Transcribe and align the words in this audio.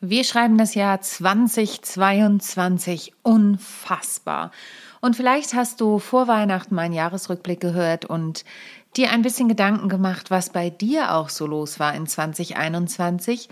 Wir 0.00 0.22
schreiben 0.22 0.58
das 0.58 0.76
Jahr 0.76 1.00
2022 1.00 3.14
unfassbar. 3.24 4.52
Und 5.00 5.16
vielleicht 5.16 5.54
hast 5.54 5.80
du 5.80 5.98
vor 5.98 6.28
Weihnachten 6.28 6.76
meinen 6.76 6.94
Jahresrückblick 6.94 7.58
gehört 7.58 8.04
und 8.04 8.44
dir 8.96 9.10
ein 9.10 9.22
bisschen 9.22 9.48
Gedanken 9.48 9.88
gemacht, 9.88 10.30
was 10.30 10.50
bei 10.50 10.70
dir 10.70 11.14
auch 11.14 11.30
so 11.30 11.48
los 11.48 11.80
war 11.80 11.96
in 11.96 12.06
2021. 12.06 13.48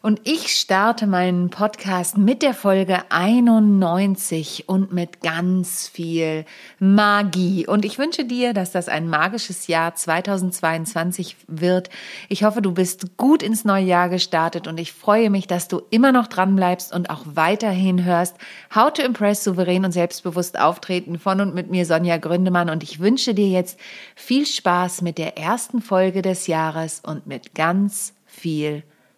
Und 0.00 0.20
ich 0.22 0.54
starte 0.54 1.08
meinen 1.08 1.50
Podcast 1.50 2.16
mit 2.16 2.42
der 2.42 2.54
Folge 2.54 3.02
91 3.08 4.68
und 4.68 4.92
mit 4.92 5.22
ganz 5.22 5.88
viel 5.88 6.44
Magie. 6.78 7.66
Und 7.66 7.84
ich 7.84 7.98
wünsche 7.98 8.24
dir, 8.24 8.52
dass 8.52 8.70
das 8.70 8.88
ein 8.88 9.08
magisches 9.08 9.66
Jahr 9.66 9.96
2022 9.96 11.36
wird. 11.48 11.90
Ich 12.28 12.44
hoffe, 12.44 12.62
du 12.62 12.72
bist 12.72 13.16
gut 13.16 13.42
ins 13.42 13.64
neue 13.64 13.84
Jahr 13.84 14.08
gestartet 14.08 14.68
und 14.68 14.78
ich 14.78 14.92
freue 14.92 15.30
mich, 15.30 15.48
dass 15.48 15.66
du 15.66 15.82
immer 15.90 16.12
noch 16.12 16.28
dran 16.28 16.54
bleibst 16.54 16.94
und 16.94 17.10
auch 17.10 17.24
weiterhin 17.24 18.04
hörst. 18.04 18.36
How 18.72 18.92
to 18.92 19.02
Impress 19.02 19.42
souverän 19.42 19.84
und 19.84 19.90
selbstbewusst 19.92 20.60
auftreten 20.60 21.18
von 21.18 21.40
und 21.40 21.56
mit 21.56 21.70
mir 21.70 21.84
Sonja 21.84 22.18
Gründemann. 22.18 22.70
Und 22.70 22.84
ich 22.84 23.00
wünsche 23.00 23.34
dir 23.34 23.48
jetzt 23.48 23.80
viel 24.14 24.46
Spaß 24.46 25.02
mit 25.02 25.18
der 25.18 25.36
ersten 25.36 25.82
Folge 25.82 26.22
des 26.22 26.46
Jahres 26.46 27.02
und 27.04 27.26
mit 27.26 27.56
ganz 27.56 28.14
viel 28.26 28.74
Magie. 28.74 28.97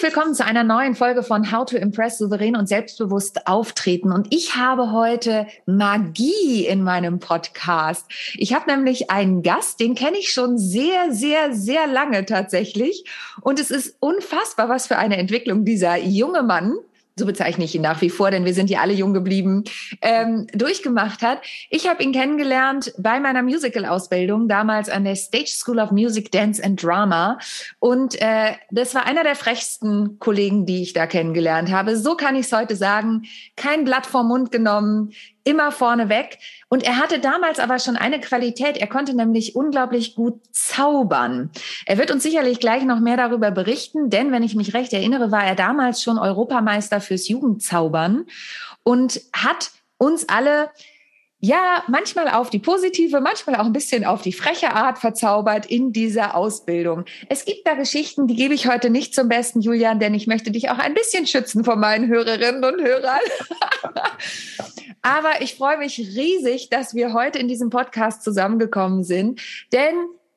Herzlich 0.00 0.16
willkommen 0.16 0.34
zu 0.34 0.46
einer 0.46 0.64
neuen 0.64 0.94
Folge 0.94 1.22
von 1.22 1.52
How 1.52 1.66
to 1.66 1.76
Impress 1.76 2.16
souverän 2.16 2.56
und 2.56 2.66
selbstbewusst 2.66 3.46
auftreten. 3.46 4.12
Und 4.12 4.32
ich 4.32 4.56
habe 4.56 4.92
heute 4.92 5.46
Magie 5.66 6.64
in 6.64 6.82
meinem 6.82 7.18
Podcast. 7.18 8.06
Ich 8.32 8.54
habe 8.54 8.70
nämlich 8.70 9.10
einen 9.10 9.42
Gast, 9.42 9.78
den 9.78 9.94
kenne 9.94 10.16
ich 10.16 10.32
schon 10.32 10.56
sehr, 10.56 11.12
sehr, 11.12 11.52
sehr 11.52 11.86
lange 11.86 12.24
tatsächlich. 12.24 13.04
Und 13.42 13.60
es 13.60 13.70
ist 13.70 13.94
unfassbar, 14.00 14.70
was 14.70 14.86
für 14.86 14.96
eine 14.96 15.18
Entwicklung 15.18 15.66
dieser 15.66 15.98
junge 15.98 16.42
Mann 16.44 16.78
so 17.20 17.26
bezeichne 17.26 17.64
ich 17.64 17.74
ihn 17.76 17.82
nach 17.82 18.00
wie 18.00 18.10
vor, 18.10 18.32
denn 18.32 18.44
wir 18.44 18.54
sind 18.54 18.68
ja 18.68 18.80
alle 18.80 18.92
jung 18.92 19.14
geblieben, 19.14 19.62
ähm, 20.02 20.48
durchgemacht 20.52 21.22
hat. 21.22 21.42
Ich 21.68 21.88
habe 21.88 22.02
ihn 22.02 22.12
kennengelernt 22.12 22.92
bei 22.98 23.20
meiner 23.20 23.42
Musical-Ausbildung, 23.44 24.48
damals 24.48 24.88
an 24.88 25.04
der 25.04 25.14
Stage 25.14 25.50
School 25.50 25.78
of 25.78 25.92
Music, 25.92 26.32
Dance 26.32 26.62
and 26.62 26.82
Drama. 26.82 27.38
Und 27.78 28.20
äh, 28.20 28.54
das 28.70 28.94
war 28.94 29.06
einer 29.06 29.22
der 29.22 29.36
frechsten 29.36 30.18
Kollegen, 30.18 30.66
die 30.66 30.82
ich 30.82 30.94
da 30.94 31.06
kennengelernt 31.06 31.70
habe. 31.70 31.96
So 31.96 32.16
kann 32.16 32.34
ich 32.34 32.46
es 32.46 32.52
heute 32.52 32.74
sagen. 32.74 33.22
Kein 33.54 33.84
Blatt 33.84 34.06
vom 34.06 34.28
Mund 34.28 34.50
genommen, 34.50 35.12
immer 35.44 35.72
vorne 35.72 36.08
weg. 36.08 36.38
Und 36.68 36.82
er 36.82 36.98
hatte 36.98 37.18
damals 37.18 37.58
aber 37.58 37.78
schon 37.78 37.96
eine 37.96 38.20
Qualität. 38.20 38.76
Er 38.76 38.86
konnte 38.86 39.14
nämlich 39.14 39.56
unglaublich 39.56 40.14
gut 40.14 40.40
zaubern. 40.52 41.50
Er 41.86 41.98
wird 41.98 42.10
uns 42.10 42.22
sicherlich 42.22 42.60
gleich 42.60 42.84
noch 42.84 43.00
mehr 43.00 43.16
darüber 43.16 43.50
berichten, 43.50 44.10
denn 44.10 44.32
wenn 44.32 44.42
ich 44.42 44.54
mich 44.54 44.74
recht 44.74 44.92
erinnere, 44.92 45.30
war 45.30 45.44
er 45.44 45.54
damals 45.54 46.02
schon 46.02 46.18
Europameister 46.18 47.00
fürs 47.00 47.28
Jugendzaubern 47.28 48.26
und 48.82 49.20
hat 49.32 49.70
uns 49.98 50.28
alle 50.28 50.70
ja, 51.40 51.82
manchmal 51.88 52.28
auf 52.28 52.50
die 52.50 52.58
positive, 52.58 53.20
manchmal 53.20 53.56
auch 53.56 53.64
ein 53.64 53.72
bisschen 53.72 54.04
auf 54.04 54.20
die 54.20 54.32
freche 54.32 54.72
Art 54.72 54.98
verzaubert 54.98 55.66
in 55.66 55.92
dieser 55.92 56.34
Ausbildung. 56.34 57.04
Es 57.28 57.46
gibt 57.46 57.66
da 57.66 57.74
Geschichten, 57.74 58.26
die 58.26 58.36
gebe 58.36 58.52
ich 58.52 58.68
heute 58.68 58.90
nicht 58.90 59.14
zum 59.14 59.28
besten, 59.28 59.60
Julian, 59.62 59.98
denn 59.98 60.12
ich 60.12 60.26
möchte 60.26 60.50
dich 60.50 60.68
auch 60.68 60.78
ein 60.78 60.92
bisschen 60.92 61.26
schützen 61.26 61.64
von 61.64 61.80
meinen 61.80 62.08
Hörerinnen 62.08 62.62
und 62.62 62.82
Hörern. 62.82 63.20
Aber 65.02 65.40
ich 65.40 65.54
freue 65.54 65.78
mich 65.78 65.98
riesig, 65.98 66.68
dass 66.68 66.94
wir 66.94 67.14
heute 67.14 67.38
in 67.38 67.48
diesem 67.48 67.70
Podcast 67.70 68.22
zusammengekommen 68.22 69.02
sind, 69.02 69.40
denn 69.72 69.94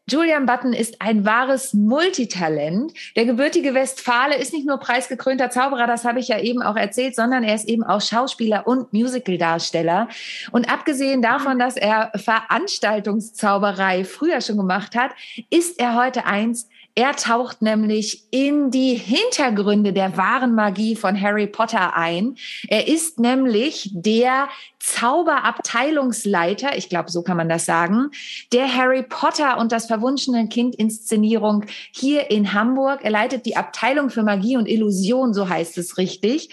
Julian 0.09 0.45
Button 0.45 0.73
ist 0.73 1.01
ein 1.01 1.23
wahres 1.23 1.73
Multitalent. 1.73 2.91
Der 3.15 3.23
gebürtige 3.23 3.73
Westfale 3.73 4.35
ist 4.35 4.51
nicht 4.51 4.67
nur 4.67 4.77
preisgekrönter 4.77 5.49
Zauberer, 5.49 5.87
das 5.87 6.03
habe 6.03 6.19
ich 6.19 6.27
ja 6.27 6.39
eben 6.39 6.61
auch 6.61 6.75
erzählt, 6.75 7.15
sondern 7.15 7.43
er 7.43 7.55
ist 7.55 7.69
eben 7.69 7.83
auch 7.83 8.01
Schauspieler 8.01 8.67
und 8.67 8.91
Musicaldarsteller. 8.91 10.09
Und 10.51 10.69
abgesehen 10.69 11.21
davon, 11.21 11.57
dass 11.57 11.77
er 11.77 12.11
Veranstaltungszauberei 12.15 14.03
früher 14.03 14.41
schon 14.41 14.57
gemacht 14.57 14.93
hat, 14.93 15.11
ist 15.49 15.79
er 15.79 15.95
heute 15.95 16.25
eins 16.25 16.67
er 16.95 17.15
taucht 17.15 17.63
nämlich 17.63 18.25
in 18.29 18.69
die 18.69 18.93
Hintergründe 18.93 19.93
der 19.93 20.15
wahren 20.15 20.53
Magie 20.53 20.95
von 20.95 21.19
Harry 21.19 21.47
Potter 21.47 21.97
ein. 21.97 22.35
Er 22.67 22.87
ist 22.87 23.19
nämlich 23.19 23.89
der 23.93 24.47
Zauberabteilungsleiter, 24.77 26.77
ich 26.77 26.89
glaube, 26.89 27.09
so 27.09 27.23
kann 27.23 27.37
man 27.37 27.49
das 27.49 27.65
sagen, 27.65 28.11
der 28.51 28.71
Harry 28.71 29.01
Potter 29.01 29.57
und 29.57 29.71
das 29.71 29.87
verwunschene 29.87 30.47
Kind 30.49 30.75
Inszenierung 30.75 31.65
hier 31.91 32.29
in 32.29 32.53
Hamburg. 32.53 32.99
Er 33.03 33.11
leitet 33.11 33.47
die 33.47 33.57
Abteilung 33.57 34.11
für 34.11 34.21
Magie 34.21 34.57
und 34.57 34.67
Illusion, 34.67 35.33
so 35.33 35.49
heißt 35.49 35.79
es 35.79 35.97
richtig. 35.97 36.49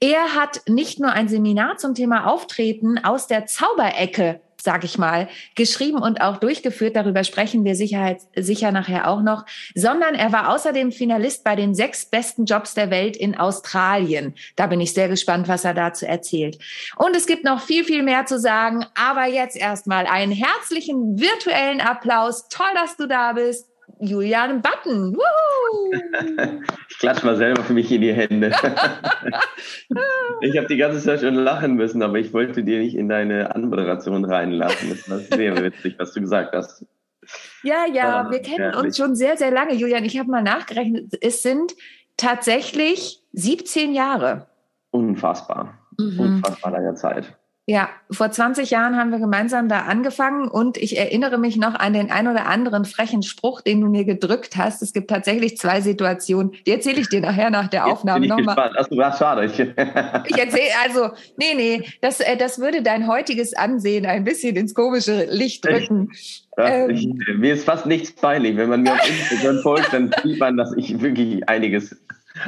Er 0.00 0.34
hat 0.34 0.68
nicht 0.68 1.00
nur 1.00 1.12
ein 1.12 1.28
Seminar 1.28 1.78
zum 1.78 1.94
Thema 1.94 2.26
Auftreten 2.26 2.98
aus 2.98 3.26
der 3.26 3.46
Zauberecke 3.46 4.40
sag 4.60 4.84
ich 4.84 4.98
mal, 4.98 5.28
geschrieben 5.54 5.98
und 5.98 6.20
auch 6.20 6.38
durchgeführt. 6.38 6.96
Darüber 6.96 7.24
sprechen 7.24 7.64
wir 7.64 7.74
Sicherheit, 7.74 8.20
sicher 8.34 8.72
nachher 8.72 9.08
auch 9.08 9.22
noch. 9.22 9.44
Sondern 9.74 10.14
er 10.14 10.32
war 10.32 10.52
außerdem 10.54 10.92
Finalist 10.92 11.44
bei 11.44 11.56
den 11.56 11.74
sechs 11.74 12.06
besten 12.06 12.44
Jobs 12.44 12.74
der 12.74 12.90
Welt 12.90 13.16
in 13.16 13.36
Australien. 13.36 14.34
Da 14.56 14.66
bin 14.66 14.80
ich 14.80 14.92
sehr 14.92 15.08
gespannt, 15.08 15.48
was 15.48 15.64
er 15.64 15.74
dazu 15.74 16.06
erzählt. 16.06 16.58
Und 16.96 17.14
es 17.16 17.26
gibt 17.26 17.44
noch 17.44 17.60
viel, 17.60 17.84
viel 17.84 18.02
mehr 18.02 18.26
zu 18.26 18.38
sagen. 18.38 18.84
Aber 18.94 19.26
jetzt 19.26 19.56
erstmal 19.56 20.06
einen 20.06 20.32
herzlichen 20.32 21.20
virtuellen 21.20 21.80
Applaus. 21.80 22.48
Toll, 22.48 22.66
dass 22.74 22.96
du 22.96 23.06
da 23.06 23.32
bist. 23.32 23.67
Julian 24.00 24.62
Button. 24.62 25.16
ich 26.88 26.98
klatsche 26.98 27.26
mal 27.26 27.36
selber 27.36 27.62
für 27.62 27.72
mich 27.72 27.90
in 27.90 28.00
die 28.00 28.12
Hände. 28.12 28.48
ich 30.40 30.56
habe 30.56 30.66
die 30.68 30.76
ganze 30.76 31.00
Zeit 31.00 31.20
schon 31.20 31.34
lachen 31.34 31.74
müssen, 31.74 32.02
aber 32.02 32.18
ich 32.18 32.32
wollte 32.32 32.64
dir 32.64 32.78
nicht 32.78 32.96
in 32.96 33.08
deine 33.08 33.54
Anmoderation 33.54 34.24
reinlassen. 34.24 34.90
Das 34.90 35.08
war 35.10 35.18
sehr 35.18 35.56
witzig, 35.62 35.96
was 35.98 36.12
du 36.12 36.20
gesagt 36.20 36.54
hast. 36.54 36.84
Ja, 37.62 37.84
ja, 37.92 38.22
ah, 38.22 38.30
wir 38.30 38.40
kennen 38.40 38.72
herrlich. 38.72 38.84
uns 38.84 38.96
schon 38.96 39.14
sehr, 39.14 39.36
sehr 39.36 39.50
lange, 39.50 39.74
Julian. 39.74 40.04
Ich 40.04 40.18
habe 40.18 40.30
mal 40.30 40.42
nachgerechnet, 40.42 41.18
es 41.20 41.42
sind 41.42 41.74
tatsächlich 42.16 43.22
17 43.32 43.92
Jahre. 43.92 44.46
Unfassbar. 44.90 45.78
Mhm. 45.98 46.20
Unfassbar 46.20 46.72
lange 46.72 46.94
Zeit. 46.94 47.36
Ja, 47.70 47.90
vor 48.10 48.30
20 48.30 48.70
Jahren 48.70 48.96
haben 48.96 49.10
wir 49.10 49.18
gemeinsam 49.18 49.68
da 49.68 49.80
angefangen 49.80 50.48
und 50.48 50.78
ich 50.78 50.96
erinnere 50.96 51.36
mich 51.36 51.58
noch 51.58 51.74
an 51.74 51.92
den 51.92 52.10
ein 52.10 52.26
oder 52.26 52.46
anderen 52.46 52.86
frechen 52.86 53.22
Spruch, 53.22 53.60
den 53.60 53.82
du 53.82 53.88
mir 53.88 54.06
gedrückt 54.06 54.56
hast. 54.56 54.80
Es 54.80 54.94
gibt 54.94 55.10
tatsächlich 55.10 55.58
zwei 55.58 55.82
Situationen, 55.82 56.52
die 56.64 56.70
erzähle 56.70 56.98
ich 57.02 57.10
dir 57.10 57.20
nachher 57.20 57.50
nach 57.50 57.68
der 57.68 57.84
Aufnahme 57.84 58.26
nochmal. 58.26 58.72
Achso, 58.74 58.96
das 58.96 59.18
schade. 59.18 59.44
Ich, 59.44 59.58
ich 59.60 60.38
erzähle, 60.38 60.70
also, 60.82 61.10
nee, 61.36 61.52
nee, 61.54 61.82
das, 62.00 62.20
äh, 62.20 62.38
das 62.38 62.58
würde 62.58 62.80
dein 62.80 63.06
heutiges 63.06 63.52
Ansehen 63.52 64.06
ein 64.06 64.24
bisschen 64.24 64.56
ins 64.56 64.72
komische 64.72 65.26
Licht 65.26 65.66
drücken. 65.66 66.10
Ähm, 66.56 66.88
ich, 66.88 67.06
mir 67.36 67.52
ist 67.52 67.66
fast 67.66 67.84
nichts 67.84 68.12
peinlich. 68.12 68.56
Wenn 68.56 68.70
man 68.70 68.80
mir 68.80 68.94
auf 68.94 69.06
Instagram 69.06 69.58
folgt, 69.58 69.92
dann 69.92 70.10
sieht 70.22 70.40
man, 70.40 70.56
dass 70.56 70.74
ich 70.74 71.02
wirklich 71.02 71.46
einiges 71.50 71.94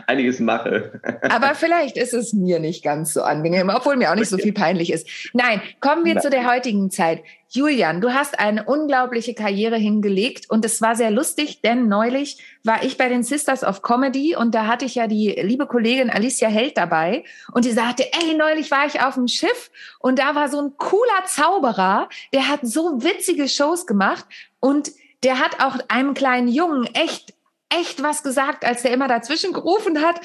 einiges 0.06 0.40
mache. 0.40 1.00
Aber 1.22 1.54
vielleicht 1.54 1.96
ist 1.96 2.14
es 2.14 2.32
mir 2.32 2.58
nicht 2.60 2.82
ganz 2.82 3.12
so 3.12 3.22
angenehm, 3.22 3.70
obwohl 3.74 3.96
mir 3.96 4.10
auch 4.10 4.14
nicht 4.14 4.28
so 4.28 4.38
viel 4.38 4.52
peinlich 4.52 4.92
ist. 4.92 5.08
Nein, 5.32 5.60
kommen 5.80 6.04
wir 6.04 6.14
Nein. 6.14 6.22
zu 6.22 6.30
der 6.30 6.50
heutigen 6.50 6.90
Zeit. 6.90 7.22
Julian, 7.52 8.00
du 8.00 8.14
hast 8.14 8.38
eine 8.38 8.64
unglaubliche 8.64 9.34
Karriere 9.34 9.76
hingelegt 9.76 10.48
und 10.50 10.64
es 10.64 10.80
war 10.80 10.94
sehr 10.94 11.10
lustig, 11.10 11.62
denn 11.62 11.88
neulich 11.88 12.38
war 12.62 12.84
ich 12.84 12.96
bei 12.96 13.08
den 13.08 13.24
Sisters 13.24 13.64
of 13.64 13.82
Comedy 13.82 14.36
und 14.36 14.54
da 14.54 14.68
hatte 14.68 14.84
ich 14.84 14.94
ja 14.94 15.08
die 15.08 15.30
liebe 15.30 15.66
Kollegin 15.66 16.10
Alicia 16.10 16.48
Held 16.48 16.76
dabei 16.76 17.24
und 17.52 17.64
die 17.64 17.72
sagte, 17.72 18.04
ey, 18.12 18.36
neulich 18.36 18.70
war 18.70 18.86
ich 18.86 19.02
auf 19.02 19.14
dem 19.14 19.26
Schiff 19.26 19.72
und 19.98 20.20
da 20.20 20.36
war 20.36 20.48
so 20.48 20.60
ein 20.60 20.76
cooler 20.76 21.24
Zauberer, 21.26 22.08
der 22.32 22.46
hat 22.46 22.60
so 22.62 23.02
witzige 23.02 23.48
Shows 23.48 23.84
gemacht 23.84 24.26
und 24.60 24.92
der 25.24 25.40
hat 25.40 25.60
auch 25.60 25.76
einem 25.88 26.14
kleinen 26.14 26.46
Jungen 26.46 26.86
echt 26.94 27.34
echt 27.70 28.02
was 28.02 28.22
gesagt, 28.22 28.64
als 28.64 28.82
der 28.82 28.92
immer 28.92 29.08
dazwischen 29.08 29.52
gerufen 29.52 30.00
hat. 30.02 30.20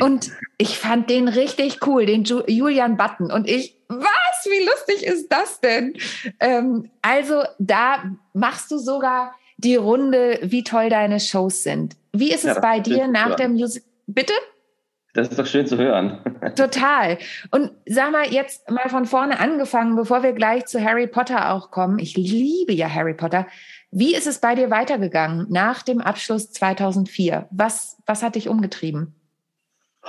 Und 0.00 0.30
ich 0.58 0.78
fand 0.78 1.10
den 1.10 1.28
richtig 1.28 1.86
cool, 1.86 2.06
den 2.06 2.24
Julian 2.24 2.96
Button. 2.96 3.30
Und 3.30 3.48
ich, 3.48 3.76
was, 3.88 4.44
wie 4.44 4.64
lustig 4.64 5.06
ist 5.06 5.28
das 5.32 5.60
denn? 5.60 5.94
Ähm, 6.38 6.90
also 7.02 7.42
da 7.58 8.04
machst 8.32 8.70
du 8.70 8.78
sogar 8.78 9.34
die 9.56 9.76
Runde, 9.76 10.38
wie 10.42 10.64
toll 10.64 10.88
deine 10.88 11.20
Shows 11.20 11.62
sind. 11.62 11.96
wie 12.12 12.32
ist 12.32 12.44
es 12.44 12.56
ja, 12.56 12.60
bei 12.60 12.80
dir 12.80 13.08
nach 13.08 13.36
der 13.36 13.48
Musik? 13.48 13.84
Bitte? 14.06 14.32
Das 15.12 15.28
ist 15.28 15.38
doch 15.38 15.46
schön 15.46 15.66
zu 15.66 15.76
hören. 15.76 16.20
Total. 16.56 17.18
Und 17.50 17.72
sag 17.86 18.12
mal, 18.12 18.32
jetzt 18.32 18.70
mal 18.70 18.88
von 18.88 19.06
vorne 19.06 19.40
angefangen, 19.40 19.96
bevor 19.96 20.22
wir 20.22 20.32
gleich 20.32 20.66
zu 20.66 20.82
Harry 20.82 21.08
Potter 21.08 21.52
auch 21.52 21.70
kommen. 21.70 21.98
Ich 21.98 22.16
liebe 22.16 22.72
ja 22.72 22.88
Harry 22.88 23.14
Potter. 23.14 23.46
Wie 23.90 24.14
ist 24.14 24.26
es 24.26 24.38
bei 24.38 24.54
dir 24.54 24.70
weitergegangen 24.70 25.46
nach 25.50 25.82
dem 25.82 26.00
Abschluss 26.00 26.52
2004? 26.52 27.48
Was, 27.50 27.96
was 28.06 28.22
hat 28.22 28.36
dich 28.36 28.48
umgetrieben? 28.48 29.14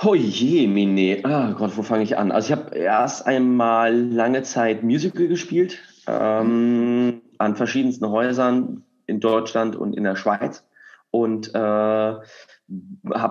Oh 0.04 0.14
je, 0.14 0.66
Mine. 0.66 1.20
Ah 1.24 1.52
Gott, 1.52 1.76
wo 1.76 1.82
fange 1.82 2.04
ich 2.04 2.16
an? 2.16 2.32
Also 2.32 2.52
ich 2.52 2.58
habe 2.58 2.76
erst 2.76 3.26
einmal 3.26 3.94
lange 3.94 4.42
Zeit 4.42 4.82
Musical 4.82 5.26
gespielt 5.26 5.78
ähm, 6.06 7.22
an 7.38 7.56
verschiedensten 7.56 8.08
Häusern 8.08 8.84
in 9.06 9.20
Deutschland 9.20 9.76
und 9.76 9.94
in 9.94 10.04
der 10.04 10.16
Schweiz 10.16 10.64
und 11.10 11.54
äh, 11.54 11.58
habe 11.58 12.24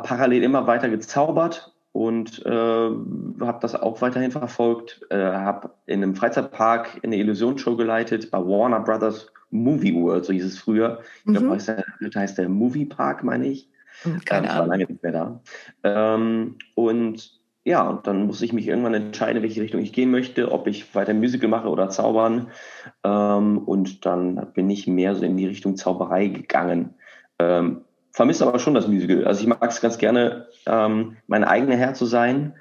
parallel 0.03 0.44
immer 0.44 0.68
weiter 0.68 0.89
gezaubert 0.89 1.74
und 1.93 2.45
äh, 2.45 2.49
habe 2.49 3.57
das 3.61 3.75
auch 3.75 4.01
weiterhin 4.01 4.31
verfolgt. 4.31 5.01
Äh, 5.09 5.17
habe 5.17 5.71
in 5.85 6.03
einem 6.03 6.15
Freizeitpark 6.15 6.99
eine 7.03 7.17
Illusionsshow 7.17 7.75
geleitet 7.75 8.31
bei 8.31 8.39
Warner 8.39 8.79
Brothers 8.79 9.31
Movie 9.49 9.93
World, 9.93 10.25
so 10.25 10.33
hieß 10.33 10.45
es 10.45 10.57
früher. 10.57 11.01
Ich 11.25 11.33
glaube, 11.33 11.47
mhm. 11.47 11.51
heute 11.51 12.19
heißt 12.19 12.38
der 12.38 12.49
Movie 12.49 12.85
Park, 12.85 13.23
meine 13.23 13.47
ich. 13.47 13.69
Hm, 14.03 14.21
keine 14.25 14.47
ähm, 14.47 14.51
Ahnung. 14.51 14.59
war 14.59 14.67
lange 14.67 14.85
nicht 14.85 15.03
mehr 15.03 15.11
da. 15.11 15.41
Ähm, 15.83 16.55
und 16.75 17.41
ja, 17.63 17.88
und 17.88 18.07
dann 18.07 18.25
muss 18.25 18.41
ich 18.41 18.53
mich 18.53 18.67
irgendwann 18.67 18.95
entscheiden, 18.95 19.43
welche 19.43 19.61
Richtung 19.61 19.81
ich 19.81 19.93
gehen 19.93 20.09
möchte, 20.09 20.51
ob 20.51 20.65
ich 20.67 20.95
weiter 20.95 21.13
Musical 21.13 21.49
mache 21.49 21.67
oder 21.67 21.89
Zaubern. 21.89 22.47
Ähm, 23.03 23.59
und 23.59 24.05
dann 24.05 24.53
bin 24.53 24.69
ich 24.69 24.88
mehr 24.88 25.13
so 25.15 25.23
in 25.23 25.38
die 25.38 25.45
Richtung 25.45 25.75
Zauberei 25.75 26.27
gegangen. 26.27 26.95
Ähm, 27.38 27.81
vermisse 28.12 28.46
aber 28.46 28.60
schon 28.60 28.74
das 28.74 28.88
Musical. 28.88 29.25
Also 29.25 29.42
ich 29.42 29.48
mag 29.48 29.63
es 29.69 29.81
ganz 29.81 29.98
gerne, 29.98 30.48
ähm, 30.66 31.18
mein 31.28 31.44
eigener 31.44 31.75
Herr 31.75 31.94
zu 31.94 32.06
sein 32.06 32.56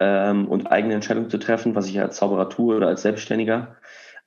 ähm, 0.00 0.48
und 0.48 0.66
eigene 0.66 0.94
Entscheidungen 0.94 1.30
zu 1.30 1.38
treffen, 1.38 1.74
was 1.74 1.88
ich 1.88 2.00
als 2.00 2.16
Zauberer 2.16 2.48
tue 2.48 2.76
oder 2.76 2.88
als 2.88 3.02
Selbstständiger, 3.02 3.76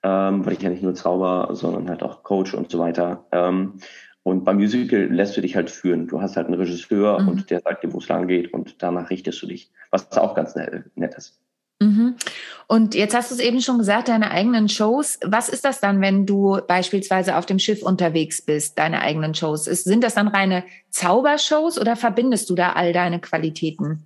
ähm, 0.04 0.46
weil 0.46 0.54
ich 0.54 0.62
ja 0.62 0.70
nicht 0.70 0.84
nur 0.84 0.96
Zauber, 0.96 1.50
sondern 1.54 1.90
halt 1.90 2.04
auch 2.04 2.24
Coach 2.24 2.54
und 2.54 2.72
so 2.72 2.80
weiter. 2.80 3.26
Ähm, 3.32 3.80
und 4.24 4.44
beim 4.44 4.58
Musical 4.58 5.02
lässt 5.02 5.38
du 5.38 5.42
dich 5.42 5.56
halt 5.56 5.70
führen. 5.70 6.08
Du 6.08 6.22
hast 6.22 6.36
halt 6.36 6.48
einen 6.48 6.60
Regisseur 6.60 7.22
mhm. 7.22 7.28
und 7.30 7.52
der 7.52 7.62
sagt 7.62 7.84
dir, 7.84 7.94
wo 7.94 8.00
es 8.00 8.08
lang 8.08 8.28
geht 8.28 8.54
und 8.54 8.82
danach 8.82 9.10
richtest 9.10 9.42
du 9.42 9.48
dich, 9.48 9.72
was 9.92 10.12
auch 10.18 10.34
ganz 10.34 10.56
nett, 10.56 10.86
nett 10.96 11.14
ist. 11.16 11.40
Mhm. 11.80 12.16
Und 12.68 12.96
jetzt 12.96 13.16
hast 13.16 13.30
du 13.30 13.36
es 13.36 13.42
eben 13.42 13.62
schon 13.62 13.78
gesagt, 13.78 14.08
deine 14.08 14.32
eigenen 14.32 14.70
Shows. 14.70 15.20
Was 15.24 15.50
ist 15.50 15.66
das 15.66 15.80
dann, 15.80 16.02
wenn 16.02 16.26
du 16.26 16.60
beispielsweise 16.68 17.38
auf 17.38 17.46
dem 17.46 17.60
Schiff 17.60 17.84
unterwegs 17.84 18.42
bist, 18.42 18.80
deine 18.80 19.02
eigenen 19.02 19.36
Shows? 19.36 19.66
Sind 19.66 20.04
das 20.04 20.16
dann 20.16 20.28
reine 20.28 20.64
Zaubershows 20.90 21.80
oder 21.80 21.96
verbindest 21.96 22.50
du 22.50 22.56
da 22.56 22.74
all 22.74 22.92
deine 22.92 23.20
Qualitäten? 23.20 24.04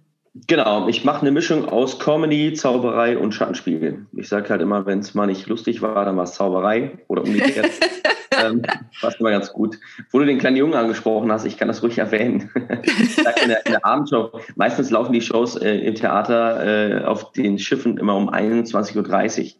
Genau, 0.47 0.87
ich 0.87 1.05
mache 1.05 1.21
eine 1.21 1.31
Mischung 1.31 1.67
aus 1.67 1.99
Comedy, 1.99 2.53
Zauberei 2.53 3.17
und 3.17 3.33
Schattenspiel. 3.33 4.05
Ich 4.13 4.29
sage 4.29 4.49
halt 4.49 4.61
immer, 4.61 4.85
wenn 4.85 4.99
es 4.99 5.13
mal 5.13 5.27
nicht 5.27 5.47
lustig 5.47 5.81
war, 5.81 6.05
dann 6.05 6.17
war 6.17 6.23
es 6.23 6.33
Zauberei 6.33 6.99
oder 7.07 7.23
umgekehrt. 7.23 7.69
ähm, 8.43 8.61
passt 9.01 9.19
immer 9.19 9.31
ganz 9.31 9.51
gut. 9.51 9.77
Wo 10.11 10.19
du 10.19 10.25
den 10.25 10.37
kleinen 10.37 10.57
Jungen 10.57 10.73
angesprochen 10.73 11.31
hast, 11.31 11.45
ich 11.45 11.57
kann 11.57 11.67
das 11.67 11.83
ruhig 11.83 11.97
erwähnen. 11.97 12.51
in, 12.55 13.49
der, 13.49 13.65
in 13.65 13.71
der 13.71 13.85
Abendshow, 13.85 14.31
meistens 14.55 14.89
laufen 14.91 15.13
die 15.13 15.21
Shows 15.21 15.55
äh, 15.55 15.75
im 15.75 15.95
Theater 15.95 17.01
äh, 17.01 17.03
auf 17.03 17.31
den 17.31 17.59
Schiffen 17.59 17.97
immer 17.97 18.15
um 18.15 18.29
21.30 18.29 18.95
Uhr. 18.95 19.51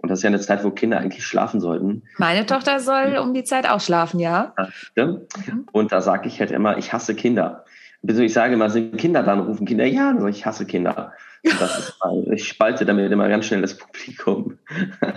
Und 0.00 0.10
das 0.10 0.20
ist 0.20 0.22
ja 0.22 0.28
eine 0.28 0.40
Zeit, 0.40 0.62
wo 0.62 0.70
Kinder 0.70 0.98
eigentlich 0.98 1.24
schlafen 1.24 1.60
sollten. 1.60 2.04
Meine 2.18 2.46
Tochter 2.46 2.78
soll 2.78 3.18
um 3.18 3.34
die 3.34 3.42
Zeit 3.42 3.68
auch 3.68 3.80
schlafen, 3.80 4.20
ja. 4.20 4.54
ja 4.96 5.16
und 5.72 5.90
da 5.90 6.00
sage 6.00 6.28
ich 6.28 6.38
halt 6.38 6.52
immer, 6.52 6.78
ich 6.78 6.92
hasse 6.92 7.16
Kinder. 7.16 7.64
Ich 8.02 8.32
sage 8.32 8.54
immer, 8.54 8.70
sind 8.70 8.96
Kinder 8.96 9.22
dann, 9.22 9.40
rufen 9.40 9.66
Kinder, 9.66 9.84
ja, 9.84 10.14
ich 10.28 10.46
hasse 10.46 10.66
Kinder. 10.66 11.12
Ist, 11.42 11.98
ich 12.32 12.48
spalte 12.48 12.84
damit 12.84 13.12
immer 13.12 13.28
ganz 13.28 13.46
schnell 13.46 13.60
das 13.60 13.76
Publikum. 13.76 14.58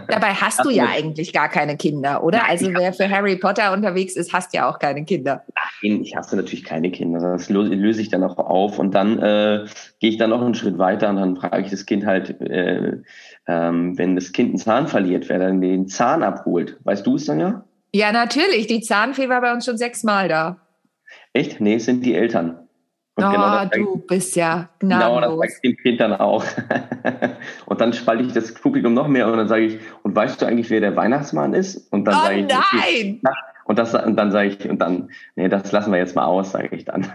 Dabei 0.08 0.34
hast 0.34 0.64
du 0.64 0.70
ja 0.70 0.86
eigentlich 0.86 1.34
gar 1.34 1.50
keine 1.50 1.78
Kinder, 1.78 2.24
oder? 2.24 2.48
Also 2.48 2.72
wer 2.74 2.94
für 2.94 3.10
Harry 3.10 3.38
Potter 3.38 3.74
unterwegs 3.74 4.16
ist, 4.16 4.32
hast 4.32 4.54
ja 4.54 4.70
auch 4.70 4.78
keine 4.78 5.04
Kinder. 5.04 5.44
Nein, 5.82 6.02
ich 6.02 6.16
hasse 6.16 6.36
natürlich 6.36 6.64
keine 6.64 6.92
Kinder. 6.92 7.20
Das 7.20 7.50
löse 7.50 8.02
ich 8.02 8.10
dann 8.10 8.24
auch 8.24 8.38
auf 8.38 8.78
und 8.78 8.94
dann 8.94 9.18
äh, 9.20 9.66
gehe 10.00 10.12
ich 10.12 10.18
dann 10.18 10.30
noch 10.30 10.42
einen 10.42 10.54
Schritt 10.54 10.78
weiter 10.78 11.10
und 11.10 11.16
dann 11.16 11.36
frage 11.36 11.64
ich 11.64 11.72
das 11.72 11.86
Kind 11.86 12.06
halt, 12.06 12.40
äh, 12.42 12.98
ähm, 13.48 13.98
wenn 13.98 14.16
das 14.16 14.32
Kind 14.32 14.50
einen 14.50 14.58
Zahn 14.58 14.88
verliert, 14.88 15.28
wer 15.28 15.40
dann 15.40 15.60
den 15.60 15.88
Zahn 15.88 16.22
abholt. 16.22 16.78
Weißt 16.84 17.06
du 17.06 17.16
es 17.16 17.26
dann 17.26 17.40
ja? 17.40 17.66
Ja, 17.94 18.12
natürlich. 18.12 18.68
Die 18.68 18.82
Zahnfee 18.82 19.28
war 19.28 19.42
bei 19.42 19.52
uns 19.52 19.66
schon 19.66 19.78
sechsmal 19.78 20.28
da. 20.28 20.58
Echt? 21.34 21.60
Nee, 21.60 21.76
es 21.76 21.86
sind 21.86 22.06
die 22.06 22.16
Eltern. 22.16 22.68
Und 23.16 23.26
oh, 23.26 23.32
genau 23.32 23.66
du 23.66 23.98
bist 24.08 24.36
ja 24.38 24.70
gnadenlos. 24.80 25.22
Genau, 25.22 25.42
das 25.42 25.52
sagt 25.52 25.66
dem 25.66 25.78
Kind 25.78 26.00
dann 26.00 26.14
auch. 26.14 26.46
und 27.66 27.82
dann 27.82 27.92
spalte 27.92 28.24
ich 28.24 28.32
das 28.32 28.54
Publikum 28.54 28.94
noch 28.94 29.08
mehr 29.08 29.28
und 29.28 29.38
dann 29.38 29.50
sage 29.50 29.66
ich, 29.66 29.80
und 30.04 30.16
weißt 30.16 30.42
du 30.42 30.46
eigentlich, 30.46 30.70
wer 30.70 30.80
der 30.80 30.96
Weihnachtsmann 30.96 31.54
ist? 31.54 31.92
Und 31.92 32.06
dann 32.06 32.16
oh, 32.16 32.26
sage 32.26 32.40
ich, 32.40 32.48
nein! 32.48 33.22
Und, 33.66 33.80
das, 33.80 33.94
und 33.94 34.16
dann 34.16 34.32
sage 34.32 34.50
ich, 34.50 34.70
und 34.70 34.80
dann, 34.80 35.10
nee, 35.36 35.48
das 35.48 35.72
lassen 35.72 35.92
wir 35.92 36.00
jetzt 36.00 36.16
mal 36.16 36.26
aus, 36.26 36.52
sage 36.52 36.76
ich 36.76 36.86
dann. 36.86 37.08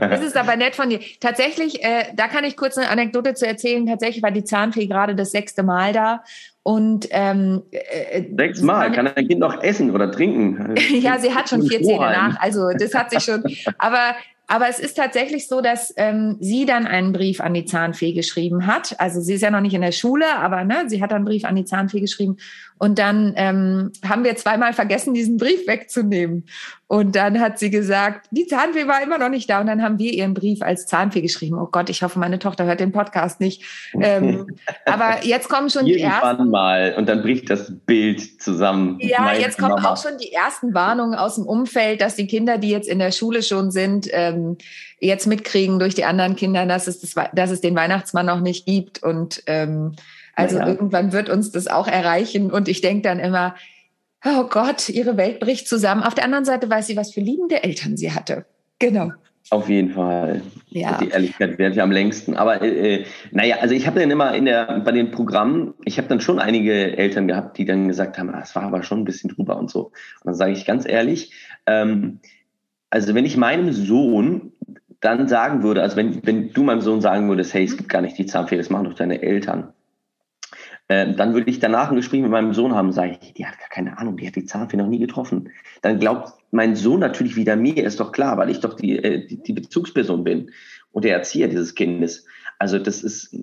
das 0.00 0.22
ist 0.22 0.36
aber 0.36 0.56
nett 0.56 0.76
von 0.76 0.90
dir. 0.90 1.00
Tatsächlich, 1.20 1.82
äh, 1.82 2.04
da 2.14 2.28
kann 2.28 2.44
ich 2.44 2.56
kurz 2.56 2.76
eine 2.76 2.88
Anekdote 2.88 3.34
zu 3.34 3.46
erzählen. 3.46 3.86
Tatsächlich 3.86 4.22
war 4.22 4.30
die 4.30 4.44
Zahnfee 4.44 4.86
gerade 4.86 5.14
das 5.14 5.30
sechste 5.30 5.62
Mal 5.62 5.92
da. 5.92 6.22
Und 6.62 7.06
ähm, 7.10 7.62
äh, 7.70 8.24
sechsmal 8.36 8.92
kann 8.92 9.06
ein 9.06 9.28
Kind 9.28 9.40
noch 9.40 9.62
essen 9.62 9.92
oder 9.92 10.10
trinken. 10.10 10.74
ja, 11.00 11.18
sie 11.18 11.32
hat 11.34 11.48
schon 11.48 11.62
vier 11.62 11.80
Zähne 11.82 12.10
nach. 12.10 12.40
Also 12.40 12.70
das 12.78 12.94
hat 12.94 13.10
sich 13.10 13.22
schon. 13.22 13.42
Aber 13.78 14.14
aber 14.48 14.68
es 14.68 14.78
ist 14.78 14.96
tatsächlich 14.96 15.48
so, 15.48 15.60
dass 15.60 15.92
ähm, 15.96 16.36
sie 16.40 16.66
dann 16.66 16.86
einen 16.86 17.12
Brief 17.12 17.40
an 17.40 17.52
die 17.52 17.64
Zahnfee 17.64 18.12
geschrieben 18.12 18.66
hat. 18.66 18.98
Also 19.00 19.20
sie 19.20 19.34
ist 19.34 19.40
ja 19.40 19.50
noch 19.50 19.60
nicht 19.60 19.74
in 19.74 19.80
der 19.80 19.92
Schule, 19.92 20.36
aber 20.36 20.62
ne, 20.64 20.84
sie 20.86 21.02
hat 21.02 21.12
einen 21.12 21.24
Brief 21.24 21.44
an 21.44 21.56
die 21.56 21.64
Zahnfee 21.64 22.00
geschrieben. 22.00 22.36
Und 22.78 22.98
dann 22.98 23.32
ähm, 23.36 23.92
haben 24.06 24.22
wir 24.22 24.36
zweimal 24.36 24.72
vergessen, 24.72 25.14
diesen 25.14 25.36
Brief 25.36 25.66
wegzunehmen. 25.66 26.46
Und 26.88 27.16
dann 27.16 27.40
hat 27.40 27.58
sie 27.58 27.70
gesagt, 27.70 28.28
die 28.30 28.46
Zahnfee 28.46 28.86
war 28.86 29.02
immer 29.02 29.18
noch 29.18 29.28
nicht 29.28 29.50
da. 29.50 29.60
Und 29.60 29.66
dann 29.66 29.82
haben 29.82 29.98
wir 29.98 30.12
ihren 30.12 30.34
Brief 30.34 30.62
als 30.62 30.86
Zahnfee 30.86 31.20
geschrieben. 31.20 31.58
Oh 31.58 31.66
Gott, 31.66 31.90
ich 31.90 32.02
hoffe, 32.02 32.20
meine 32.20 32.38
Tochter 32.38 32.64
hört 32.64 32.78
den 32.78 32.92
Podcast 32.92 33.40
nicht. 33.40 33.64
Ähm, 34.00 34.46
aber 34.86 35.24
jetzt 35.24 35.48
kommen 35.48 35.68
schon 35.68 35.86
die 35.86 36.00
ersten. 36.00 36.48
mal 36.48 36.94
und 36.96 37.08
dann 37.08 37.22
bricht 37.22 37.50
das 37.50 37.72
Bild 37.86 38.40
zusammen. 38.40 38.98
Ja, 39.00 39.34
jetzt 39.34 39.58
kommen 39.58 39.74
Mama. 39.74 39.90
auch 39.90 40.00
schon 40.00 40.16
die 40.18 40.32
ersten 40.32 40.74
Warnungen 40.74 41.18
aus 41.18 41.34
dem 41.34 41.46
Umfeld, 41.46 42.00
dass 42.00 42.14
die 42.14 42.28
Kinder, 42.28 42.56
die 42.56 42.70
jetzt 42.70 42.88
in 42.88 43.00
der 43.00 43.10
Schule 43.10 43.42
schon 43.42 43.72
sind, 43.72 44.08
ähm, 44.12 44.56
jetzt 45.00 45.26
mitkriegen 45.26 45.80
durch 45.80 45.96
die 45.96 46.04
anderen 46.04 46.36
Kinder, 46.36 46.66
dass 46.66 46.86
es, 46.86 47.00
das, 47.00 47.14
dass 47.34 47.50
es 47.50 47.60
den 47.60 47.74
Weihnachtsmann 47.74 48.26
noch 48.26 48.40
nicht 48.40 48.64
gibt. 48.64 49.02
Und 49.02 49.42
ähm, 49.46 49.96
also 50.36 50.58
ja. 50.58 50.68
irgendwann 50.68 51.12
wird 51.12 51.30
uns 51.30 51.50
das 51.50 51.66
auch 51.66 51.88
erreichen. 51.88 52.52
Und 52.52 52.68
ich 52.68 52.80
denke 52.80 53.02
dann 53.02 53.18
immer, 53.18 53.56
oh 54.26 54.48
Gott, 54.48 54.88
ihre 54.88 55.16
Welt 55.16 55.40
bricht 55.40 55.68
zusammen. 55.68 56.02
Auf 56.02 56.14
der 56.14 56.24
anderen 56.24 56.44
Seite 56.44 56.68
weiß 56.68 56.86
sie, 56.86 56.96
was 56.96 57.12
für 57.12 57.20
liebende 57.20 57.62
Eltern 57.62 57.96
sie 57.96 58.12
hatte. 58.12 58.46
Genau. 58.78 59.12
Auf 59.50 59.68
jeden 59.68 59.90
Fall. 59.90 60.42
Ja. 60.70 60.98
Die 60.98 61.10
Ehrlichkeit 61.10 61.58
währt 61.58 61.76
ja 61.76 61.84
am 61.84 61.92
längsten. 61.92 62.36
Aber 62.36 62.62
äh, 62.62 63.04
naja, 63.30 63.58
also 63.60 63.74
ich 63.74 63.86
habe 63.86 64.00
dann 64.00 64.10
immer 64.10 64.34
in 64.34 64.44
der 64.44 64.80
bei 64.80 64.90
den 64.90 65.12
Programmen, 65.12 65.74
ich 65.84 65.98
habe 65.98 66.08
dann 66.08 66.20
schon 66.20 66.40
einige 66.40 66.96
Eltern 66.96 67.28
gehabt, 67.28 67.56
die 67.58 67.64
dann 67.64 67.86
gesagt 67.86 68.18
haben, 68.18 68.30
ah, 68.30 68.40
es 68.42 68.56
war 68.56 68.64
aber 68.64 68.82
schon 68.82 69.00
ein 69.00 69.04
bisschen 69.04 69.30
drüber 69.30 69.56
und 69.56 69.70
so. 69.70 69.86
Und 69.86 69.92
dann 70.24 70.34
sage 70.34 70.52
ich 70.52 70.64
ganz 70.64 70.86
ehrlich, 70.86 71.32
ähm, 71.66 72.18
also 72.90 73.14
wenn 73.14 73.24
ich 73.24 73.36
meinem 73.36 73.72
Sohn 73.72 74.52
dann 75.00 75.28
sagen 75.28 75.62
würde, 75.62 75.82
also 75.82 75.96
wenn, 75.96 76.26
wenn 76.26 76.52
du 76.52 76.64
meinem 76.64 76.80
Sohn 76.80 77.00
sagen 77.00 77.28
würdest, 77.28 77.54
hey, 77.54 77.64
es 77.64 77.76
gibt 77.76 77.88
gar 77.88 78.02
nicht 78.02 78.18
die 78.18 78.26
Zahnfee, 78.26 78.56
das 78.56 78.70
machen 78.70 78.86
doch 78.86 78.94
deine 78.94 79.22
Eltern, 79.22 79.72
äh, 80.88 81.12
dann 81.14 81.34
würde 81.34 81.50
ich 81.50 81.58
danach 81.58 81.90
ein 81.90 81.96
Gespräch 81.96 82.22
mit 82.22 82.30
meinem 82.30 82.54
Sohn 82.54 82.74
haben, 82.74 82.92
sage 82.92 83.18
ich, 83.20 83.32
die 83.32 83.46
hat 83.46 83.58
gar 83.58 83.68
keine 83.68 83.98
Ahnung, 83.98 84.16
die 84.16 84.26
hat 84.26 84.36
die 84.36 84.44
Zahnfee 84.44 84.76
noch 84.76 84.86
nie 84.86 84.98
getroffen. 84.98 85.50
Dann 85.82 85.98
glaubt 85.98 86.32
mein 86.52 86.76
Sohn 86.76 87.00
natürlich 87.00 87.36
wieder 87.36 87.56
mir, 87.56 87.84
ist 87.84 88.00
doch 88.00 88.12
klar, 88.12 88.36
weil 88.38 88.50
ich 88.50 88.60
doch 88.60 88.74
die, 88.74 88.98
äh, 88.98 89.26
die, 89.26 89.42
die 89.42 89.52
Bezugsperson 89.52 90.24
bin 90.24 90.50
und 90.92 91.04
der 91.04 91.14
Erzieher 91.14 91.48
dieses 91.48 91.74
Kindes. 91.74 92.24
Also 92.58 92.78
das 92.78 93.02
ist, 93.02 93.36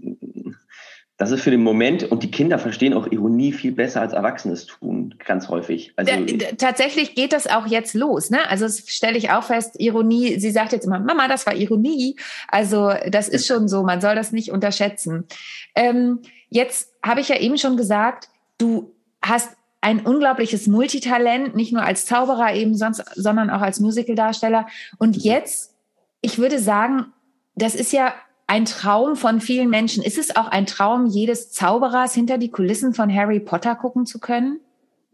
das 1.18 1.32
ist 1.32 1.42
für 1.42 1.52
den 1.52 1.62
Moment 1.62 2.04
und 2.04 2.24
die 2.24 2.32
Kinder 2.32 2.58
verstehen 2.58 2.94
auch 2.94 3.08
Ironie 3.08 3.52
viel 3.52 3.72
besser 3.72 4.02
als 4.02 4.14
Erwachsene 4.14 4.56
es 4.56 4.66
tun, 4.66 5.14
ganz 5.24 5.48
häufig. 5.48 5.94
Also 5.96 6.12
tatsächlich 6.58 7.14
geht 7.14 7.34
das 7.34 7.46
auch 7.46 7.68
jetzt 7.68 7.94
los, 7.94 8.32
ne? 8.32 8.40
Also 8.50 8.68
stelle 8.70 9.18
ich 9.18 9.30
auch 9.30 9.44
fest, 9.44 9.76
Ironie, 9.80 10.40
sie 10.40 10.50
sagt 10.50 10.72
jetzt 10.72 10.86
immer, 10.86 11.00
Mama, 11.00 11.28
das 11.28 11.46
war 11.46 11.56
Ironie. 11.56 12.16
Also 12.48 12.92
das 13.10 13.30
ist 13.30 13.46
schon 13.46 13.68
so, 13.68 13.84
man 13.84 14.02
soll 14.02 14.16
das 14.16 14.32
nicht 14.32 14.52
unterschätzen. 14.52 15.26
Ähm, 15.76 16.20
Jetzt 16.54 16.94
habe 17.04 17.20
ich 17.20 17.30
ja 17.30 17.40
eben 17.40 17.58
schon 17.58 17.78
gesagt, 17.78 18.30
du 18.60 18.94
hast 19.24 19.58
ein 19.82 20.06
unglaubliches 20.06 20.68
Multitalent, 20.68 21.56
nicht 21.56 21.74
nur 21.74 21.82
als 21.82 22.06
Zauberer 22.06 22.54
eben, 22.54 22.76
sonst, 22.76 23.04
sondern 23.16 23.50
auch 23.50 23.62
als 23.62 23.80
Musicaldarsteller. 23.80 24.68
Und 25.00 25.18
jetzt, 25.18 25.74
ich 26.22 26.38
würde 26.38 26.60
sagen, 26.60 27.08
das 27.56 27.74
ist 27.74 27.92
ja 27.92 28.14
ein 28.46 28.66
Traum 28.66 29.16
von 29.16 29.42
vielen 29.42 29.72
Menschen. 29.72 30.04
Ist 30.04 30.20
es 30.20 30.36
auch 30.36 30.48
ein 30.48 30.68
Traum 30.68 31.08
jedes 31.08 31.52
Zauberers, 31.52 32.14
hinter 32.14 32.38
die 32.38 32.52
Kulissen 32.52 32.94
von 32.94 33.12
Harry 33.12 33.40
Potter 33.40 33.74
gucken 33.74 34.06
zu 34.06 34.20
können? 34.20 34.60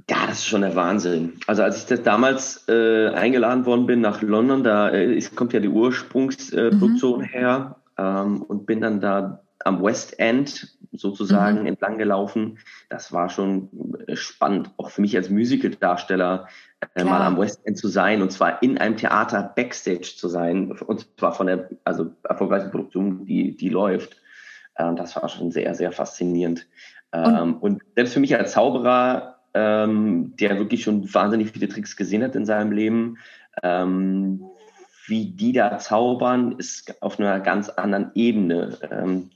Ja, 0.10 0.28
das 0.28 0.40
ist 0.40 0.48
schon 0.48 0.62
der 0.62 0.76
Wahnsinn. 0.76 1.40
Also 1.48 1.64
als 1.64 1.78
ich 1.78 1.86
das 1.86 2.04
damals 2.04 2.66
äh, 2.68 3.12
eingeladen 3.12 3.66
worden 3.66 3.86
bin 3.86 4.02
nach 4.02 4.22
London, 4.22 4.66
da 4.66 4.90
äh, 4.90 5.22
kommt 5.36 5.54
ja 5.54 5.62
die 5.62 5.70
Ursprungsproduktion 5.70 7.22
mhm. 7.22 7.24
her 7.24 7.76
ähm, 7.98 8.42
und 8.42 8.66
bin 8.66 8.82
dann 8.82 9.00
da 9.00 9.42
am 9.66 9.84
West 9.84 10.20
End 10.20 10.78
sozusagen 10.92 11.62
mhm. 11.62 11.66
entlang 11.68 11.98
gelaufen. 11.98 12.60
Das 12.90 13.12
war 13.12 13.30
schon 13.30 13.70
äh, 14.08 14.16
spannend, 14.16 14.72
auch 14.78 14.90
für 14.90 15.02
mich 15.02 15.16
als 15.16 15.30
Musical-Darsteller 15.30 16.48
äh, 16.96 17.04
mal 17.04 17.22
am 17.22 17.38
West 17.38 17.66
End 17.66 17.78
zu 17.78 17.88
sein 17.88 18.22
und 18.22 18.32
zwar 18.32 18.64
in 18.64 18.78
einem 18.78 18.98
Theater 18.98 19.44
Backstage 19.56 20.16
zu 20.16 20.28
sein 20.28 20.72
und 20.72 21.08
zwar 21.18 21.34
von 21.34 21.48
der 21.48 21.70
also 21.84 22.12
erfolgreichen 22.24 22.72
Produktion, 22.72 23.26
die 23.26 23.56
die 23.56 23.70
läuft. 23.70 24.18
Ähm, 24.78 24.96
das 24.96 25.16
war 25.16 25.28
schon 25.30 25.52
sehr 25.52 25.76
sehr 25.76 25.92
faszinierend. 25.92 26.68
Ähm, 27.12 27.56
und, 27.56 27.74
und 27.74 27.82
selbst 27.96 28.14
für 28.14 28.20
mich 28.20 28.36
als 28.36 28.54
Zauberer 28.54 29.40
ähm, 29.54 30.36
der 30.40 30.58
wirklich 30.58 30.84
schon 30.84 31.12
wahnsinnig 31.14 31.52
viele 31.52 31.68
Tricks 31.68 31.96
gesehen 31.96 32.24
hat 32.24 32.36
in 32.36 32.46
seinem 32.46 32.72
Leben. 32.72 33.18
Ähm, 33.64 34.44
wie 35.08 35.32
die 35.32 35.54
da 35.54 35.80
zaubern, 35.80 36.54
ist 36.60 37.02
auf 37.02 37.20
einer 37.20 37.40
ganz 37.40 37.70
anderen 37.70 38.12
Ebene. 38.14 38.78
Ähm, 38.92 39.32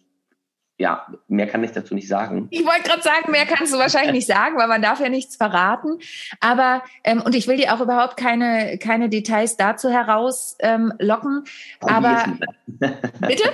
ja, 0.84 1.08
mehr 1.30 1.48
kann 1.48 1.64
ich 1.64 1.72
dazu 1.72 1.96
nicht 1.96 2.10
sagen. 2.10 2.48
Ich 2.50 2.66
wollte 2.66 2.84
gerade 2.84 3.02
sagen, 3.02 3.32
mehr 3.32 3.46
kannst 3.46 3.74
du 3.74 3.78
wahrscheinlich 3.78 4.12
nicht 4.12 4.28
sagen, 4.28 4.58
weil 4.58 4.68
man 4.68 4.82
darf 4.82 5.00
ja 5.00 5.08
nichts 5.08 5.38
verraten. 5.38 6.00
Aber 6.42 6.84
ähm, 7.06 7.22
und 7.22 7.36
ich 7.36 7.48
will 7.48 7.56
dir 7.56 7.74
auch 7.74 7.80
überhaupt 7.80 8.18
keine 8.18 8.78
keine 8.80 9.08
Details 9.08 9.56
dazu 9.56 9.90
herauslocken. 9.90 11.46
Ähm, 11.80 11.88
aber 11.88 12.26
bitte. 13.22 13.50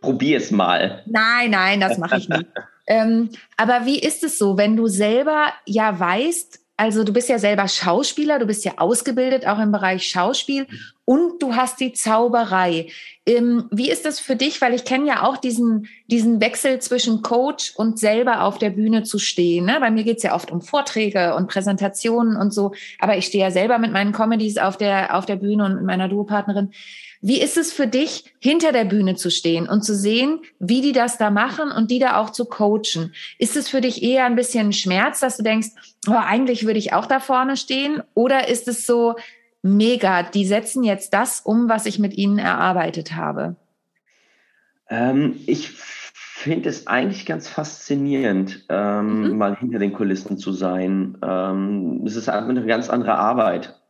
Probier 0.00 0.36
es 0.36 0.52
mal. 0.52 1.02
Nein, 1.06 1.50
nein, 1.50 1.80
das 1.80 1.98
mache 1.98 2.18
ich 2.18 2.28
nicht. 2.28 2.46
Ähm, 2.84 3.30
aber 3.56 3.86
wie 3.86 4.00
ist 4.00 4.24
es 4.24 4.38
so, 4.38 4.58
wenn 4.58 4.76
du 4.76 4.88
selber 4.88 5.52
ja 5.66 6.00
weißt, 6.00 6.61
also 6.76 7.04
du 7.04 7.12
bist 7.12 7.28
ja 7.28 7.38
selber 7.38 7.68
Schauspieler, 7.68 8.38
du 8.38 8.46
bist 8.46 8.64
ja 8.64 8.72
ausgebildet 8.78 9.46
auch 9.46 9.58
im 9.58 9.72
Bereich 9.72 10.08
Schauspiel 10.08 10.66
und 11.04 11.42
du 11.42 11.54
hast 11.54 11.80
die 11.80 11.92
Zauberei. 11.92 12.88
Ähm, 13.26 13.68
wie 13.70 13.90
ist 13.90 14.04
das 14.04 14.18
für 14.18 14.36
dich? 14.36 14.60
Weil 14.60 14.74
ich 14.74 14.84
kenne 14.84 15.06
ja 15.06 15.22
auch 15.22 15.36
diesen, 15.36 15.88
diesen 16.06 16.40
Wechsel 16.40 16.80
zwischen 16.80 17.22
Coach 17.22 17.74
und 17.76 17.98
selber 17.98 18.42
auf 18.42 18.58
der 18.58 18.70
Bühne 18.70 19.02
zu 19.02 19.18
stehen. 19.18 19.66
Ne? 19.66 19.78
Bei 19.80 19.90
mir 19.90 20.02
geht's 20.02 20.22
ja 20.22 20.34
oft 20.34 20.50
um 20.50 20.60
Vorträge 20.60 21.34
und 21.34 21.48
Präsentationen 21.48 22.36
und 22.36 22.52
so, 22.52 22.72
aber 22.98 23.16
ich 23.16 23.26
stehe 23.26 23.44
ja 23.44 23.50
selber 23.50 23.78
mit 23.78 23.92
meinen 23.92 24.12
Comedies 24.12 24.58
auf 24.58 24.76
der, 24.76 25.16
auf 25.16 25.26
der 25.26 25.36
Bühne 25.36 25.64
und 25.64 25.74
mit 25.74 25.84
meiner 25.84 26.08
Duopartnerin. 26.08 26.72
Wie 27.24 27.40
ist 27.40 27.56
es 27.56 27.72
für 27.72 27.86
dich, 27.86 28.34
hinter 28.40 28.72
der 28.72 28.84
Bühne 28.84 29.14
zu 29.14 29.30
stehen 29.30 29.68
und 29.68 29.82
zu 29.82 29.94
sehen, 29.94 30.40
wie 30.58 30.80
die 30.80 30.90
das 30.90 31.18
da 31.18 31.30
machen 31.30 31.70
und 31.70 31.90
die 31.92 32.00
da 32.00 32.16
auch 32.16 32.30
zu 32.30 32.44
coachen? 32.46 33.14
Ist 33.38 33.56
es 33.56 33.68
für 33.68 33.80
dich 33.80 34.02
eher 34.02 34.26
ein 34.26 34.34
bisschen 34.34 34.72
Schmerz, 34.72 35.20
dass 35.20 35.36
du 35.36 35.44
denkst, 35.44 35.68
oh, 36.08 36.16
eigentlich 36.16 36.66
würde 36.66 36.80
ich 36.80 36.92
auch 36.92 37.06
da 37.06 37.20
vorne 37.20 37.56
stehen? 37.56 38.02
Oder 38.14 38.48
ist 38.48 38.66
es 38.66 38.86
so, 38.86 39.14
mega, 39.62 40.24
die 40.24 40.44
setzen 40.44 40.82
jetzt 40.82 41.14
das 41.14 41.40
um, 41.40 41.68
was 41.68 41.86
ich 41.86 42.00
mit 42.00 42.14
ihnen 42.18 42.38
erarbeitet 42.38 43.14
habe? 43.14 43.54
Ähm, 44.90 45.36
ich 45.46 45.70
finde 45.70 46.68
es 46.68 46.88
eigentlich 46.88 47.24
ganz 47.24 47.48
faszinierend, 47.48 48.66
ähm, 48.68 49.30
mhm. 49.30 49.38
mal 49.38 49.56
hinter 49.56 49.78
den 49.78 49.92
Kulissen 49.92 50.38
zu 50.38 50.50
sein. 50.50 51.16
Ähm, 51.22 52.02
es 52.04 52.16
ist 52.16 52.28
eine 52.28 52.66
ganz 52.66 52.90
andere 52.90 53.14
Arbeit. 53.14 53.80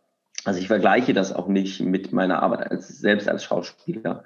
Also 0.45 0.61
ich 0.61 0.67
vergleiche 0.67 1.13
das 1.13 1.33
auch 1.33 1.49
nicht 1.49 1.81
mit 1.81 2.13
meiner 2.13 2.43
Arbeit 2.43 2.71
als 2.71 2.89
selbst 2.89 3.29
als 3.29 3.45
Schauspieler, 3.45 4.25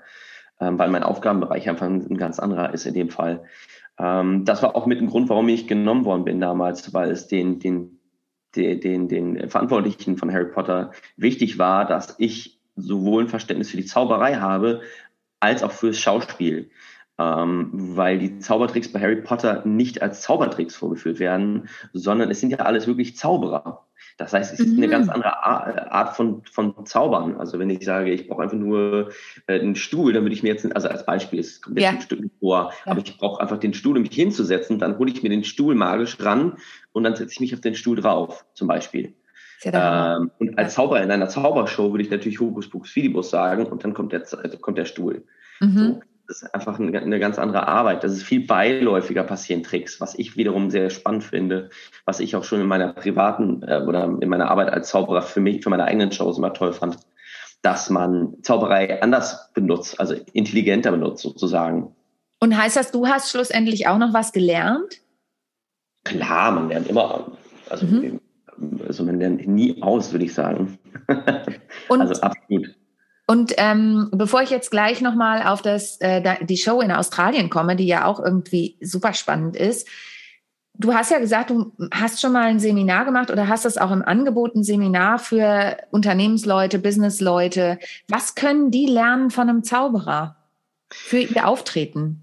ähm, 0.60 0.78
weil 0.78 0.88
mein 0.88 1.02
Aufgabenbereich 1.02 1.68
einfach 1.68 1.86
ein, 1.86 2.16
ganz 2.16 2.38
anderer 2.38 2.72
ist 2.72 2.86
in 2.86 2.94
dem 2.94 3.10
Fall. 3.10 3.44
Ähm, 3.98 4.44
das 4.44 4.62
war 4.62 4.76
auch 4.76 4.86
mit 4.86 5.00
dem 5.00 5.08
Grund, 5.08 5.28
warum 5.28 5.48
ich 5.48 5.66
genommen 5.66 6.04
worden 6.04 6.24
bin 6.24 6.40
damals, 6.40 6.92
weil 6.94 7.10
es 7.10 7.28
den, 7.28 7.58
den, 7.58 7.98
den, 8.54 8.80
den, 8.80 9.08
den 9.08 9.50
Verantwortlichen 9.50 10.16
von 10.16 10.32
Harry 10.32 10.50
Potter 10.50 10.92
wichtig 11.16 11.58
war, 11.58 11.86
dass 11.86 12.14
ich 12.18 12.60
sowohl 12.76 13.24
ein 13.24 13.28
Verständnis 13.28 13.70
für 13.70 13.76
die 13.76 13.86
Zauberei 13.86 14.36
habe, 14.36 14.82
als 15.40 15.62
auch 15.62 15.72
fürs 15.72 15.98
Schauspiel. 15.98 16.70
Ähm, 17.18 17.70
weil 17.72 18.18
die 18.18 18.38
Zaubertricks 18.40 18.92
bei 18.92 19.00
Harry 19.00 19.16
Potter 19.16 19.64
nicht 19.64 20.02
als 20.02 20.20
Zaubertricks 20.20 20.76
vorgeführt 20.76 21.18
werden, 21.18 21.68
sondern 21.94 22.30
es 22.30 22.40
sind 22.40 22.50
ja 22.50 22.58
alles 22.58 22.86
wirklich 22.86 23.16
Zauberer. 23.16 23.86
Das 24.18 24.32
heißt, 24.32 24.54
es 24.54 24.60
ist 24.60 24.72
mhm. 24.72 24.78
eine 24.78 24.88
ganz 24.88 25.08
andere 25.08 25.44
Art 25.44 26.16
von, 26.16 26.42
von 26.50 26.86
Zaubern. 26.86 27.36
Also 27.36 27.58
wenn 27.58 27.68
ich 27.68 27.84
sage, 27.84 28.10
ich 28.12 28.28
brauche 28.28 28.42
einfach 28.42 28.56
nur 28.56 29.10
äh, 29.46 29.60
einen 29.60 29.76
Stuhl, 29.76 30.12
dann 30.12 30.24
würde 30.24 30.34
ich 30.34 30.42
mir 30.42 30.48
jetzt, 30.48 30.74
also 30.74 30.88
als 30.88 31.04
Beispiel, 31.04 31.40
es 31.40 31.60
kommt 31.60 31.78
jetzt 31.78 31.84
ja. 31.84 31.90
ein 31.90 32.00
Stück 32.00 32.30
vor, 32.40 32.72
ja. 32.84 32.92
aber 32.92 33.00
ich 33.04 33.18
brauche 33.18 33.40
einfach 33.40 33.58
den 33.58 33.74
Stuhl, 33.74 33.96
um 33.96 34.02
mich 34.02 34.14
hinzusetzen, 34.14 34.78
dann 34.78 34.98
hole 34.98 35.10
ich 35.10 35.22
mir 35.22 35.28
den 35.28 35.44
Stuhl 35.44 35.74
magisch 35.74 36.18
ran 36.20 36.56
und 36.92 37.04
dann 37.04 37.14
setze 37.14 37.32
ich 37.32 37.40
mich 37.40 37.54
auf 37.54 37.60
den 37.60 37.74
Stuhl 37.74 37.96
drauf, 37.96 38.46
zum 38.54 38.68
Beispiel. 38.68 39.14
Ähm, 39.64 40.30
und 40.38 40.58
als 40.58 40.74
Zauberer 40.74 41.02
in 41.02 41.10
einer 41.10 41.28
Zaubershow 41.28 41.90
würde 41.90 42.04
ich 42.04 42.10
natürlich 42.10 42.40
Hokus 42.40 42.68
Pokus 42.68 42.90
Fidibus 42.90 43.30
sagen 43.30 43.66
und 43.66 43.84
dann 43.84 43.94
kommt 43.94 44.12
der, 44.12 44.20
also 44.20 44.58
kommt 44.58 44.78
der 44.78 44.84
Stuhl. 44.84 45.24
Mhm. 45.60 45.78
So 45.78 46.00
das 46.26 46.42
ist 46.42 46.54
einfach 46.54 46.78
eine, 46.78 47.20
ganz 47.20 47.38
andere 47.38 47.68
Arbeit. 47.68 48.04
Das 48.04 48.12
ist 48.12 48.22
viel 48.22 48.46
beiläufiger 48.46 49.22
passieren 49.22 49.62
Tricks, 49.62 50.00
was 50.00 50.18
ich 50.18 50.36
wiederum 50.36 50.70
sehr 50.70 50.90
spannend 50.90 51.24
finde, 51.24 51.70
was 52.04 52.20
ich 52.20 52.34
auch 52.36 52.44
schon 52.44 52.60
in 52.60 52.66
meiner 52.66 52.92
privaten 52.92 53.62
äh, 53.62 53.82
oder 53.86 54.04
in 54.20 54.28
meiner 54.28 54.50
Arbeit 54.50 54.70
als 54.70 54.88
Zauberer 54.88 55.22
für 55.22 55.40
mich, 55.40 55.62
für 55.62 55.70
meine 55.70 55.84
eigenen 55.84 56.12
Shows 56.12 56.38
immer 56.38 56.52
toll 56.52 56.72
fand, 56.72 56.98
dass 57.62 57.90
man 57.90 58.34
Zauberei 58.42 59.02
anders 59.02 59.52
benutzt, 59.52 59.98
also 60.00 60.14
intelligenter 60.32 60.90
benutzt 60.90 61.22
sozusagen. 61.22 61.94
Und 62.40 62.56
heißt 62.56 62.76
das, 62.76 62.90
du 62.90 63.06
hast 63.06 63.30
schlussendlich 63.30 63.88
auch 63.88 63.98
noch 63.98 64.12
was 64.12 64.32
gelernt? 64.32 65.00
Klar, 66.04 66.52
man 66.52 66.68
lernt 66.68 66.88
immer. 66.88 67.32
Also, 67.68 67.86
mhm. 67.86 68.20
also 68.86 69.04
man 69.04 69.18
lernt 69.18 69.46
nie 69.46 69.82
aus, 69.82 70.12
würde 70.12 70.24
ich 70.24 70.34
sagen. 70.34 70.78
Und 71.88 72.00
also 72.00 72.20
absolut. 72.20 72.74
Und 73.26 73.54
ähm, 73.56 74.08
bevor 74.12 74.42
ich 74.42 74.50
jetzt 74.50 74.70
gleich 74.70 75.00
nochmal 75.00 75.42
auf 75.42 75.60
das, 75.60 76.00
äh, 76.00 76.44
die 76.44 76.56
Show 76.56 76.80
in 76.80 76.92
Australien 76.92 77.50
komme, 77.50 77.74
die 77.74 77.86
ja 77.86 78.04
auch 78.04 78.20
irgendwie 78.20 78.76
super 78.80 79.14
spannend 79.14 79.56
ist, 79.56 79.88
du 80.78 80.94
hast 80.94 81.10
ja 81.10 81.18
gesagt, 81.18 81.50
du 81.50 81.72
hast 81.92 82.20
schon 82.20 82.32
mal 82.32 82.46
ein 82.46 82.60
Seminar 82.60 83.04
gemacht 83.04 83.30
oder 83.30 83.48
hast 83.48 83.64
das 83.64 83.78
auch 83.78 83.90
im 83.90 84.02
Angebot, 84.02 84.54
ein 84.54 84.62
Seminar 84.62 85.18
für 85.18 85.76
Unternehmensleute, 85.90 86.78
Businessleute. 86.78 87.78
Was 88.08 88.34
können 88.34 88.70
die 88.70 88.86
lernen 88.86 89.30
von 89.30 89.48
einem 89.48 89.64
Zauberer 89.64 90.36
für 90.90 91.18
ihr 91.18 91.48
Auftreten? 91.48 92.22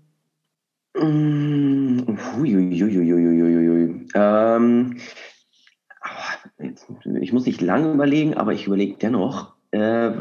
Mm, 0.95 2.17
ähm, 4.15 4.97
ich 7.19 7.33
muss 7.33 7.45
nicht 7.45 7.61
lange 7.61 7.91
überlegen, 7.91 8.35
aber 8.35 8.53
ich 8.53 8.67
überlege 8.67 8.97
dennoch. 8.97 9.53
Äh, 9.71 10.11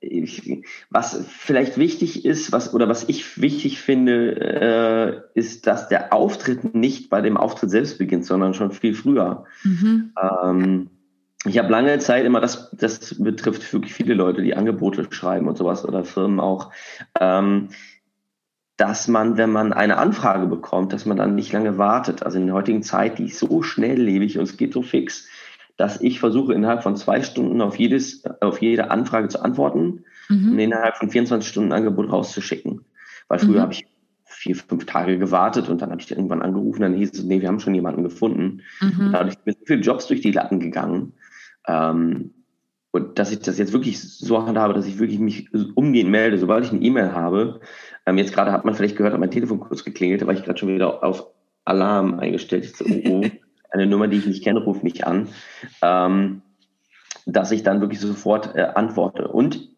ich, 0.00 0.62
was 0.90 1.24
vielleicht 1.28 1.76
wichtig 1.76 2.24
ist, 2.24 2.52
was 2.52 2.72
oder 2.72 2.88
was 2.88 3.08
ich 3.08 3.40
wichtig 3.40 3.80
finde, 3.80 5.24
äh, 5.34 5.38
ist, 5.38 5.66
dass 5.66 5.88
der 5.88 6.12
Auftritt 6.12 6.74
nicht 6.74 7.10
bei 7.10 7.20
dem 7.20 7.36
Auftritt 7.36 7.70
selbst 7.70 7.98
beginnt, 7.98 8.24
sondern 8.24 8.54
schon 8.54 8.70
viel 8.70 8.94
früher. 8.94 9.44
Mhm. 9.64 10.12
Ähm, 10.20 10.90
ich 11.44 11.58
habe 11.58 11.70
lange 11.70 11.98
Zeit 11.98 12.24
immer, 12.24 12.40
das, 12.40 12.70
das 12.72 13.16
betrifft 13.22 13.72
wirklich 13.72 13.94
viele 13.94 14.14
Leute, 14.14 14.42
die 14.42 14.54
Angebote 14.54 15.06
schreiben 15.10 15.48
und 15.48 15.56
sowas 15.56 15.84
oder 15.84 16.04
Firmen 16.04 16.40
auch, 16.40 16.72
ähm, 17.18 17.68
dass 18.76 19.08
man, 19.08 19.36
wenn 19.36 19.50
man 19.50 19.72
eine 19.72 19.98
Anfrage 19.98 20.46
bekommt, 20.46 20.92
dass 20.92 21.06
man 21.06 21.16
dann 21.16 21.34
nicht 21.34 21.52
lange 21.52 21.78
wartet. 21.78 22.22
Also 22.22 22.38
in 22.38 22.46
der 22.46 22.54
heutigen 22.54 22.84
Zeit, 22.84 23.18
die 23.18 23.26
ist 23.26 23.38
so 23.40 23.62
schnelllebig 23.62 24.38
und 24.38 24.44
es 24.44 24.56
geht 24.56 24.72
so 24.72 24.82
fix, 24.82 25.28
dass 25.78 26.00
ich 26.00 26.20
versuche, 26.20 26.52
innerhalb 26.52 26.82
von 26.82 26.96
zwei 26.96 27.22
Stunden 27.22 27.62
auf, 27.62 27.76
jedes, 27.76 28.24
auf 28.40 28.60
jede 28.60 28.90
Anfrage 28.90 29.28
zu 29.28 29.40
antworten 29.40 30.04
mhm. 30.28 30.52
und 30.52 30.58
innerhalb 30.58 30.96
von 30.96 31.08
24 31.08 31.48
Stunden 31.48 31.72
ein 31.72 31.78
Angebot 31.78 32.12
rauszuschicken. 32.12 32.84
Weil 33.28 33.38
früher 33.38 33.58
mhm. 33.58 33.60
habe 33.60 33.72
ich 33.72 33.86
vier, 34.24 34.56
fünf 34.56 34.86
Tage 34.86 35.18
gewartet 35.18 35.68
und 35.68 35.80
dann 35.80 35.90
habe 35.90 36.00
ich 36.00 36.10
irgendwann 36.10 36.42
angerufen, 36.42 36.82
dann 36.82 36.94
hieß 36.94 37.12
es, 37.14 37.24
nee, 37.24 37.40
wir 37.40 37.48
haben 37.48 37.60
schon 37.60 37.74
jemanden 37.74 38.02
gefunden. 38.02 38.62
Mhm. 38.80 39.06
Und 39.06 39.12
dadurch 39.12 39.36
sind 39.44 39.58
so 39.58 39.64
viele 39.66 39.80
Jobs 39.80 40.08
durch 40.08 40.20
die 40.20 40.32
Latten 40.32 40.58
gegangen. 40.58 41.12
Ähm, 41.66 42.34
und 42.90 43.18
dass 43.20 43.30
ich 43.30 43.38
das 43.38 43.58
jetzt 43.58 43.72
wirklich 43.72 44.00
so 44.00 44.44
handhabe, 44.44 44.74
dass 44.74 44.86
ich 44.86 44.98
wirklich 44.98 45.20
mich 45.20 45.48
umgehend 45.76 46.10
melde, 46.10 46.38
sobald 46.38 46.64
ich 46.64 46.72
eine 46.72 46.80
E-Mail 46.80 47.12
habe. 47.12 47.60
Ähm, 48.04 48.18
jetzt 48.18 48.32
gerade 48.32 48.50
hat 48.50 48.64
man 48.64 48.74
vielleicht 48.74 48.96
gehört, 48.96 49.12
hat 49.12 49.20
mein 49.20 49.30
Telefon 49.30 49.60
kurz 49.60 49.84
geklingelt, 49.84 50.22
da 50.22 50.26
war 50.26 50.34
ich 50.34 50.42
gerade 50.42 50.58
schon 50.58 50.74
wieder 50.74 51.04
auf 51.04 51.26
Alarm 51.64 52.18
eingestellt. 52.18 52.76
So, 52.76 52.84
oh, 52.84 53.00
oh. 53.04 53.24
eine 53.70 53.86
Nummer, 53.86 54.08
die 54.08 54.18
ich 54.18 54.26
nicht 54.26 54.44
kenne, 54.44 54.60
ruft 54.60 54.82
mich 54.82 55.06
an, 55.06 55.28
ähm, 55.82 56.42
dass 57.26 57.50
ich 57.50 57.62
dann 57.62 57.80
wirklich 57.80 58.00
sofort 58.00 58.54
äh, 58.54 58.68
antworte. 58.74 59.28
Und 59.28 59.68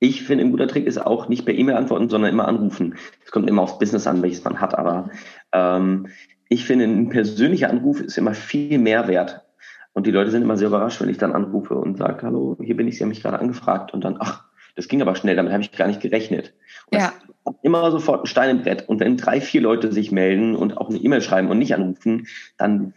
ich 0.00 0.22
finde, 0.22 0.44
ein 0.44 0.50
guter 0.50 0.68
Trick 0.68 0.86
ist 0.86 1.04
auch 1.04 1.28
nicht 1.28 1.44
per 1.44 1.54
E-Mail 1.54 1.76
antworten, 1.76 2.08
sondern 2.08 2.32
immer 2.32 2.46
anrufen. 2.46 2.96
Es 3.24 3.32
kommt 3.32 3.48
immer 3.48 3.62
aufs 3.62 3.78
Business 3.78 4.06
an, 4.06 4.22
welches 4.22 4.44
man 4.44 4.60
hat, 4.60 4.76
aber 4.76 5.10
ähm, 5.52 6.08
ich 6.48 6.64
finde, 6.64 6.84
ein 6.84 7.08
persönlicher 7.08 7.70
Anruf 7.70 8.00
ist 8.00 8.16
immer 8.16 8.34
viel 8.34 8.78
mehr 8.78 9.08
wert. 9.08 9.44
Und 9.92 10.06
die 10.06 10.12
Leute 10.12 10.30
sind 10.30 10.42
immer 10.42 10.56
sehr 10.56 10.68
überrascht, 10.68 11.00
wenn 11.00 11.08
ich 11.08 11.18
dann 11.18 11.32
anrufe 11.32 11.74
und 11.74 11.98
sage, 11.98 12.22
hallo, 12.22 12.56
hier 12.62 12.76
bin 12.76 12.86
ich, 12.86 12.96
Sie 12.96 13.02
haben 13.02 13.08
mich 13.08 13.22
gerade 13.22 13.40
angefragt. 13.40 13.92
Und 13.92 14.04
dann, 14.04 14.16
ach, 14.20 14.44
Das 14.78 14.86
ging 14.86 15.02
aber 15.02 15.16
schnell, 15.16 15.34
damit 15.34 15.52
habe 15.52 15.60
ich 15.60 15.72
gar 15.72 15.88
nicht 15.88 16.00
gerechnet. 16.00 16.54
Und 16.92 17.00
ja. 17.00 17.12
Immer 17.62 17.90
sofort 17.90 18.22
ein 18.22 18.26
Stein 18.28 18.50
im 18.50 18.62
Brett. 18.62 18.88
Und 18.88 19.00
wenn 19.00 19.16
drei, 19.16 19.40
vier 19.40 19.60
Leute 19.60 19.90
sich 19.90 20.12
melden 20.12 20.54
und 20.54 20.76
auch 20.76 20.88
eine 20.88 20.98
E-Mail 20.98 21.20
schreiben 21.20 21.48
und 21.48 21.58
nicht 21.58 21.74
anrufen, 21.74 22.28
dann 22.58 22.94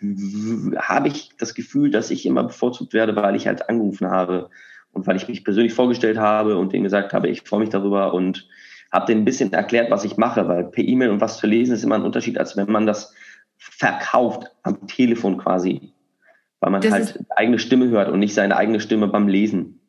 habe 0.77 1.07
ich 1.07 1.31
das 1.39 1.55
Gefühl, 1.55 1.89
dass 1.89 2.11
ich 2.11 2.27
immer 2.27 2.43
bevorzugt 2.43 2.93
werde, 2.93 3.15
weil 3.15 3.35
ich 3.35 3.47
halt 3.47 3.67
angerufen 3.67 4.11
habe 4.11 4.51
und 4.91 5.07
weil 5.07 5.15
ich 5.15 5.27
mich 5.27 5.43
persönlich 5.43 5.73
vorgestellt 5.73 6.19
habe 6.19 6.55
und 6.55 6.71
denen 6.71 6.83
gesagt 6.83 7.13
habe, 7.13 7.29
ich 7.29 7.41
freue 7.41 7.61
mich 7.61 7.69
darüber 7.69 8.13
und 8.13 8.47
habe 8.91 9.07
denen 9.07 9.21
ein 9.21 9.25
bisschen 9.25 9.51
erklärt, 9.51 9.89
was 9.89 10.05
ich 10.05 10.17
mache, 10.17 10.47
weil 10.47 10.65
per 10.65 10.83
E-Mail 10.83 11.09
und 11.09 11.19
was 11.19 11.37
zu 11.39 11.47
lesen 11.47 11.73
ist 11.73 11.83
immer 11.83 11.95
ein 11.95 12.03
Unterschied, 12.03 12.37
als 12.37 12.55
wenn 12.55 12.71
man 12.71 12.85
das 12.85 13.15
verkauft 13.57 14.51
am 14.61 14.85
Telefon 14.85 15.39
quasi, 15.39 15.93
weil 16.59 16.69
man 16.69 16.81
das 16.81 16.91
halt 16.91 17.19
eigene 17.35 17.57
Stimme 17.57 17.89
hört 17.89 18.09
und 18.09 18.19
nicht 18.19 18.35
seine 18.35 18.55
eigene 18.55 18.79
Stimme 18.81 19.07
beim 19.07 19.27
Lesen. 19.27 19.80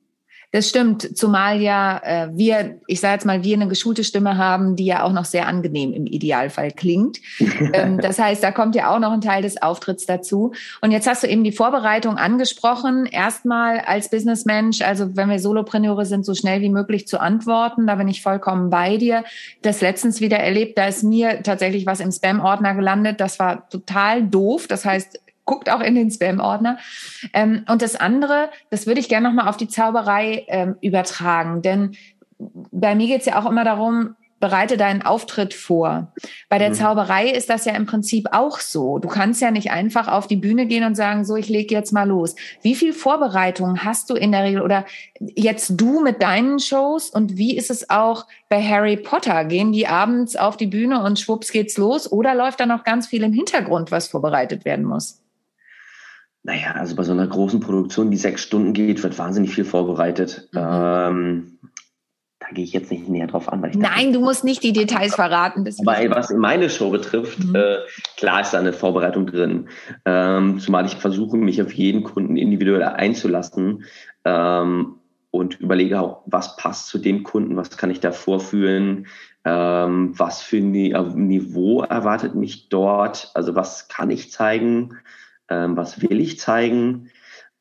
Das 0.53 0.69
stimmt, 0.69 1.17
zumal 1.17 1.63
ja 1.63 2.01
äh, 2.05 2.29
wir, 2.35 2.79
ich 2.87 3.01
sage 3.01 3.15
jetzt 3.15 3.25
mal, 3.25 3.43
wir 3.43 3.57
eine 3.57 3.69
geschulte 3.69 4.05
Stimme 4.05 4.37
haben, 4.37 4.77
die 4.77 4.85
ja 4.85 5.03
auch 5.03 5.13
noch 5.13 5.25
sehr 5.25 5.49
angenehm 5.49 5.95
im 5.95 6.07
Idealfall 6.07 6.71
klingt. 6.71 7.19
ähm, 7.73 7.99
das 7.99 8.19
heißt, 8.19 8.43
da 8.43 8.53
kommt 8.53 8.75
ja 8.75 8.95
auch 8.95 8.99
noch 8.99 9.13
ein 9.13 9.23
Teil 9.23 9.41
des 9.41 9.63
Auftritts 9.63 10.05
dazu. 10.05 10.53
Und 10.83 10.91
jetzt 10.91 11.09
hast 11.09 11.23
du 11.23 11.27
eben 11.27 11.43
die 11.43 11.53
Vorbereitung 11.53 12.19
angesprochen. 12.19 13.07
Erstmal 13.07 13.81
als 13.81 14.11
Businessmensch, 14.11 14.83
also 14.83 15.17
wenn 15.17 15.31
wir 15.31 15.39
Solopreneure 15.39 16.05
sind, 16.05 16.27
so 16.27 16.35
schnell 16.35 16.61
wie 16.61 16.69
möglich 16.69 17.09
zu 17.09 17.19
antworten. 17.19 17.87
Da 17.87 17.95
bin 17.95 18.09
ich 18.09 18.21
vollkommen 18.21 18.69
bei 18.69 18.99
dir. 18.99 19.25
Das 19.63 19.81
letztens 19.81 20.21
wieder 20.21 20.39
erlebt, 20.39 20.77
da 20.77 20.87
ist 20.87 21.03
mir 21.03 21.43
tatsächlich 21.43 21.87
was 21.87 22.01
im 22.01 22.13
Spam-Ordner 22.13 22.75
gelandet. 22.75 23.21
Das 23.21 23.39
war 23.39 23.71
total 23.71 24.23
doof. 24.23 24.67
Das 24.67 24.85
heißt, 24.85 25.19
guckt 25.45 25.71
auch 25.71 25.81
in 25.81 25.95
den 25.95 26.11
Spam-Ordner. 26.11 26.79
Ähm, 27.33 27.65
und 27.69 27.83
das 27.83 27.97
andere, 27.97 28.51
das 28.71 28.87
würde 28.87 29.01
ich 29.01 29.09
gerne 29.09 29.29
nochmal 29.29 29.49
auf 29.49 29.57
die 29.57 29.69
Zauberei 29.69 30.45
ähm, 30.49 30.77
übertragen, 30.81 31.63
denn 31.63 31.97
bei 32.39 32.95
mir 32.95 33.07
geht 33.07 33.21
es 33.21 33.27
ja 33.27 33.41
auch 33.41 33.49
immer 33.49 33.65
darum, 33.65 34.17
bereite 34.43 34.77
deinen 34.77 35.03
Auftritt 35.03 35.55
vor. 35.55 36.13
Bei 36.49 36.59
der 36.59 36.71
mhm. 36.71 36.75
Zauberei 36.75 37.31
ist 37.31 37.49
das 37.49 37.65
ja 37.65 37.75
im 37.75 37.87
Prinzip 37.87 38.27
auch 38.33 38.59
so. 38.59 38.99
Du 38.99 39.07
kannst 39.07 39.41
ja 39.41 39.53
nicht 39.53 39.71
einfach 39.71 40.09
auf 40.09 40.27
die 40.27 40.37
Bühne 40.37 40.67
gehen 40.67 40.83
und 40.83 40.97
sagen, 40.97 41.25
so, 41.25 41.37
ich 41.37 41.49
lege 41.49 41.73
jetzt 41.73 41.93
mal 41.93 42.09
los. 42.09 42.35
Wie 42.61 42.75
viel 42.75 42.93
Vorbereitung 42.93 43.85
hast 43.85 44.11
du 44.11 44.15
in 44.15 44.33
der 44.33 44.43
Regel 44.43 44.61
oder 44.61 44.85
jetzt 45.21 45.81
du 45.81 46.03
mit 46.03 46.23
deinen 46.23 46.59
Shows 46.59 47.09
und 47.09 47.37
wie 47.39 47.57
ist 47.57 47.71
es 47.71 47.89
auch 47.89 48.27
bei 48.49 48.61
Harry 48.61 48.97
Potter? 48.97 49.45
Gehen 49.45 49.71
die 49.71 49.87
abends 49.87 50.35
auf 50.35 50.57
die 50.57 50.67
Bühne 50.67 51.05
und 51.05 51.21
schwupps 51.21 51.53
geht's 51.53 51.79
los 51.79 52.11
oder 52.11 52.35
läuft 52.35 52.59
da 52.59 52.67
noch 52.67 52.83
ganz 52.83 53.07
viel 53.07 53.23
im 53.23 53.33
Hintergrund, 53.33 53.93
was 53.93 54.09
vorbereitet 54.09 54.65
werden 54.65 54.85
muss? 54.85 55.22
Naja, 56.45 56.73
also 56.73 56.97
bei 56.97 57.05
so 57.05 57.13
einer 57.13 57.27
großen 57.27 57.61
Produktion, 57.61 58.11
die 58.11 58.17
sechs 58.17 58.43
Stunden 58.43 58.73
geht, 58.73 59.03
wird 59.03 59.17
wahnsinnig 59.19 59.55
viel 59.55 59.65
vorbereitet. 59.65 60.49
Mhm. 60.53 60.59
Ähm, 60.61 61.59
da 62.41 62.49
gehe 62.53 62.65
ich 62.65 62.73
jetzt 62.73 62.91
nicht 62.91 63.09
näher 63.09 63.29
drauf 63.29 63.49
an. 63.49 63.63
Weil 63.63 63.71
ich 63.71 63.77
Nein, 63.77 64.07
dachte, 64.07 64.13
du 64.13 64.21
musst 64.21 64.43
nicht 64.43 64.65
die 64.65 64.73
Details 64.73 65.15
verraten. 65.15 65.65
Aber 65.87 66.17
was 66.17 66.31
meine 66.31 66.69
Show 66.69 66.91
betrifft, 66.91 67.45
mhm. 67.45 67.55
äh, 67.55 67.77
klar 68.17 68.41
ist 68.41 68.53
da 68.53 68.59
eine 68.59 68.73
Vorbereitung 68.73 69.27
drin. 69.27 69.69
Ähm, 70.05 70.59
zumal 70.59 70.85
ich 70.85 70.97
versuche, 70.97 71.37
mich 71.37 71.63
auf 71.63 71.73
jeden 71.73 72.03
Kunden 72.03 72.37
individuell 72.37 72.83
einzulassen 72.83 73.85
ähm, 74.25 74.97
und 75.31 75.61
überlege 75.61 76.01
auch, 76.01 76.23
was 76.27 76.57
passt 76.57 76.89
zu 76.89 76.99
dem 76.99 77.23
Kunden, 77.23 77.57
was 77.57 77.77
kann 77.77 77.91
ich 77.91 78.01
da 78.01 78.11
vorführen, 78.11 79.07
ähm, 79.45 80.19
was 80.19 80.43
für 80.43 80.57
ein 80.57 80.73
Niveau 80.73 81.83
erwartet 81.83 82.35
mich 82.35 82.69
dort, 82.69 83.31
also 83.35 83.55
was 83.55 83.87
kann 83.87 84.11
ich 84.11 84.33
zeigen 84.33 84.99
ähm, 85.53 85.77
was 85.77 86.01
will 86.01 86.21
ich 86.21 86.39
zeigen. 86.39 87.11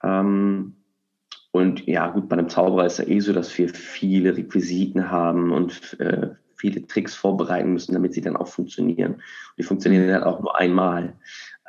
Ähm, 0.03 0.77
und 1.51 1.85
ja, 1.85 2.07
gut, 2.07 2.29
bei 2.29 2.37
einem 2.37 2.49
Zauberer 2.49 2.85
ist 2.85 2.99
ja 2.99 3.07
eh 3.07 3.19
so, 3.19 3.33
dass 3.33 3.57
wir 3.57 3.69
viele 3.69 4.37
Requisiten 4.37 5.11
haben 5.11 5.51
und 5.51 5.99
äh, 5.99 6.29
viele 6.55 6.87
Tricks 6.87 7.13
vorbereiten 7.13 7.73
müssen, 7.73 7.93
damit 7.93 8.13
sie 8.13 8.21
dann 8.21 8.37
auch 8.37 8.47
funktionieren. 8.47 9.15
Und 9.15 9.57
die 9.57 9.63
funktionieren 9.63 10.07
dann 10.07 10.23
auch 10.23 10.39
nur 10.39 10.57
einmal. 10.57 11.17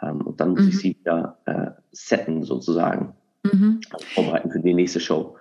Ähm, 0.00 0.20
und 0.20 0.40
dann 0.40 0.50
muss 0.50 0.62
mhm. 0.62 0.68
ich 0.68 0.78
sie 0.78 0.96
wieder 1.00 1.38
äh, 1.46 1.70
setten, 1.90 2.44
sozusagen. 2.44 3.14
Mhm. 3.42 3.80
Also 3.90 4.06
vorbereiten 4.06 4.50
für 4.52 4.60
die 4.60 4.74
nächste 4.74 5.00
Show. 5.00 5.36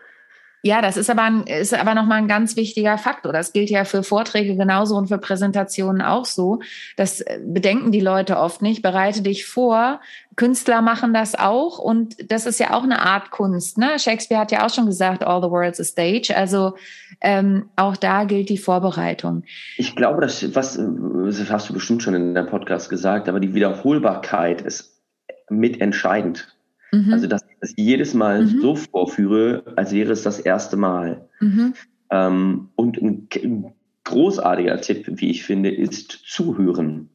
Ja, 0.63 0.81
das 0.81 0.95
ist 0.95 1.09
aber, 1.09 1.43
ist 1.47 1.73
aber 1.73 1.95
nochmal 1.95 2.19
ein 2.19 2.27
ganz 2.27 2.55
wichtiger 2.55 2.99
Faktor. 2.99 3.33
Das 3.33 3.51
gilt 3.51 3.71
ja 3.71 3.83
für 3.83 4.03
Vorträge 4.03 4.55
genauso 4.55 4.95
und 4.95 5.07
für 5.07 5.17
Präsentationen 5.17 6.03
auch 6.03 6.25
so. 6.25 6.59
Das 6.97 7.21
äh, 7.21 7.39
bedenken 7.43 7.91
die 7.91 8.00
Leute 8.00 8.37
oft 8.37 8.61
nicht. 8.61 8.83
Bereite 8.83 9.24
dich 9.24 9.45
vor. 9.45 10.01
Künstler 10.35 10.81
machen 10.81 11.13
das 11.13 11.35
auch 11.35 11.79
und 11.79 12.31
das 12.31 12.45
ist 12.45 12.59
ja 12.59 12.74
auch 12.74 12.83
eine 12.83 13.01
Art 13.01 13.31
Kunst. 13.31 13.77
Ne? 13.79 13.97
Shakespeare 13.97 14.39
hat 14.39 14.51
ja 14.51 14.65
auch 14.65 14.69
schon 14.69 14.85
gesagt, 14.85 15.24
all 15.24 15.41
the 15.41 15.50
world's 15.50 15.79
a 15.79 15.83
stage. 15.83 16.35
Also 16.35 16.75
ähm, 17.21 17.69
auch 17.75 17.97
da 17.97 18.24
gilt 18.24 18.50
die 18.50 18.57
Vorbereitung. 18.57 19.43
Ich 19.77 19.95
glaube, 19.95 20.21
das, 20.21 20.55
was, 20.55 20.79
das 20.79 21.50
hast 21.50 21.69
du 21.69 21.74
bestimmt 21.74 22.03
schon 22.03 22.13
in 22.13 22.35
deinem 22.35 22.47
Podcast 22.47 22.89
gesagt, 22.89 23.27
aber 23.27 23.39
die 23.39 23.53
Wiederholbarkeit 23.55 24.61
ist 24.61 25.01
mitentscheidend. 25.50 26.55
Mhm. 26.91 27.13
Also, 27.13 27.27
dass 27.27 27.43
ich 27.43 27.57
das 27.59 27.73
jedes 27.77 28.13
Mal 28.13 28.43
mhm. 28.43 28.61
so 28.61 28.75
vorführe, 28.75 29.63
als 29.75 29.93
wäre 29.93 30.11
es 30.11 30.23
das 30.23 30.39
erste 30.39 30.77
Mal. 30.77 31.29
Mhm. 31.39 31.73
Ähm, 32.09 32.69
und 32.75 33.01
ein, 33.01 33.27
ein, 33.35 33.73
großartiger 34.03 34.81
Tipp, 34.81 35.05
wie 35.07 35.29
ich 35.29 35.43
finde, 35.43 35.69
ist 35.69 36.11
zuhören. 36.25 37.09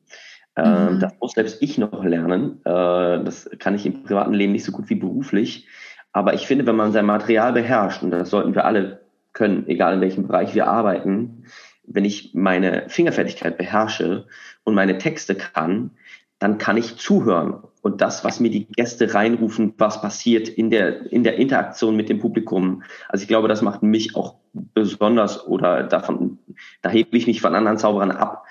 Ähm, 0.55 0.95
mhm. 0.95 1.01
das 1.01 1.13
muss 1.21 1.33
selbst 1.33 1.61
ich 1.61 1.79
noch 1.79 2.05
lernen. 2.05 2.61
Äh, 2.65 3.25
das 3.25 3.51
kann 3.59 3.75
ich 3.75 3.85
im 3.85 4.05
privaten 4.05 4.33
Leben 4.33 4.53
nicht 4.53 4.65
so 4.65 4.73
gut 4.73 4.89
wie 4.89 4.95
beruflich. 4.95 5.67
Aber 6.13 6.33
ich 6.33 6.47
finde, 6.47 6.67
wenn 6.67 6.77
man 6.77 6.93
sein 6.93 7.05
Material 7.05 7.53
beherrscht, 7.53 8.03
und 8.03 8.13
das 8.13 8.31
sollten 8.31 8.55
wir 8.55 8.65
alle 8.65 9.01
können, 9.33 9.67
egal 9.67 9.95
in 9.95 10.01
welchem 10.01 10.27
Bereich 10.27 10.55
wir 10.55 10.69
arbeiten, 10.69 11.45
wenn 11.87 12.05
ich 12.05 12.33
meine 12.35 12.89
Fingerfertigkeit 12.89 13.59
beherrsche 13.59 14.27
und 14.65 14.75
meine 14.75 14.99
Texte 14.99 15.35
kann, 15.35 15.91
dann 16.39 16.59
kann 16.59 16.77
ich 16.77 16.97
zuhören. 16.97 17.63
Und 17.87 18.01
das, 18.01 18.25
was 18.25 18.41
mir 18.41 18.51
die 18.51 18.67
Gäste 18.67 19.15
reinrufen, 19.15 19.73
was 19.79 20.01
passiert 20.01 20.49
in 20.49 20.71
der, 20.71 21.13
in 21.13 21.23
der 21.23 21.37
Interaktion 21.37 21.95
mit 21.95 22.09
dem 22.09 22.19
Publikum. 22.19 22.83
Also 23.09 23.23
ich 23.23 23.29
glaube, 23.29 23.47
das 23.47 23.63
macht 23.63 23.85
mich 23.85 24.17
auch 24.17 24.35
besonders 24.53 25.47
oder 25.47 25.85
davon, 25.85 26.41
da 26.83 26.91
hebe 26.91 27.17
ich 27.17 27.29
mich 27.29 27.41
von 27.41 27.55
anderen 27.55 27.79
Zauberern 27.79 28.11
ab, 28.11 28.45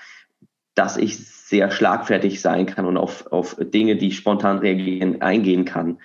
dass 0.74 0.96
ich 0.96 1.18
sehr 1.18 1.70
schlagfertig 1.70 2.40
sein 2.40 2.64
kann 2.64 2.86
und 2.86 2.96
auf, 2.96 3.30
auf 3.30 3.56
Dinge, 3.60 3.96
die 3.96 4.12
spontan 4.12 4.56
reagieren, 4.56 5.20
eingehen 5.20 5.66
kann. 5.66 5.98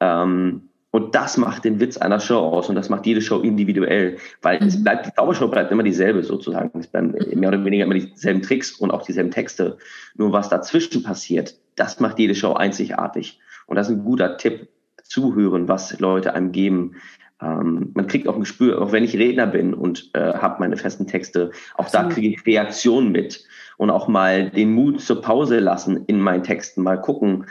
Ähm, 0.00 0.70
und 0.90 1.14
das 1.14 1.36
macht 1.36 1.64
den 1.64 1.78
Witz 1.78 1.98
einer 1.98 2.18
Show 2.18 2.40
aus 2.40 2.68
und 2.68 2.74
das 2.74 2.88
macht 2.88 3.06
jede 3.06 3.22
Show 3.22 3.38
individuell, 3.38 4.16
weil 4.42 4.60
mhm. 4.60 4.66
es 4.66 4.82
bleibt, 4.82 5.06
die 5.06 5.14
Zaubershow 5.14 5.46
bleibt 5.46 5.70
immer 5.70 5.84
dieselbe 5.84 6.24
sozusagen. 6.24 6.76
Es 6.80 6.88
bleiben 6.88 7.14
mehr 7.38 7.50
oder 7.50 7.64
weniger 7.64 7.84
immer 7.84 7.94
dieselben 7.94 8.42
Tricks 8.42 8.72
und 8.72 8.90
auch 8.90 9.02
dieselben 9.02 9.30
Texte. 9.30 9.78
Nur 10.16 10.32
was 10.32 10.48
dazwischen 10.48 11.04
passiert, 11.04 11.61
das 11.76 12.00
macht 12.00 12.18
jede 12.18 12.34
Show 12.34 12.54
einzigartig. 12.54 13.40
Und 13.66 13.76
das 13.76 13.88
ist 13.88 13.96
ein 13.96 14.04
guter 14.04 14.36
Tipp, 14.36 14.68
zuhören, 15.02 15.68
was 15.68 15.98
Leute 16.00 16.34
einem 16.34 16.52
geben. 16.52 16.96
Ähm, 17.40 17.90
man 17.94 18.06
kriegt 18.06 18.28
auch 18.28 18.34
ein 18.34 18.40
Gespür, 18.40 18.80
auch 18.80 18.92
wenn 18.92 19.04
ich 19.04 19.16
Redner 19.16 19.46
bin 19.46 19.74
und 19.74 20.10
äh, 20.14 20.34
habe 20.34 20.60
meine 20.60 20.76
festen 20.76 21.06
Texte, 21.06 21.50
auch 21.74 21.84
Absolut. 21.84 22.10
da 22.10 22.14
kriege 22.14 22.28
ich 22.28 22.46
Reaktionen 22.46 23.12
mit 23.12 23.44
und 23.76 23.90
auch 23.90 24.08
mal 24.08 24.50
den 24.50 24.72
Mut 24.72 25.00
zur 25.00 25.20
Pause 25.20 25.58
lassen 25.58 26.04
in 26.06 26.20
meinen 26.20 26.44
Texten, 26.44 26.82
mal 26.82 27.00
gucken, 27.00 27.46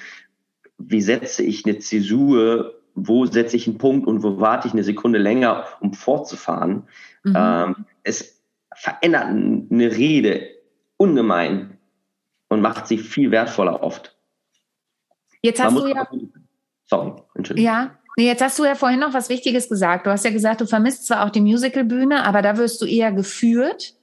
wie 0.77 1.01
setze 1.01 1.43
ich 1.43 1.65
eine 1.65 1.77
Zäsur 1.77 2.73
wo 2.93 3.25
setze 3.25 3.55
ich 3.55 3.67
einen 3.67 3.77
Punkt 3.77 4.07
und 4.07 4.23
wo 4.23 4.39
warte 4.39 4.67
ich 4.67 4.73
eine 4.73 4.83
Sekunde 4.83 5.19
länger, 5.19 5.65
um 5.79 5.93
fortzufahren. 5.93 6.83
Mhm. 7.23 7.35
Ähm, 7.37 7.75
es 8.03 8.41
verändert 8.75 9.25
eine 9.25 9.95
Rede 9.95 10.47
ungemein 10.97 11.70
und 12.51 12.59
macht 12.59 12.85
sie 12.85 12.97
viel 12.97 13.31
wertvoller 13.31 13.81
oft. 13.81 14.13
Jetzt 15.41 15.63
hast 15.63 15.77
du 15.77 15.87
ja. 15.87 16.05
Sorry, 16.85 17.13
Entschuldigung. 17.33 17.65
Ja, 17.65 17.91
jetzt 18.17 18.41
hast 18.41 18.59
du 18.59 18.65
ja 18.65 18.75
vorhin 18.75 18.99
noch 18.99 19.13
was 19.13 19.29
Wichtiges 19.29 19.69
gesagt. 19.69 20.05
Du 20.05 20.11
hast 20.11 20.25
ja 20.25 20.31
gesagt, 20.31 20.59
du 20.59 20.65
vermisst 20.65 21.07
zwar 21.07 21.25
auch 21.25 21.29
die 21.29 21.39
Musicalbühne, 21.39 22.25
aber 22.25 22.41
da 22.41 22.57
wirst 22.57 22.81
du 22.81 22.85
eher 22.85 23.13
geführt 23.13 23.93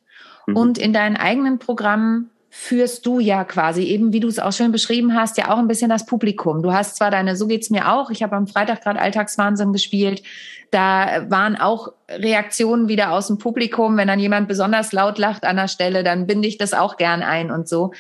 mhm. 0.47 0.57
und 0.57 0.79
in 0.79 0.95
deinen 0.95 1.19
eigenen 1.19 1.59
Programmen 1.59 2.31
führst 2.49 3.05
du 3.05 3.21
ja 3.21 3.45
quasi 3.45 3.83
eben, 3.83 4.15
wie 4.15 4.21
du 4.21 4.29
es 4.29 4.39
auch 4.39 4.55
schön 4.55 4.73
beschrieben 4.73 5.15
hast, 5.15 5.37
ja 5.37 5.53
auch 5.53 5.59
ein 5.59 5.69
bisschen 5.69 5.91
das 5.91 6.07
Publikum. 6.07 6.63
Du 6.63 6.73
hast 6.73 6.97
zwar 6.97 7.11
deine, 7.11 7.37
so 7.37 7.47
geht's 7.47 7.69
mir 7.69 7.93
auch, 7.93 8.09
ich 8.09 8.23
habe 8.23 8.35
am 8.35 8.47
Freitag 8.47 8.83
gerade 8.83 8.99
Alltagswahnsinn 8.99 9.75
gespielt, 9.75 10.23
da 10.71 11.31
waren 11.31 11.57
auch 11.57 11.93
Reaktionen 12.09 12.89
wieder 12.89 13.13
aus 13.13 13.27
dem 13.27 13.39
Publikum. 13.39 13.97
Wenn 13.97 14.09
dann 14.09 14.19
jemand 14.19 14.49
besonders 14.49 14.93
laut 14.93 15.19
lacht 15.19 15.45
an 15.45 15.57
der 15.57 15.69
Stelle, 15.69 16.03
dann 16.03 16.27
binde 16.27 16.49
ich 16.49 16.59
das 16.59 16.75
auch 16.75 16.97
gern 16.97 17.23
ein 17.23 17.51
und 17.51 17.69
so. 17.69 17.93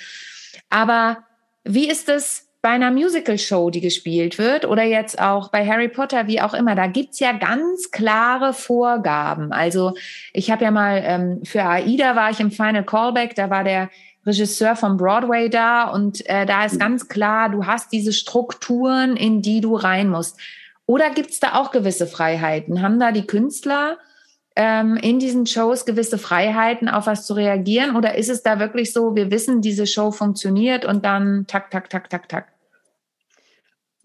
Aber 0.70 1.18
wie 1.64 1.88
ist 1.88 2.08
es 2.08 2.48
bei 2.60 2.70
einer 2.70 2.90
Musical-Show, 2.90 3.70
die 3.70 3.80
gespielt 3.80 4.38
wird, 4.38 4.64
oder 4.64 4.82
jetzt 4.82 5.20
auch 5.20 5.48
bei 5.48 5.64
Harry 5.66 5.88
Potter, 5.88 6.26
wie 6.26 6.40
auch 6.40 6.54
immer, 6.54 6.74
da 6.74 6.88
gibt's 6.88 7.20
ja 7.20 7.32
ganz 7.32 7.90
klare 7.92 8.52
Vorgaben. 8.52 9.52
Also 9.52 9.94
ich 10.32 10.50
habe 10.50 10.64
ja 10.64 10.70
mal 10.70 11.00
ähm, 11.04 11.40
für 11.44 11.62
AIDA 11.62 12.16
war 12.16 12.30
ich 12.30 12.40
im 12.40 12.50
Final 12.50 12.84
Callback, 12.84 13.36
da 13.36 13.48
war 13.48 13.62
der 13.62 13.90
Regisseur 14.26 14.74
von 14.74 14.96
Broadway 14.96 15.48
da 15.48 15.84
und 15.84 16.28
äh, 16.28 16.46
da 16.46 16.64
ist 16.64 16.80
ganz 16.80 17.08
klar, 17.08 17.48
du 17.48 17.64
hast 17.64 17.92
diese 17.92 18.12
Strukturen, 18.12 19.16
in 19.16 19.40
die 19.40 19.60
du 19.60 19.76
rein 19.76 20.08
musst. 20.08 20.38
Oder 20.84 21.10
gibt 21.10 21.30
es 21.30 21.40
da 21.40 21.54
auch 21.54 21.70
gewisse 21.70 22.06
Freiheiten? 22.06 22.82
Haben 22.82 22.98
da 22.98 23.12
die 23.12 23.26
Künstler 23.26 23.98
ähm, 24.58 24.96
in 24.96 25.20
diesen 25.20 25.46
Shows 25.46 25.86
gewisse 25.86 26.18
Freiheiten, 26.18 26.88
auf 26.88 27.06
was 27.06 27.24
zu 27.24 27.34
reagieren? 27.34 27.94
Oder 27.94 28.16
ist 28.16 28.28
es 28.28 28.42
da 28.42 28.58
wirklich 28.58 28.92
so, 28.92 29.14
wir 29.14 29.30
wissen, 29.30 29.62
diese 29.62 29.86
Show 29.86 30.10
funktioniert 30.10 30.84
und 30.84 31.04
dann 31.04 31.46
tak, 31.46 31.70
tak, 31.70 31.88
tak, 31.88 32.10
tak, 32.10 32.28
tak? 32.28 32.46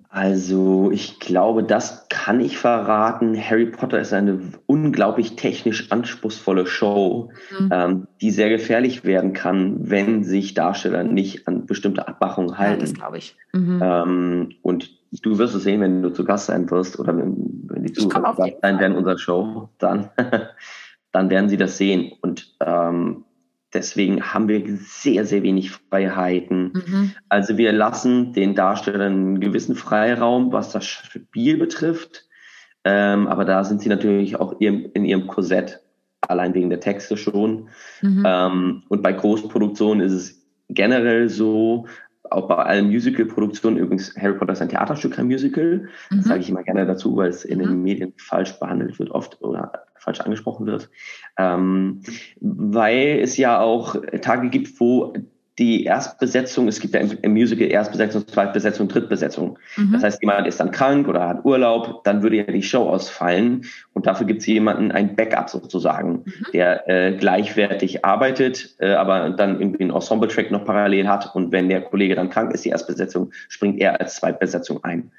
Also 0.09 0.91
ich 0.91 1.19
glaube, 1.19 1.63
das 1.63 2.07
kann 2.07 2.39
ich 2.39 2.59
verraten. 2.59 3.35
Harry 3.35 3.65
Potter 3.65 3.99
ist 3.99 4.13
eine 4.13 4.41
unglaublich 4.67 5.35
technisch 5.35 5.91
anspruchsvolle 5.91 6.67
Show, 6.67 7.31
mhm. 7.59 7.69
ähm, 7.71 8.07
die 8.21 8.29
sehr 8.29 8.49
gefährlich 8.49 9.03
werden 9.05 9.33
kann, 9.33 9.89
wenn 9.89 10.23
sich 10.23 10.53
Darsteller 10.53 11.03
nicht 11.03 11.47
an 11.47 11.65
bestimmte 11.65 12.07
Abmachungen 12.07 12.59
halten. 12.59 12.81
Ja, 12.81 12.85
das 12.85 12.93
glaube 12.93 13.17
ich. 13.17 13.35
Mhm. 13.53 13.81
Ähm, 13.83 14.51
und 14.61 14.91
du 15.21 15.37
wirst 15.37 15.55
es 15.55 15.63
sehen, 15.63 15.81
wenn 15.81 16.01
du 16.01 16.11
zu 16.11 16.23
Gast 16.23 16.47
sein 16.47 16.69
wirst 16.71 16.99
oder 16.99 17.15
wenn, 17.17 17.63
wenn 17.67 17.83
die 17.83 17.93
Zuhörer 17.93 18.35
sein 18.35 18.79
werden 18.79 18.93
in 18.93 18.97
unserer 18.97 19.17
Show, 19.17 19.69
dann, 19.77 20.09
dann 21.11 21.29
werden 21.29 21.49
sie 21.49 21.57
das 21.57 21.77
sehen. 21.77 22.13
Und 22.21 22.55
ähm, 22.59 23.25
Deswegen 23.73 24.21
haben 24.21 24.47
wir 24.47 24.63
sehr, 24.77 25.25
sehr 25.25 25.41
wenig 25.41 25.71
Freiheiten. 25.71 26.73
Mhm. 26.73 27.11
Also 27.27 27.57
wir 27.57 27.71
lassen 27.71 28.33
den 28.33 28.53
Darstellern 28.53 29.13
einen 29.13 29.39
gewissen 29.39 29.75
Freiraum, 29.75 30.51
was 30.51 30.71
das 30.71 30.85
Spiel 30.85 31.57
betrifft. 31.57 32.27
Ähm, 32.83 33.27
aber 33.27 33.45
da 33.45 33.63
sind 33.63 33.81
sie 33.81 33.89
natürlich 33.89 34.39
auch 34.39 34.59
in 34.59 35.05
ihrem 35.05 35.27
Korsett, 35.27 35.79
allein 36.21 36.53
wegen 36.53 36.69
der 36.69 36.81
Texte 36.81 37.17
schon. 37.17 37.69
Mhm. 38.01 38.23
Ähm, 38.25 38.83
und 38.89 39.01
bei 39.01 39.13
Großproduktionen 39.13 40.05
ist 40.05 40.13
es 40.13 40.47
generell 40.69 41.29
so, 41.29 41.87
auch 42.29 42.47
bei 42.47 42.55
allen 42.55 42.87
Musical-Produktionen, 42.87 43.77
übrigens 43.77 44.15
Harry 44.17 44.33
Potter 44.37 44.53
ist 44.53 44.61
ein 44.61 44.69
Theaterstück, 44.69 45.13
kein 45.13 45.27
Musical. 45.27 45.89
Mhm. 46.09 46.17
Das 46.17 46.25
sage 46.25 46.39
ich 46.41 46.49
immer 46.49 46.63
gerne 46.63 46.85
dazu, 46.85 47.15
weil 47.15 47.29
es 47.29 47.45
in 47.45 47.59
den 47.59 47.77
mhm. 47.77 47.83
Medien 47.83 48.13
falsch 48.17 48.59
behandelt 48.59 48.97
wird, 48.99 49.11
oft 49.11 49.41
oder 49.41 49.85
falsch 49.95 50.19
angesprochen 50.21 50.65
wird. 50.65 50.89
Ähm, 51.37 52.01
weil 52.39 53.19
es 53.21 53.37
ja 53.37 53.59
auch 53.59 53.95
Tage 54.21 54.49
gibt, 54.49 54.79
wo 54.79 55.13
die 55.59 55.83
Erstbesetzung, 55.83 56.67
es 56.67 56.79
gibt 56.79 56.95
ja 56.95 57.01
im, 57.01 57.33
Musical 57.33 57.67
Erstbesetzung, 57.67 58.27
Zweitbesetzung, 58.27 58.87
Drittbesetzung. 58.87 59.59
Mhm. 59.77 59.93
Das 59.93 60.03
heißt, 60.03 60.21
jemand 60.21 60.47
ist 60.47 60.59
dann 60.59 60.71
krank 60.71 61.07
oder 61.07 61.27
hat 61.27 61.45
Urlaub, 61.45 62.03
dann 62.05 62.23
würde 62.23 62.37
ja 62.37 62.43
die 62.43 62.63
Show 62.63 62.89
ausfallen 62.89 63.65
und 63.93 64.07
dafür 64.07 64.25
gibt 64.25 64.41
es 64.41 64.47
jemanden 64.47 64.91
ein 64.91 65.15
Backup 65.15 65.49
sozusagen, 65.49 66.23
mhm. 66.25 66.45
der 66.53 66.89
äh, 66.89 67.15
gleichwertig 67.15 68.03
arbeitet, 68.03 68.75
äh, 68.79 68.93
aber 68.93 69.29
dann 69.29 69.59
irgendwie 69.59 69.83
einen 69.83 69.93
Ensemble-Track 69.93 70.49
noch 70.49 70.65
parallel 70.65 71.07
hat 71.07 71.35
und 71.35 71.51
wenn 71.51 71.69
der 71.69 71.81
Kollege 71.81 72.15
dann 72.15 72.31
krank 72.31 72.51
ist, 72.53 72.65
die 72.65 72.69
Erstbesetzung, 72.69 73.31
springt 73.47 73.79
er 73.79 73.99
als 73.99 74.15
Zweitbesetzung 74.15 74.83
ein. 74.83 75.11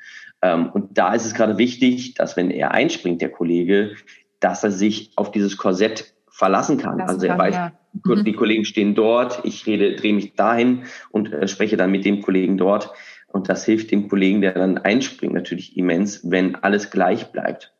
Ähm, 0.43 0.71
und 0.73 0.99
da 0.99 1.15
ist 1.15 1.27
es 1.27 1.35
gerade 1.35 1.59
wichtig, 1.59 2.15
dass 2.15 2.37
wenn 2.37 2.51
er 2.51 2.73
einspringt, 2.73 3.23
der 3.23 3.31
Kollege, 3.31 3.95
dass 4.41 4.65
er 4.65 4.73
sich 4.73 5.13
auf 5.15 5.31
dieses 5.31 5.57
Korsett 5.57 6.14
verlassen 6.35 6.79
kann. 6.79 6.99
Lassen 6.99 7.15
also 7.15 7.27
er 7.27 7.39
weiß, 7.39 7.55
ja. 7.55 7.73
die 7.93 8.33
mhm. 8.33 8.37
Kollegen 8.37 8.65
stehen 8.65 8.97
dort, 8.97 9.45
ich 9.45 9.67
rede, 9.67 9.95
drehe 9.95 10.13
mich 10.13 10.35
dahin 10.35 10.83
und 11.11 11.33
äh, 11.33 11.47
spreche 11.47 11.77
dann 11.77 11.93
mit 11.93 12.05
dem 12.05 12.23
Kollegen 12.23 12.59
dort. 12.59 12.91
Und 13.29 13.49
das 13.49 13.65
hilft 13.65 13.93
dem 13.93 14.09
Kollegen, 14.09 14.41
der 14.41 14.53
dann 14.53 14.79
einspringt, 14.79 15.33
natürlich 15.33 15.77
immens, 15.77 16.29
wenn 16.29 16.57
alles 16.57 16.91
gleich 16.91 17.31
bleibt. 17.31 17.73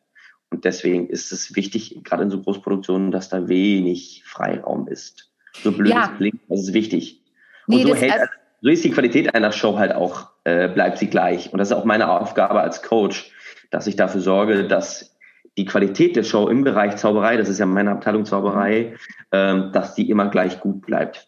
Und 0.49 0.63
deswegen 0.63 1.07
ist 1.07 1.33
es 1.33 1.55
wichtig, 1.55 2.01
gerade 2.03 2.23
in 2.23 2.29
so 2.29 2.41
Großproduktionen, 2.41 3.11
dass 3.11 3.27
da 3.27 3.49
wenig 3.49 4.23
Freiraum 4.25 4.87
ist. 4.87 5.31
So 5.53 5.73
blöd 5.73 5.91
ja. 5.91 6.09
es 6.11 6.17
klingt, 6.17 6.39
das 6.47 6.61
ist 6.61 6.73
wichtig. 6.73 7.23
Nee, 7.67 7.83
und 7.83 7.89
so, 7.89 7.95
hält, 7.95 8.13
also, 8.13 8.25
so 8.61 8.69
ist 8.69 8.83
die 8.85 8.91
Qualität 8.91 9.35
einer 9.35 9.51
Show 9.51 9.77
halt 9.77 9.93
auch, 9.93 10.29
äh, 10.45 10.69
bleibt 10.69 10.97
sie 10.97 11.07
gleich. 11.07 11.51
Und 11.51 11.59
das 11.59 11.71
ist 11.71 11.77
auch 11.77 11.85
meine 11.85 12.09
Aufgabe 12.09 12.61
als 12.61 12.83
Coach, 12.83 13.31
dass 13.69 13.87
ich 13.87 13.97
dafür 13.97 14.21
sorge, 14.21 14.67
dass 14.67 15.14
die 15.57 15.65
Qualität 15.65 16.15
der 16.15 16.23
Show 16.23 16.47
im 16.47 16.63
Bereich 16.63 16.97
Zauberei, 16.97 17.37
das 17.37 17.49
ist 17.49 17.59
ja 17.59 17.65
meine 17.65 17.91
Abteilung 17.91 18.25
Zauberei, 18.25 18.95
ähm, 19.31 19.71
dass 19.71 19.95
die 19.95 20.09
immer 20.09 20.29
gleich 20.29 20.59
gut 20.59 20.85
bleibt. 20.85 21.27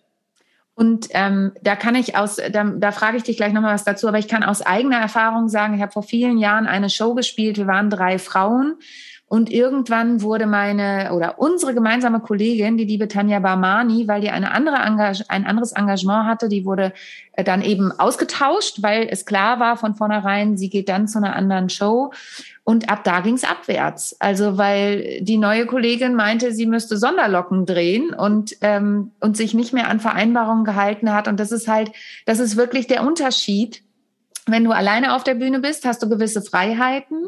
Und 0.73 1.07
ähm, 1.11 1.53
da 1.63 1.75
kann 1.75 1.95
ich 1.95 2.15
aus, 2.15 2.35
da, 2.35 2.63
da 2.63 2.91
frage 2.91 3.17
ich 3.17 3.23
dich 3.23 3.37
gleich 3.37 3.51
nochmal 3.51 3.73
was 3.73 3.83
dazu, 3.83 4.07
aber 4.07 4.19
ich 4.19 4.27
kann 4.27 4.43
aus 4.43 4.61
eigener 4.61 4.97
Erfahrung 4.97 5.49
sagen, 5.49 5.73
ich 5.73 5.81
habe 5.81 5.91
vor 5.91 6.03
vielen 6.03 6.37
Jahren 6.37 6.67
eine 6.67 6.91
Show 6.91 7.15
gespielt, 7.15 7.57
wir 7.57 7.65
waren 7.65 7.89
drei 7.89 8.19
Frauen 8.19 8.75
und 9.29 9.51
irgendwann 9.51 10.21
wurde 10.21 10.45
meine 10.45 11.11
oder 11.13 11.37
unsere 11.37 11.73
gemeinsame 11.73 12.21
Kollegin, 12.21 12.77
die 12.77 12.85
liebe 12.85 13.09
Tanja 13.09 13.39
Barmani, 13.39 14.07
weil 14.07 14.21
die 14.21 14.29
eine 14.29 14.51
andere 14.51 14.77
Engage 14.77 15.25
ein 15.27 15.45
anderes 15.45 15.73
Engagement 15.73 16.25
hatte, 16.25 16.47
die 16.47 16.63
wurde 16.63 16.93
äh, 17.33 17.43
dann 17.43 17.61
eben 17.61 17.91
ausgetauscht, 17.91 18.81
weil 18.83 19.09
es 19.11 19.25
klar 19.25 19.59
war 19.59 19.75
von 19.75 19.95
vornherein, 19.95 20.55
sie 20.55 20.69
geht 20.69 20.87
dann 20.87 21.09
zu 21.09 21.17
einer 21.17 21.35
anderen 21.35 21.69
Show. 21.69 22.13
Und 22.63 22.89
ab 22.89 23.03
da 23.03 23.19
ging 23.19 23.35
es 23.35 23.43
abwärts. 23.43 24.15
Also 24.19 24.57
weil 24.57 25.19
die 25.21 25.37
neue 25.37 25.65
Kollegin 25.65 26.15
meinte, 26.15 26.53
sie 26.53 26.65
müsste 26.65 26.97
Sonderlocken 26.97 27.65
drehen 27.65 28.13
und, 28.13 28.55
ähm, 28.61 29.11
und 29.19 29.35
sich 29.35 29.53
nicht 29.53 29.73
mehr 29.73 29.89
an 29.89 29.99
Vereinbarungen 29.99 30.63
gehalten 30.63 31.13
hat. 31.13 31.27
Und 31.27 31.37
das 31.37 31.51
ist 31.51 31.67
halt, 31.67 31.91
das 32.25 32.39
ist 32.39 32.55
wirklich 32.55 32.87
der 32.87 33.05
Unterschied. 33.05 33.83
Wenn 34.45 34.63
du 34.63 34.71
alleine 34.71 35.15
auf 35.15 35.25
der 35.25 35.35
Bühne 35.35 35.59
bist, 35.59 35.85
hast 35.85 36.01
du 36.01 36.07
gewisse 36.07 36.41
Freiheiten. 36.41 37.27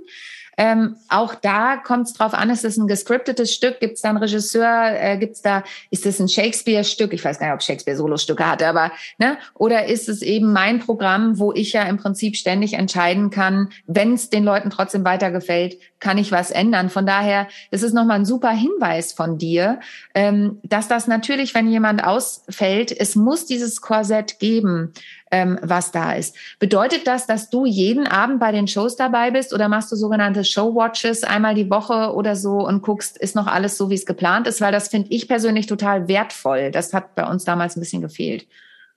Ähm, 0.60 0.98
auch 1.08 1.36
da 1.36 1.78
kommt 1.78 2.08
es 2.08 2.14
drauf 2.14 2.34
an, 2.34 2.50
ist 2.50 2.66
es 2.66 2.76
ein 2.76 2.88
gescriptetes 2.88 3.54
Stück, 3.54 3.80
gibt 3.80 3.96
es 3.96 4.02
da 4.02 4.10
einen 4.10 4.18
Regisseur, 4.18 4.92
äh, 4.92 5.18
gibt 5.18 5.38
es 5.38 5.42
da, 5.42 5.64
ist 5.90 6.06
es 6.06 6.20
ein 6.20 6.28
Shakespeare-Stück, 6.28 7.14
ich 7.14 7.24
weiß 7.24 7.40
gar 7.40 7.48
nicht, 7.48 7.54
ob 7.54 7.64
Shakespeare 7.64 7.96
Solostücke 7.96 8.46
hatte, 8.46 8.68
aber, 8.68 8.92
ne, 9.20 9.38
oder 9.54 9.86
ist 9.86 10.10
es 10.10 10.22
eben 10.22 10.52
mein 10.52 10.80
Programm, 10.80 11.40
wo 11.40 11.54
ich 11.54 11.72
ja 11.72 11.84
im 11.84 11.96
Prinzip 11.96 12.36
ständig 12.36 12.74
entscheiden 12.74 13.30
kann, 13.30 13.70
wenn 13.88 14.16
es 14.16 14.30
den 14.30 14.44
Leuten 14.44 14.70
trotzdem 14.70 15.06
weitergefällt, 15.06 15.78
kann 16.02 16.18
ich 16.18 16.32
was 16.32 16.52
ändern. 16.52 16.90
Von 16.90 17.06
daher, 17.06 17.48
das 17.72 17.82
ist 17.82 17.94
nochmal 17.94 18.20
ein 18.20 18.26
super 18.26 18.52
Hinweis 18.52 19.14
von 19.14 19.38
dir, 19.38 19.80
ähm, 20.14 20.60
dass 20.64 20.90
das 20.90 21.08
natürlich, 21.08 21.56
wenn 21.56 21.72
jemand 21.72 22.04
ausfällt, 22.04 22.92
es 22.92 23.16
muss 23.16 23.46
dieses 23.46 23.80
Korsett 23.80 24.40
geben 24.40 24.94
ähm, 25.32 25.60
was 25.62 25.92
da 25.92 26.14
ist. 26.14 26.36
Bedeutet 26.60 27.08
das, 27.08 27.28
dass 27.28 27.50
du 27.50 27.66
jeden 27.66 28.08
Abend 28.08 28.40
bei 28.40 28.52
den 28.52 28.68
Shows 28.68 28.96
dabei 28.96 29.32
bist 29.32 29.54
oder 29.54 29.68
machst 29.70 29.92
du 29.92 29.96
sogenannte 29.96 30.44
Showwatches 30.44 31.24
einmal 31.24 31.56
die 31.56 31.70
Woche 31.70 32.14
oder 32.14 32.36
so 32.36 32.66
und 32.66 32.82
guckst, 32.82 33.18
ist 33.18 33.36
noch 33.36 33.48
alles 33.48 33.78
so, 33.78 33.90
wie 33.90 33.96
es 33.96 34.06
geplant 34.06 34.48
ist? 34.48 34.62
Weil 34.62 34.72
das 34.72 34.88
finde 34.88 35.10
ich 35.12 35.28
persönlich 35.28 35.68
total 35.68 36.08
wertvoll. 36.08 36.72
Das 36.72 36.94
hat 36.94 37.16
bei 37.16 37.26
uns 37.30 37.46
damals 37.46 37.76
ein 37.76 37.80
bisschen 37.80 38.02
gefehlt. 38.02 38.48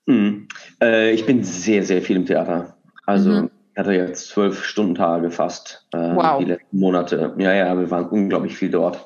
Mhm. 0.06 0.48
Äh, 0.80 1.12
ich 1.12 1.26
bin 1.26 1.44
sehr, 1.44 1.84
sehr 1.84 2.02
viel 2.02 2.16
im 2.16 2.26
Theater. 2.26 2.76
Also 3.06 3.30
mhm. 3.30 3.50
ich 3.72 3.78
hatte 3.78 3.92
jetzt 3.92 4.28
zwölf 4.28 4.64
Stunden 4.64 4.94
Tage 4.94 5.30
fast 5.30 5.86
äh, 5.92 5.98
wow. 5.98 6.38
die 6.38 6.46
letzten 6.46 6.78
Monate. 6.78 7.34
Ja, 7.38 7.52
ja, 7.52 7.78
wir 7.78 7.90
waren 7.90 8.06
unglaublich 8.08 8.56
viel 8.56 8.70
dort 8.70 9.04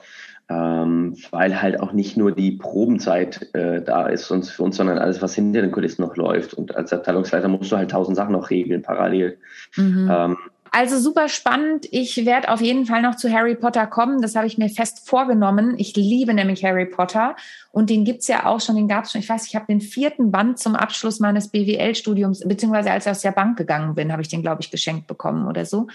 ähm, 0.49 1.17
weil 1.31 1.61
halt 1.61 1.81
auch 1.81 1.93
nicht 1.93 2.17
nur 2.17 2.33
die 2.33 2.53
Probenzeit 2.53 3.53
äh, 3.55 3.83
da 3.83 4.07
ist 4.07 4.27
sonst 4.27 4.51
für 4.51 4.63
uns, 4.63 4.77
sondern 4.77 4.99
alles, 4.99 5.21
was 5.21 5.35
hinter 5.35 5.63
den 5.63 5.73
Kulissen 5.73 6.03
noch 6.03 6.17
läuft. 6.17 6.55
Und 6.55 6.77
als 6.77 6.93
Abteilungsleiter 6.93 7.49
musst 7.49 7.73
du 7.73 7.77
halt 7.77 7.91
tausend 7.91 8.17
Sachen 8.17 8.33
noch 8.33 8.51
regeln 8.51 8.83
parallel. 8.83 9.39
Mhm. 9.77 10.09
Ähm, 10.11 10.37
also 10.71 10.99
super 10.99 11.29
spannend. 11.29 11.87
Ich 11.91 12.27
werde 12.27 12.51
auf 12.51 12.61
jeden 12.61 12.87
Fall 12.87 13.01
noch 13.03 13.17
zu 13.17 13.33
Harry 13.33 13.55
Potter 13.55 13.87
kommen. 13.87 14.21
Das 14.21 14.37
habe 14.37 14.47
ich 14.47 14.59
mir 14.59 14.69
fest 14.69 15.09
vorgenommen. 15.09 15.75
Ich 15.79 15.97
liebe 15.97 16.35
nämlich 16.35 16.65
Harry 16.65 16.87
Potter. 16.87 17.35
Und 17.73 17.89
den 17.89 18.05
gibt's 18.05 18.29
ja 18.29 18.47
auch 18.47 18.61
schon, 18.61 18.77
den 18.77 18.87
gab's 18.87 19.13
schon. 19.13 19.23
Ich 19.23 19.29
weiß, 19.29 19.47
ich 19.47 19.57
habe 19.57 19.67
den 19.67 19.81
vierten 19.81 20.31
Band 20.31 20.59
zum 20.59 20.77
Abschluss 20.77 21.19
meines 21.19 21.49
BWL-Studiums, 21.49 22.41
beziehungsweise 22.47 22.91
als 22.91 23.07
ich 23.07 23.11
aus 23.11 23.23
der 23.23 23.33
Bank 23.33 23.57
gegangen 23.57 23.95
bin, 23.95 24.13
habe 24.13 24.23
ich 24.23 24.29
den, 24.29 24.43
glaube 24.43 24.61
ich, 24.61 24.71
geschenkt 24.71 25.07
bekommen 25.07 25.49
oder 25.49 25.65
so. 25.65 25.89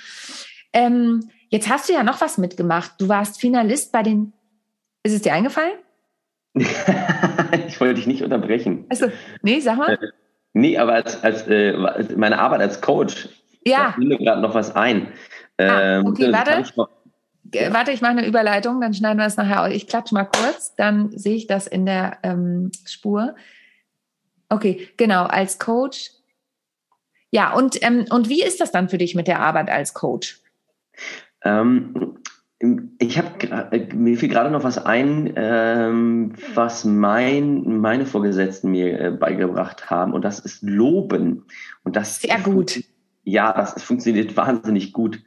Ähm, 0.74 1.30
jetzt 1.50 1.70
hast 1.70 1.88
du 1.88 1.94
ja 1.94 2.04
noch 2.04 2.20
was 2.20 2.38
mitgemacht. 2.38 2.94
Du 2.98 3.08
warst 3.08 3.40
Finalist 3.40 3.92
bei 3.92 4.04
den 4.04 4.34
ist 5.04 5.14
es 5.14 5.22
dir 5.22 5.34
eingefallen? 5.34 5.74
ich 6.54 7.80
wollte 7.80 7.96
dich 7.96 8.08
nicht 8.08 8.24
unterbrechen. 8.24 8.86
Also, 8.90 9.12
nee, 9.42 9.60
sag 9.60 9.78
mal. 9.78 9.94
Äh, 9.94 10.08
nee, 10.54 10.78
aber 10.78 10.94
als, 10.94 11.24
als 11.24 11.48
äh, 11.48 11.74
meine 12.16 12.40
Arbeit 12.40 12.62
als 12.62 12.82
Coach, 12.82 13.30
ja. 13.66 13.86
da 13.86 13.92
fiel 13.94 14.08
mir 14.08 14.18
gerade 14.18 14.42
noch 14.42 14.54
was 14.54 14.76
ein. 14.76 15.14
Ah, 15.58 16.00
ähm, 16.00 16.08
okay, 16.08 16.32
warte. 16.32 16.62
Ich 16.62 16.76
noch, 16.76 16.90
ja. 17.54 17.74
Warte, 17.74 17.92
ich 17.92 18.02
mache 18.02 18.12
eine 18.12 18.28
Überleitung, 18.28 18.80
dann 18.82 18.94
schneiden 18.94 19.18
wir 19.18 19.26
es 19.26 19.38
nachher 19.38 19.64
aus. 19.64 19.72
Ich 19.72 19.88
klatsche 19.88 20.14
mal 20.14 20.26
kurz, 20.26 20.76
dann 20.76 21.12
sehe 21.18 21.36
ich 21.36 21.48
das 21.48 21.68
in 21.68 21.86
der 21.86 22.18
ähm, 22.24 22.72
Spur. 22.86 23.36
Okay, 24.50 24.90
genau, 24.98 25.24
als 25.26 25.60
Coach. 25.60 26.12
Ja, 27.32 27.54
und, 27.54 27.82
ähm, 27.82 28.06
und 28.10 28.30
wie 28.30 28.44
ist 28.44 28.60
das 28.62 28.72
dann 28.72 28.90
für 28.90 28.98
dich 28.98 29.16
mit 29.16 29.28
der 29.28 29.40
Arbeit 29.40 29.70
als 29.70 29.94
Coach? 29.94 30.42
Ich 33.00 33.18
habe 33.18 33.72
äh, 33.72 33.94
mir 33.96 34.18
fiel 34.18 34.30
gerade 34.30 34.52
noch 34.52 34.64
was 34.64 34.78
ein, 34.78 35.34
ähm, 35.36 36.34
was 36.54 36.86
mein 36.86 37.80
meine 37.80 38.06
Vorgesetzten 38.06 38.70
mir 38.70 39.00
äh, 39.00 39.12
beigebracht 39.12 39.90
haben 39.90 40.14
und 40.14 40.24
das 40.24 40.40
ist 40.40 40.62
Loben 40.62 41.46
und 41.84 41.96
das 41.96 42.22
sehr 42.22 42.40
gut. 42.40 42.84
Ja, 43.24 43.52
das 43.54 43.82
funktioniert 43.82 44.38
wahnsinnig 44.38 44.94
gut. 44.94 45.24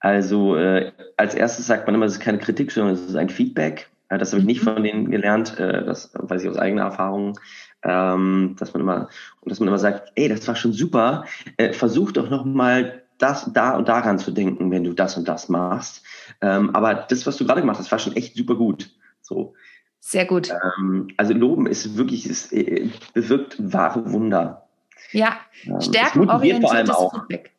Also 0.00 0.56
äh, 0.56 0.92
als 1.16 1.34
erstes 1.34 1.66
sagt 1.66 1.86
man 1.86 1.94
immer, 1.94 2.06
es 2.06 2.12
ist 2.12 2.20
keine 2.20 2.38
Kritik, 2.38 2.70
sondern 2.70 2.94
es 2.94 3.02
ist 3.02 3.16
ein 3.16 3.28
Feedback. 3.28 3.90
Äh, 4.08 4.16
das 4.16 4.32
habe 4.32 4.40
ich 4.40 4.46
nicht 4.46 4.62
mhm. 4.62 4.74
von 4.74 4.82
denen 4.82 5.10
gelernt, 5.10 5.58
äh, 5.58 5.84
das 5.84 6.10
weiß 6.14 6.42
ich 6.42 6.48
aus 6.48 6.56
eigener 6.56 6.84
Erfahrung, 6.84 7.38
ähm, 7.82 8.56
dass 8.58 8.72
man 8.72 8.82
immer 8.82 9.08
und 9.40 9.50
dass 9.50 9.60
man 9.60 9.68
immer 9.68 9.78
sagt, 9.78 10.12
ey, 10.14 10.28
das 10.28 10.48
war 10.48 10.56
schon 10.56 10.72
super, 10.72 11.24
äh, 11.58 11.72
versuch 11.72 12.12
doch 12.12 12.30
noch 12.30 12.44
mal 12.44 13.02
das 13.18 13.50
da 13.52 13.76
und 13.76 13.88
daran 13.88 14.18
zu 14.18 14.30
denken, 14.30 14.70
wenn 14.70 14.84
du 14.84 14.92
das 14.92 15.16
und 15.16 15.28
das 15.28 15.48
machst. 15.48 16.02
Ähm, 16.40 16.74
aber 16.74 16.94
das, 16.94 17.26
was 17.26 17.36
du 17.36 17.44
gerade 17.44 17.60
gemacht 17.60 17.78
hast, 17.78 17.90
war 17.90 17.98
schon 17.98 18.16
echt 18.16 18.36
super 18.36 18.54
gut. 18.54 18.90
So. 19.20 19.54
Sehr 20.00 20.24
gut. 20.24 20.50
Ähm, 20.50 21.08
also 21.16 21.34
Loben 21.34 21.66
ist 21.66 21.96
wirklich, 21.96 22.26
es 22.26 22.52
äh, 22.52 22.88
bewirkt 23.14 23.56
wahre 23.58 24.12
Wunder. 24.12 24.68
Ja, 25.12 25.36
ähm, 25.64 25.80
stärkenorientiertes 25.80 26.96
Feedback. 27.10 27.52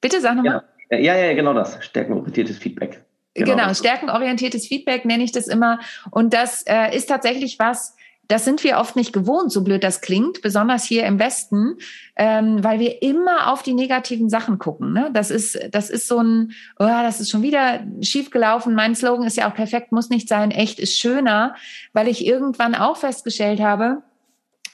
Bitte 0.00 0.20
sag 0.20 0.36
nochmal. 0.36 0.62
Ja, 0.90 0.98
ja, 0.98 1.16
ja, 1.16 1.34
genau 1.34 1.54
das. 1.54 1.82
Stärkenorientiertes 1.84 2.58
Feedback. 2.58 3.04
Genau, 3.34 3.56
genau 3.56 3.74
stärkenorientiertes 3.74 4.66
Feedback 4.66 5.04
nenne 5.04 5.22
ich 5.22 5.32
das 5.32 5.46
immer. 5.46 5.80
Und 6.10 6.34
das 6.34 6.62
äh, 6.66 6.94
ist 6.94 7.06
tatsächlich 7.06 7.58
was, 7.58 7.96
das 8.30 8.44
sind 8.44 8.62
wir 8.62 8.78
oft 8.78 8.94
nicht 8.94 9.12
gewohnt, 9.12 9.50
so 9.50 9.64
blöd 9.64 9.82
das 9.82 10.00
klingt, 10.00 10.40
besonders 10.40 10.84
hier 10.84 11.04
im 11.04 11.18
Westen, 11.18 11.76
ähm, 12.14 12.62
weil 12.62 12.78
wir 12.78 13.02
immer 13.02 13.52
auf 13.52 13.62
die 13.64 13.74
negativen 13.74 14.30
Sachen 14.30 14.58
gucken. 14.58 14.92
Ne? 14.92 15.10
Das 15.12 15.30
ist, 15.32 15.58
das 15.72 15.90
ist 15.90 16.06
so 16.06 16.22
ein, 16.22 16.52
oh, 16.78 16.86
das 16.86 17.20
ist 17.20 17.30
schon 17.30 17.42
wieder 17.42 17.80
schiefgelaufen. 18.00 18.74
Mein 18.74 18.94
Slogan 18.94 19.26
ist 19.26 19.36
ja 19.36 19.50
auch 19.50 19.54
perfekt, 19.54 19.90
muss 19.90 20.10
nicht 20.10 20.28
sein, 20.28 20.52
echt 20.52 20.78
ist 20.78 20.96
schöner, 20.96 21.56
weil 21.92 22.06
ich 22.06 22.24
irgendwann 22.24 22.76
auch 22.76 22.96
festgestellt 22.96 23.60
habe, 23.60 24.02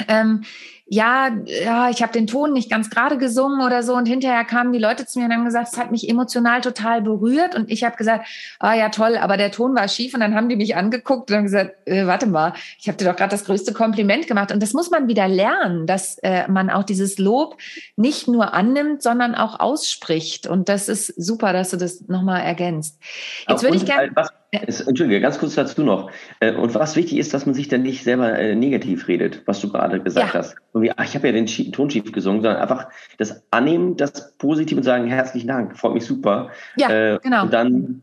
ähm, 0.07 0.45
ja, 0.89 1.31
ja, 1.47 1.91
ich 1.91 2.01
habe 2.01 2.13
den 2.13 2.29
Ton 2.29 2.53
nicht 2.53 2.71
ganz 2.71 2.91
gerade 2.91 3.19
gesungen 3.19 3.61
oder 3.67 3.83
so. 3.83 3.95
Und 3.95 4.07
hinterher 4.07 4.45
kamen 4.45 4.73
die 4.73 4.79
Leute 4.79 5.05
zu 5.05 5.19
mir 5.19 5.25
und 5.25 5.33
haben 5.33 5.45
gesagt, 5.45 5.71
es 5.73 5.79
hat 5.79 5.91
mich 5.91 6.09
emotional 6.09 6.61
total 6.61 7.03
berührt. 7.03 7.57
Und 7.57 7.71
ich 7.71 7.83
habe 7.83 7.97
gesagt, 7.97 8.27
ah 8.61 8.75
ja, 8.75 8.89
toll, 8.91 9.17
aber 9.17 9.37
der 9.37 9.51
Ton 9.51 9.75
war 9.75 9.89
schief. 9.89 10.15
Und 10.15 10.21
dann 10.21 10.37
haben 10.37 10.49
die 10.49 10.55
mich 10.55 10.77
angeguckt 10.77 11.29
und 11.31 11.37
haben 11.37 11.45
gesagt, 11.45 11.75
äh, 11.87 12.07
warte 12.07 12.27
mal, 12.27 12.53
ich 12.79 12.87
habe 12.87 12.97
dir 12.97 13.07
doch 13.07 13.17
gerade 13.17 13.31
das 13.31 13.45
größte 13.45 13.73
Kompliment 13.73 14.29
gemacht. 14.29 14.53
Und 14.53 14.63
das 14.63 14.75
muss 14.75 14.91
man 14.91 15.09
wieder 15.09 15.27
lernen, 15.27 15.89
dass 15.89 16.19
äh, 16.19 16.47
man 16.47 16.71
auch 16.71 16.85
dieses 16.85 17.19
Lob 17.19 17.57
nicht 17.97 18.29
nur 18.29 18.55
annimmt, 18.55 19.03
sondern 19.03 19.35
auch 19.35 19.59
ausspricht. 19.59 20.47
Und 20.47 20.69
das 20.69 20.89
ist 20.89 21.07
super, 21.17 21.53
dass 21.53 21.71
du 21.71 21.79
das 21.79 22.07
nochmal 22.07 22.43
ergänzt. 22.43 23.01
Jetzt 23.49 23.65
würde 23.65 23.77
ich 23.77 23.87
gerne. 23.87 24.13
Entschuldige, 24.53 25.21
ganz 25.21 25.39
kurz 25.39 25.55
dazu 25.55 25.83
noch. 25.83 26.11
Äh, 26.41 26.55
und 26.55 26.75
was 26.75 26.97
wichtig 26.97 27.19
ist, 27.19 27.35
dass 27.35 27.47
man 27.47 27.55
sich 27.55 27.69
dann 27.69 27.83
nicht 27.83 28.05
selber 28.05 28.39
äh, 28.39 28.55
negativ 28.55 29.09
redet, 29.09 29.43
was 29.47 29.61
du 29.61 29.71
gerade 29.71 30.01
gesagt 30.01 30.35
ja. 30.35 30.39
hast. 30.39 30.57
Und 30.77 30.83
wie, 30.83 30.93
ach, 30.95 31.05
ich 31.05 31.15
habe 31.15 31.29
ja 31.29 31.33
den 31.33 31.47
Ton 31.47 31.89
schief 31.89 32.13
gesungen, 32.13 32.43
sondern 32.43 32.61
einfach 32.61 32.89
das 33.17 33.43
annehmen, 33.51 33.97
das 33.97 34.37
positiv 34.37 34.77
und 34.77 34.85
sagen, 34.85 35.07
herzlichen 35.07 35.49
Dank, 35.49 35.75
freut 35.75 35.95
mich 35.95 36.05
super. 36.05 36.51
Ja, 36.77 36.91
äh, 36.91 37.19
genau. 37.23 37.45
Und 37.45 37.55
dann 37.55 38.03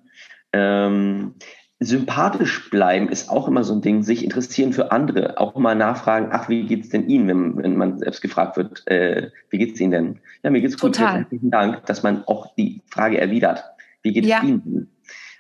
ähm, 0.54 1.36
sympathisch 1.80 2.72
bleiben 2.72 3.10
ist 3.10 3.30
auch 3.30 3.48
immer 3.48 3.64
so 3.64 3.76
ein 3.76 3.82
Ding, 3.82 4.02
sich 4.02 4.24
interessieren 4.24 4.74
für 4.74 4.92
andere, 4.92 5.38
auch 5.38 5.54
mal 5.56 5.76
nachfragen, 5.76 6.30
ach, 6.32 6.50
wie 6.50 6.66
geht's 6.66 6.90
denn 6.90 7.08
Ihnen, 7.08 7.28
wenn, 7.28 7.58
wenn 7.58 7.78
man 7.78 8.00
selbst 8.00 8.24
gefragt 8.24 8.58
wird, 8.58 8.88
äh, 8.88 9.30
wie 9.52 9.60
geht's 9.60 9.80
Ihnen 9.80 9.92
denn? 9.92 10.20
Ja, 10.42 10.50
mir 10.50 10.62
geht's 10.62 10.80
gut. 10.80 10.96
Total. 10.96 11.20
Herzlichen 11.20 11.52
Dank, 11.52 11.86
dass 11.86 12.02
man 12.02 12.24
auch 12.26 12.56
die 12.56 12.82
Frage 12.88 13.22
erwidert. 13.22 13.64
Wie 14.02 14.14
geht 14.14 14.24
es 14.24 14.32
ja. 14.32 14.42
Ihnen? 14.42 14.90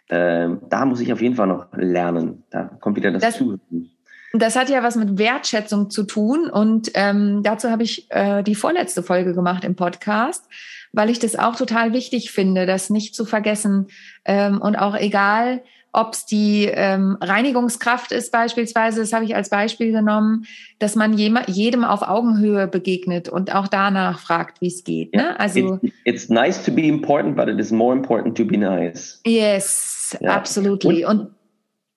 Ähm, 0.09 0.59
da 0.69 0.85
muss 0.85 0.99
ich 0.99 1.11
auf 1.11 1.19
jeden 1.19 1.33
Fall 1.33 1.47
noch 1.47 1.65
lernen. 1.73 2.43
Da 2.51 2.65
kommt 2.79 2.95
wieder 2.95 3.09
das, 3.09 3.23
das 3.23 3.37
Zuhören. 3.37 3.89
Das 4.35 4.55
hat 4.55 4.69
ja 4.69 4.81
was 4.81 4.95
mit 4.95 5.19
Wertschätzung 5.19 5.91
zu 5.91 6.03
tun 6.03 6.49
und 6.49 6.91
ähm, 6.95 7.43
dazu 7.43 7.69
habe 7.69 7.83
ich 7.83 8.07
äh, 8.09 8.41
die 8.41 8.55
vorletzte 8.55 9.03
Folge 9.03 9.35
gemacht 9.35 9.63
im 9.63 9.75
Podcast, 9.75 10.45
weil 10.91 11.11
ich 11.11 11.19
das 11.19 11.35
auch 11.35 11.55
total 11.55 11.93
wichtig 11.93 12.31
finde, 12.31 12.65
das 12.65 12.89
nicht 12.89 13.13
zu 13.13 13.25
vergessen 13.25 13.87
ähm, 14.25 14.59
und 14.59 14.75
auch 14.75 14.95
egal, 14.95 15.61
ob 15.91 16.13
es 16.13 16.25
die 16.25 16.65
ähm, 16.65 17.17
Reinigungskraft 17.21 18.11
ist 18.11 18.31
beispielsweise, 18.31 19.01
das 19.01 19.13
habe 19.13 19.25
ich 19.25 19.35
als 19.35 19.49
Beispiel 19.49 19.91
genommen, 19.91 20.45
dass 20.79 20.95
man 20.95 21.15
jedem 21.15 21.83
auf 21.83 22.01
Augenhöhe 22.01 22.67
begegnet 22.67 23.29
und 23.29 23.53
auch 23.53 23.67
danach 23.67 24.19
fragt, 24.19 24.61
wie 24.61 24.67
es 24.67 24.83
geht. 24.83 25.13
Ne? 25.13 25.39
Also 25.39 25.79
it's, 25.83 25.93
it's, 26.05 26.29
nice 26.29 26.65
to 26.65 26.71
be 26.71 26.87
important, 26.87 27.35
but 27.35 27.47
it 27.47 27.59
is 27.59 27.71
more 27.71 27.95
important 27.95 28.35
to 28.35 28.43
be 28.43 28.57
nice. 28.57 29.21
Yes, 29.27 30.17
ja. 30.19 30.31
absolutely. 30.31 31.05
Und, 31.05 31.19
und, 31.19 31.31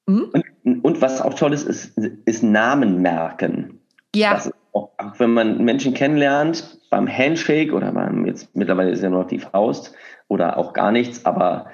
hm? 0.09 0.81
und, 0.83 1.03
was 1.03 1.21
auch 1.21 1.35
toll 1.35 1.53
ist, 1.53 1.65
ist, 1.65 1.97
ist 1.99 2.43
Namen 2.43 3.03
merken. 3.03 3.81
Ja. 4.15 4.41
Auch, 4.73 4.91
auch, 4.99 5.19
wenn 5.19 5.31
man 5.31 5.65
Menschen 5.65 5.95
kennenlernt, 5.95 6.79
beim 6.91 7.09
Handshake 7.09 7.73
oder 7.73 7.93
beim, 7.93 8.27
jetzt 8.27 8.55
mittlerweile 8.55 8.91
ist 8.91 9.03
ja 9.03 9.11
nur 9.11 9.23
noch 9.23 9.29
die 9.29 9.39
Faust 9.39 9.95
oder 10.29 10.59
auch 10.59 10.73
gar 10.73 10.93
nichts, 10.93 11.25
aber 11.25 11.67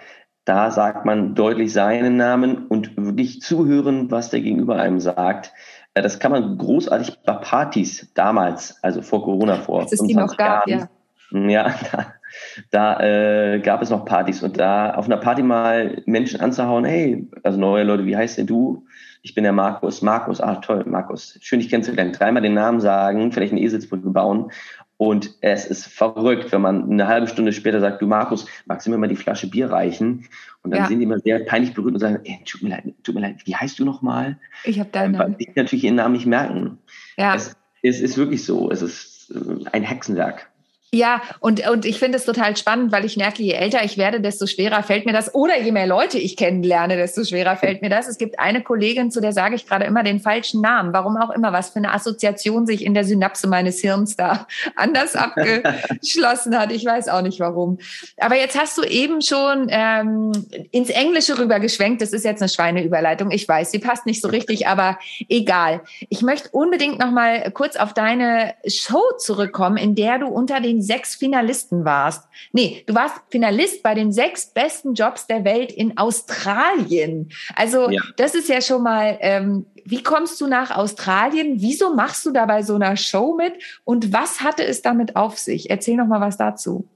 da 0.45 0.71
sagt 0.71 1.05
man 1.05 1.35
deutlich 1.35 1.73
seinen 1.73 2.16
Namen 2.16 2.66
und 2.66 2.97
wirklich 2.97 3.40
zuhören, 3.40 4.11
was 4.11 4.31
der 4.31 4.40
Gegenüber 4.40 4.77
einem 4.77 4.99
sagt. 4.99 5.53
Äh, 5.95 6.03
das 6.03 6.18
kann 6.18 6.33
man 6.33 6.59
großartig 6.59 7.18
bei 7.25 7.35
Partys 7.35 8.11
damals, 8.14 8.83
also 8.83 9.03
vor 9.03 9.23
Corona, 9.23 9.57
vor 9.57 9.83
Als 9.83 9.92
es 9.92 10.01
die 10.01 10.14
noch 10.14 10.37
gab, 10.37 10.66
Jahren. 10.66 10.81
ja. 10.81 10.88
Ja, 11.33 11.75
da, 11.92 12.14
da 12.71 13.01
äh, 13.01 13.61
gab 13.61 13.83
es 13.83 13.90
noch 13.90 14.05
Partys 14.05 14.42
und 14.42 14.59
da 14.59 14.95
auf 14.95 15.07
einer 15.07 15.16
Party 15.16 15.42
mal 15.42 16.03
Menschen 16.07 16.40
anzuhauen, 16.40 16.85
hey, 16.85 17.29
also 17.42 17.59
neue 17.59 17.85
Leute, 17.85 18.07
wie 18.07 18.16
heißt 18.16 18.38
denn 18.38 18.47
du? 18.47 18.87
Ich 19.25 19.35
bin 19.35 19.45
der 19.45 19.53
Markus. 19.53 20.03
Markus, 20.03 20.40
ah 20.40 20.57
toll, 20.57 20.85
Markus. 20.85 21.38
Schön, 21.40 21.61
dich 21.61 21.68
kennenzulernen. 21.68 22.12
Dreimal 22.12 22.42
den 22.42 22.55
Namen 22.55 22.81
sagen, 22.81 23.31
vielleicht 23.31 23.53
eine 23.53 23.61
Eselsbrücke 23.61 24.11
bauen 24.11 24.51
und 25.03 25.35
es 25.40 25.64
ist 25.64 25.87
verrückt, 25.87 26.53
wenn 26.53 26.61
man 26.61 26.88
eine 26.88 27.09
halbe 27.09 27.27
Stunde 27.27 27.53
später 27.53 27.81
sagt, 27.81 28.01
du 28.01 28.07
Markus, 28.07 28.47
magst 28.66 28.87
du 28.87 28.90
mir 28.92 28.99
mal 28.99 29.09
die 29.09 29.16
Flasche 29.16 29.49
Bier 29.49 29.68
reichen? 29.68 30.29
Und 30.62 30.71
dann 30.71 30.83
ja. 30.83 30.87
sind 30.87 31.01
die 31.01 31.05
immer 31.05 31.18
sehr 31.18 31.40
peinlich 31.40 31.75
berührt 31.75 31.95
und 31.95 31.99
sagen, 31.99 32.21
ey, 32.23 32.38
tut 32.45 32.62
mir 32.62 32.68
leid, 32.68 32.95
tut 33.03 33.16
mir 33.16 33.23
leid, 33.23 33.38
wie 33.45 33.57
heißt 33.57 33.81
du 33.81 33.85
nochmal? 33.85 34.38
Ich 34.62 34.79
habe 34.79 34.90
deinen 34.90 35.11
Namen. 35.11 35.37
Die 35.38 35.51
natürlich 35.57 35.83
ihren 35.83 35.97
Namen 35.97 36.12
nicht 36.12 36.27
merken. 36.27 36.79
Ja. 37.16 37.35
Es, 37.35 37.57
es 37.83 38.01
ist 38.01 38.16
wirklich 38.16 38.45
so, 38.45 38.71
es 38.71 38.81
ist 38.81 39.35
äh, 39.35 39.68
ein 39.73 39.83
Hexenwerk. 39.83 40.52
Ja, 40.94 41.22
und, 41.40 41.66
und 41.66 41.87
ich 41.87 41.98
finde 41.98 42.18
es 42.18 42.26
total 42.26 42.55
spannend, 42.55 42.92
weil 42.92 43.07
ich 43.07 43.16
merke, 43.16 43.42
je 43.42 43.52
älter 43.52 43.83
ich 43.83 43.96
werde, 43.96 44.20
desto 44.20 44.46
schwerer 44.46 44.83
fällt 44.83 45.07
mir 45.07 45.14
das. 45.14 45.35
Oder 45.35 45.59
je 45.59 45.72
mehr 45.72 45.87
Leute 45.87 46.18
ich 46.18 46.37
kennenlerne, 46.37 46.98
desto 46.98 47.24
schwerer 47.24 47.57
fällt 47.57 47.81
mir 47.81 47.88
das. 47.88 48.09
Es 48.09 48.18
gibt 48.18 48.38
eine 48.38 48.62
Kollegin, 48.62 49.11
zu 49.11 49.22
der 49.22 49.33
sage 49.33 49.55
ich 49.55 49.66
gerade 49.66 49.87
immer 49.87 50.02
den 50.02 50.20
falschen 50.20 50.61
Namen. 50.61 50.92
Warum 50.92 51.16
auch 51.16 51.31
immer, 51.31 51.50
was 51.50 51.70
für 51.70 51.76
eine 51.76 51.94
Assoziation 51.94 52.66
sich 52.66 52.85
in 52.85 52.92
der 52.92 53.05
Synapse 53.05 53.46
meines 53.46 53.81
Hirns 53.81 54.16
da 54.16 54.46
anders 54.76 55.16
abgeschlossen 55.16 56.59
hat. 56.59 56.70
Ich 56.70 56.85
weiß 56.85 57.09
auch 57.09 57.22
nicht 57.22 57.40
warum. 57.40 57.78
Aber 58.18 58.37
jetzt 58.37 58.61
hast 58.61 58.76
du 58.76 58.83
eben 58.83 59.22
schon 59.22 59.68
ähm, 59.70 60.33
ins 60.72 60.90
Englische 60.90 61.38
rübergeschwenkt. 61.38 62.02
Das 62.02 62.12
ist 62.12 62.26
jetzt 62.26 62.42
eine 62.42 62.50
Schweineüberleitung. 62.50 63.31
Ich 63.31 63.48
weiß, 63.48 63.70
sie 63.70 63.78
passt 63.78 64.05
nicht 64.05 64.20
so 64.20 64.28
richtig, 64.28 64.66
aber 64.66 64.98
egal. 65.31 65.81
Ich 66.11 66.20
möchte 66.20 66.50
unbedingt 66.50 66.98
noch 66.98 67.12
mal 67.12 67.50
kurz 67.52 67.76
auf 67.76 67.94
deine 67.94 68.52
Show 68.66 69.00
zurückkommen, 69.16 69.78
in 69.78 69.94
der 69.94 70.18
du 70.18 70.26
unter 70.26 70.61
den 70.61 70.82
sechs 70.83 71.14
Finalisten 71.14 71.85
warst. 71.85 72.29
Nee, 72.53 72.83
du 72.87 72.95
warst 72.95 73.16
Finalist 73.31 73.83
bei 73.83 73.95
den 73.95 74.12
sechs 74.12 74.47
besten 74.47 74.95
Jobs 74.95 75.27
der 75.27 75.45
Welt 75.45 75.73
in 75.73 75.97
Australien. 75.97 77.31
Also 77.57 77.90
ja. 77.90 78.03
das 78.16 78.35
ist 78.35 78.49
ja 78.49 78.61
schon 78.61 78.83
mal, 78.83 79.18
ähm, 79.21 79.66
wie 79.85 80.03
kommst 80.03 80.40
du 80.40 80.47
nach 80.47 80.77
Australien? 80.77 81.55
Wieso 81.57 81.95
machst 81.95 82.25
du 82.27 82.31
da 82.33 82.47
bei 82.47 82.62
so 82.62 82.75
einer 82.75 82.97
Show 82.97 83.35
mit? 83.37 83.55
Und 83.85 84.12
was 84.12 84.40
hatte 84.40 84.64
es 84.64 84.83
damit 84.83 85.16
auf 85.16 85.38
sich? 85.38 85.71
Erzähl 85.71 85.97
noch 85.97 86.07
mal 86.07 86.21
was 86.21 86.37
dazu. 86.37 86.88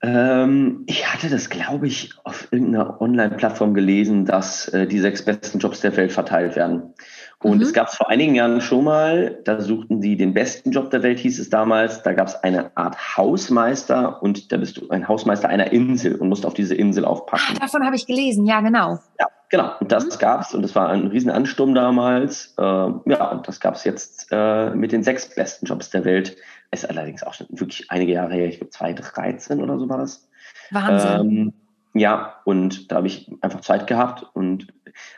Ähm, 0.00 0.84
ich 0.86 1.12
hatte 1.12 1.28
das, 1.28 1.50
glaube 1.50 1.88
ich, 1.88 2.12
auf 2.22 2.48
irgendeiner 2.52 3.00
Online-Plattform 3.00 3.74
gelesen, 3.74 4.24
dass 4.24 4.68
äh, 4.68 4.86
die 4.86 5.00
sechs 5.00 5.24
besten 5.24 5.58
Jobs 5.58 5.80
der 5.80 5.96
Welt 5.96 6.12
verteilt 6.12 6.54
werden. 6.54 6.94
Und 7.40 7.58
mhm. 7.58 7.62
es 7.62 7.72
gab 7.72 7.88
es 7.88 7.94
vor 7.94 8.10
einigen 8.10 8.34
Jahren 8.34 8.60
schon 8.60 8.84
mal, 8.84 9.38
da 9.44 9.60
suchten 9.60 10.02
sie 10.02 10.16
den 10.16 10.34
besten 10.34 10.72
Job 10.72 10.90
der 10.90 11.04
Welt, 11.04 11.20
hieß 11.20 11.38
es 11.38 11.48
damals. 11.48 12.02
Da 12.02 12.12
gab 12.12 12.26
es 12.26 12.34
eine 12.34 12.76
Art 12.76 13.16
Hausmeister 13.16 14.20
und 14.22 14.50
da 14.50 14.56
bist 14.56 14.76
du 14.76 14.88
ein 14.88 15.06
Hausmeister 15.06 15.48
einer 15.48 15.70
Insel 15.70 16.16
und 16.16 16.28
musst 16.28 16.44
auf 16.44 16.54
diese 16.54 16.74
Insel 16.74 17.04
aufpassen. 17.04 17.54
Ah, 17.56 17.60
davon 17.60 17.84
habe 17.84 17.94
ich 17.94 18.06
gelesen, 18.06 18.44
ja, 18.44 18.60
genau. 18.60 18.98
Ja, 19.20 19.26
genau. 19.50 19.70
Und 19.78 19.92
das 19.92 20.06
mhm. 20.06 20.18
gab 20.18 20.40
es 20.40 20.52
und 20.52 20.62
das 20.62 20.74
war 20.74 20.88
ein 20.88 21.06
Riesenansturm 21.06 21.76
damals. 21.76 22.54
Äh, 22.58 22.62
ja, 22.62 23.30
und 23.30 23.46
das 23.46 23.60
gab 23.60 23.76
es 23.76 23.84
jetzt 23.84 24.26
äh, 24.32 24.70
mit 24.70 24.90
den 24.90 25.04
sechs 25.04 25.32
besten 25.32 25.66
Jobs 25.66 25.90
der 25.90 26.04
Welt. 26.04 26.36
Ist 26.72 26.90
allerdings 26.90 27.22
auch 27.22 27.34
schon 27.34 27.46
wirklich 27.50 27.88
einige 27.88 28.12
Jahre 28.12 28.34
her, 28.34 28.48
ich 28.48 28.58
glaube 28.58 28.70
2013 28.70 29.62
oder 29.62 29.78
so 29.78 29.88
war 29.88 29.98
das. 29.98 30.28
Wahnsinn. 30.72 31.20
Ähm, 31.20 31.52
ja, 31.98 32.36
und 32.44 32.90
da 32.90 32.96
habe 32.96 33.06
ich 33.06 33.30
einfach 33.40 33.60
Zeit 33.60 33.86
gehabt 33.86 34.24
und 34.34 34.68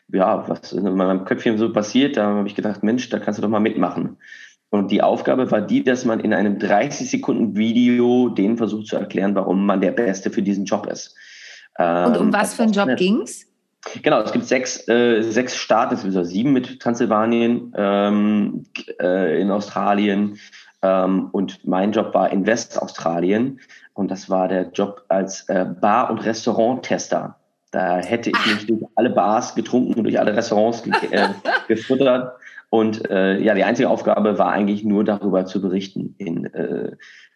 ja, 0.08 0.48
was 0.48 0.72
in 0.72 0.82
meinem 0.94 1.24
Köpfchen 1.24 1.58
so 1.58 1.72
passiert, 1.72 2.16
da 2.16 2.26
habe 2.26 2.48
ich 2.48 2.54
gedacht, 2.54 2.82
Mensch, 2.82 3.08
da 3.08 3.18
kannst 3.18 3.38
du 3.38 3.42
doch 3.42 3.48
mal 3.48 3.60
mitmachen. 3.60 4.18
Und 4.70 4.92
die 4.92 5.02
Aufgabe 5.02 5.50
war 5.50 5.60
die, 5.60 5.82
dass 5.82 6.04
man 6.04 6.20
in 6.20 6.32
einem 6.32 6.58
30 6.58 7.10
Sekunden 7.10 7.56
Video 7.56 8.28
denen 8.28 8.56
versucht 8.56 8.86
zu 8.86 8.96
erklären, 8.96 9.34
warum 9.34 9.66
man 9.66 9.80
der 9.80 9.90
Beste 9.90 10.30
für 10.30 10.42
diesen 10.42 10.64
Job 10.64 10.86
ist. 10.86 11.16
Und 11.76 12.16
um 12.16 12.26
ähm, 12.26 12.32
was 12.32 12.54
für 12.54 12.62
einen 12.62 12.72
Job 12.72 12.96
ging's? 12.96 13.46
Genau, 14.02 14.20
es 14.20 14.32
gibt 14.32 14.44
sechs, 14.44 14.86
äh, 14.88 15.22
sechs 15.22 15.56
Staaten, 15.56 15.94
es 15.94 16.02
sind 16.02 16.24
sieben 16.24 16.52
mit 16.52 16.80
Transsilvanien, 16.80 17.72
ähm, 17.74 18.66
äh, 19.00 19.40
in 19.40 19.50
Australien. 19.50 20.38
Ähm, 20.82 21.28
und 21.32 21.66
mein 21.66 21.92
Job 21.92 22.14
war 22.14 22.30
in 22.30 22.46
Westaustralien. 22.46 23.60
Und 23.94 24.10
das 24.10 24.30
war 24.30 24.48
der 24.48 24.70
Job 24.70 25.04
als 25.08 25.48
äh, 25.48 25.66
Bar- 25.80 26.10
und 26.10 26.24
Restauranttester. 26.24 27.36
Da 27.70 27.98
hätte 27.98 28.30
ich 28.30 28.46
mich 28.46 28.66
durch 28.66 28.82
alle 28.96 29.10
Bars 29.10 29.54
getrunken 29.54 29.94
und 29.94 30.04
durch 30.04 30.18
alle 30.18 30.36
Restaurants 30.36 30.82
ge 30.82 30.92
äh, 31.10 31.28
gefuttert. 31.68 32.36
Und 32.68 33.08
äh, 33.10 33.38
ja, 33.38 33.54
die 33.54 33.64
einzige 33.64 33.90
Aufgabe 33.90 34.38
war 34.38 34.52
eigentlich 34.52 34.84
nur 34.84 35.04
darüber 35.04 35.44
zu 35.44 35.60
berichten 35.60 36.14
in 36.18 36.46
äh, 36.54 36.92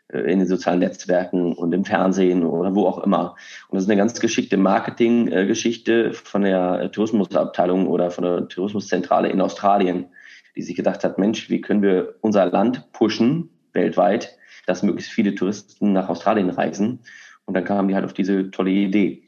äh, 0.08 0.18
in 0.20 0.38
den 0.38 0.48
sozialen 0.48 0.80
Netzwerken 0.80 1.52
und 1.52 1.72
im 1.72 1.84
Fernsehen 1.84 2.44
oder 2.44 2.74
wo 2.74 2.86
auch 2.86 2.98
immer. 2.98 3.36
Und 3.68 3.76
das 3.76 3.84
ist 3.84 3.90
eine 3.90 3.98
ganz 3.98 4.20
geschickte 4.20 4.56
Marketinggeschichte 4.56 6.12
von 6.12 6.42
der 6.42 6.90
Tourismusabteilung 6.92 7.86
oder 7.86 8.10
von 8.10 8.24
der 8.24 8.48
Tourismuszentrale 8.48 9.28
in 9.28 9.40
Australien, 9.40 10.06
die 10.56 10.62
sich 10.62 10.76
gedacht 10.76 11.04
hat, 11.04 11.18
Mensch, 11.18 11.50
wie 11.50 11.60
können 11.60 11.82
wir 11.82 12.14
unser 12.20 12.46
Land 12.46 12.92
pushen 12.92 13.50
weltweit, 13.72 14.36
dass 14.66 14.82
möglichst 14.82 15.12
viele 15.12 15.34
Touristen 15.34 15.92
nach 15.92 16.08
Australien 16.08 16.50
reisen. 16.50 17.00
Und 17.44 17.54
dann 17.54 17.64
kamen 17.64 17.88
die 17.88 17.94
halt 17.94 18.04
auf 18.04 18.12
diese 18.12 18.50
tolle 18.50 18.70
Idee. 18.70 19.22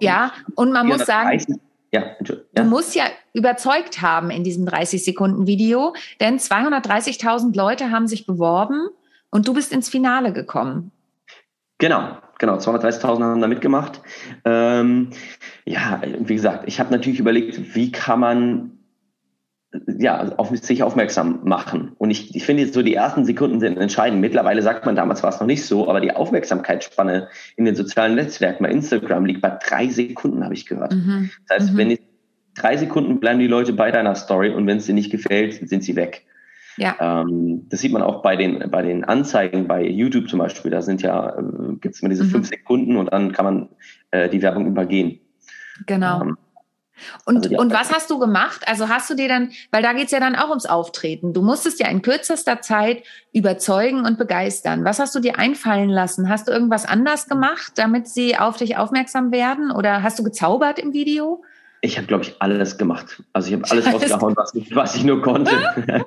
Ja, 0.00 0.32
und 0.56 0.72
man 0.72 0.86
muss 0.86 1.06
sagen, 1.06 1.38
ja, 1.92 2.16
ja. 2.26 2.36
Du 2.54 2.64
musst 2.64 2.94
ja 2.94 3.04
überzeugt 3.34 4.00
haben 4.00 4.30
in 4.30 4.44
diesem 4.44 4.64
30 4.64 5.04
Sekunden 5.04 5.46
Video, 5.46 5.94
denn 6.20 6.38
230.000 6.38 7.54
Leute 7.54 7.90
haben 7.90 8.06
sich 8.06 8.26
beworben 8.26 8.88
und 9.30 9.46
du 9.46 9.52
bist 9.54 9.72
ins 9.72 9.90
Finale 9.90 10.32
gekommen. 10.32 10.90
Genau, 11.78 12.16
genau. 12.38 12.56
230.000 12.56 13.22
haben 13.22 13.40
da 13.40 13.46
mitgemacht. 13.46 14.00
Ähm, 14.44 15.10
ja, 15.64 16.00
wie 16.20 16.34
gesagt, 16.34 16.64
ich 16.66 16.80
habe 16.80 16.92
natürlich 16.92 17.20
überlegt, 17.20 17.74
wie 17.74 17.92
kann 17.92 18.20
man 18.20 18.78
ja, 19.98 20.32
auf 20.36 20.50
sich 20.56 20.82
aufmerksam 20.82 21.40
machen. 21.44 21.92
Und 21.98 22.10
ich, 22.10 22.34
ich 22.34 22.44
finde, 22.44 22.66
so 22.66 22.82
die 22.82 22.94
ersten 22.94 23.24
Sekunden 23.24 23.60
sind 23.60 23.78
entscheidend. 23.78 24.20
Mittlerweile 24.20 24.62
sagt 24.62 24.84
man, 24.84 24.96
damals 24.96 25.22
war 25.22 25.30
es 25.30 25.40
noch 25.40 25.46
nicht 25.46 25.64
so, 25.64 25.88
aber 25.88 26.00
die 26.00 26.14
Aufmerksamkeitsspanne 26.14 27.28
in 27.56 27.64
den 27.64 27.74
sozialen 27.74 28.14
Netzwerken, 28.14 28.64
bei 28.64 28.70
Instagram 28.70 29.24
liegt 29.24 29.40
bei 29.40 29.58
drei 29.66 29.88
Sekunden, 29.88 30.44
habe 30.44 30.54
ich 30.54 30.66
gehört. 30.66 30.94
Mhm. 30.94 31.30
Das 31.48 31.58
heißt, 31.58 31.72
mhm. 31.72 31.78
wenn 31.78 31.88
die, 31.90 32.00
drei 32.54 32.76
Sekunden 32.76 33.18
bleiben 33.18 33.38
die 33.38 33.46
Leute 33.46 33.72
bei 33.72 33.90
deiner 33.90 34.14
Story 34.14 34.50
und 34.50 34.66
wenn 34.66 34.76
es 34.76 34.86
dir 34.86 34.94
nicht 34.94 35.10
gefällt, 35.10 35.68
sind 35.68 35.82
sie 35.82 35.96
weg. 35.96 36.26
Ja. 36.76 37.22
Ähm, 37.22 37.66
das 37.68 37.80
sieht 37.80 37.92
man 37.92 38.02
auch 38.02 38.22
bei 38.22 38.36
den, 38.36 38.70
bei 38.70 38.82
den 38.82 39.04
Anzeigen 39.04 39.68
bei 39.68 39.86
YouTube 39.86 40.28
zum 40.28 40.38
Beispiel. 40.38 40.70
Da 40.70 40.82
sind 40.82 41.02
ja, 41.02 41.30
äh, 41.38 41.42
gibt 41.80 41.94
es 41.94 42.02
immer 42.02 42.10
diese 42.10 42.24
mhm. 42.24 42.30
fünf 42.30 42.48
Sekunden 42.48 42.96
und 42.96 43.12
dann 43.12 43.32
kann 43.32 43.44
man 43.44 43.68
äh, 44.10 44.28
die 44.28 44.42
Werbung 44.42 44.66
übergehen. 44.66 45.20
Genau. 45.86 46.22
Ähm, 46.22 46.36
und, 47.24 47.46
also 47.46 47.58
und 47.58 47.72
was 47.72 47.92
hast 47.92 48.10
du 48.10 48.18
gemacht? 48.18 48.62
Also 48.66 48.88
hast 48.88 49.10
du 49.10 49.14
dir 49.14 49.28
dann, 49.28 49.52
weil 49.70 49.82
da 49.82 49.92
geht 49.92 50.06
es 50.06 50.10
ja 50.12 50.20
dann 50.20 50.36
auch 50.36 50.48
ums 50.50 50.66
Auftreten. 50.66 51.32
Du 51.32 51.42
musstest 51.42 51.80
ja 51.80 51.88
in 51.88 52.02
kürzester 52.02 52.60
Zeit 52.60 53.02
überzeugen 53.32 54.04
und 54.04 54.18
begeistern. 54.18 54.84
Was 54.84 54.98
hast 54.98 55.14
du 55.14 55.20
dir 55.20 55.38
einfallen 55.38 55.88
lassen? 55.88 56.28
Hast 56.28 56.48
du 56.48 56.52
irgendwas 56.52 56.84
anders 56.84 57.28
gemacht, 57.28 57.72
damit 57.76 58.08
sie 58.08 58.36
auf 58.36 58.56
dich 58.56 58.76
aufmerksam 58.76 59.32
werden? 59.32 59.70
Oder 59.70 60.02
hast 60.02 60.18
du 60.18 60.22
gezaubert 60.22 60.78
im 60.78 60.92
Video? 60.92 61.42
Ich 61.84 61.98
habe, 61.98 62.06
glaube 62.06 62.22
ich, 62.22 62.36
alles 62.38 62.78
gemacht. 62.78 63.24
Also 63.32 63.48
ich 63.48 63.54
habe 63.54 63.68
alles 63.68 63.92
rausgehauen, 63.92 64.36
was 64.36 64.54
ich, 64.54 64.72
was 64.72 64.94
ich 64.94 65.04
nur 65.04 65.20
konnte. 65.20 65.52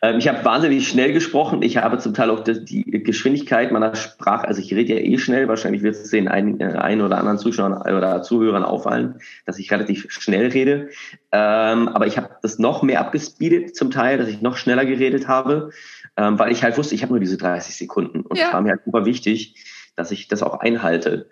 Ähm, 0.00 0.18
ich 0.18 0.28
habe 0.28 0.44
wahnsinnig 0.44 0.86
schnell 0.86 1.12
gesprochen. 1.12 1.62
Ich 1.62 1.78
habe 1.78 1.98
zum 1.98 2.14
Teil 2.14 2.30
auch 2.30 2.44
die 2.44 2.84
Geschwindigkeit 3.02 3.72
meiner 3.72 3.96
Sprache, 3.96 4.46
also 4.46 4.60
ich 4.60 4.72
rede 4.72 4.94
ja 4.94 5.00
eh 5.00 5.18
schnell, 5.18 5.48
wahrscheinlich 5.48 5.82
wird 5.82 5.96
es 5.96 6.10
den 6.10 6.28
einen, 6.28 6.60
äh, 6.60 6.66
einen 6.66 7.00
oder 7.00 7.18
anderen 7.18 7.38
Zuschauern 7.38 7.72
oder 7.72 8.22
Zuhörern 8.22 8.62
auffallen, 8.62 9.16
dass 9.44 9.58
ich 9.58 9.72
relativ 9.72 10.06
schnell 10.10 10.48
rede. 10.50 10.90
Ähm, 11.32 11.88
aber 11.88 12.06
ich 12.06 12.16
habe 12.16 12.30
das 12.42 12.60
noch 12.60 12.84
mehr 12.84 13.00
abgespeedet 13.00 13.74
zum 13.74 13.90
Teil, 13.90 14.18
dass 14.18 14.28
ich 14.28 14.40
noch 14.40 14.56
schneller 14.56 14.84
geredet 14.84 15.26
habe, 15.26 15.70
ähm, 16.16 16.38
weil 16.38 16.52
ich 16.52 16.62
halt 16.62 16.78
wusste, 16.78 16.94
ich 16.94 17.02
habe 17.02 17.12
nur 17.12 17.20
diese 17.20 17.38
30 17.38 17.76
Sekunden. 17.76 18.20
Und 18.20 18.36
es 18.36 18.42
ja. 18.42 18.52
war 18.52 18.60
mir 18.60 18.70
halt 18.70 18.84
super 18.84 19.04
wichtig, 19.04 19.56
dass 19.96 20.12
ich 20.12 20.28
das 20.28 20.44
auch 20.44 20.60
einhalte. 20.60 21.28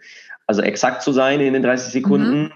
Also 0.48 0.62
exakt 0.62 1.02
zu 1.02 1.12
sein 1.12 1.40
in 1.40 1.52
den 1.52 1.62
30 1.62 1.92
Sekunden. 1.92 2.44
Mhm 2.44 2.52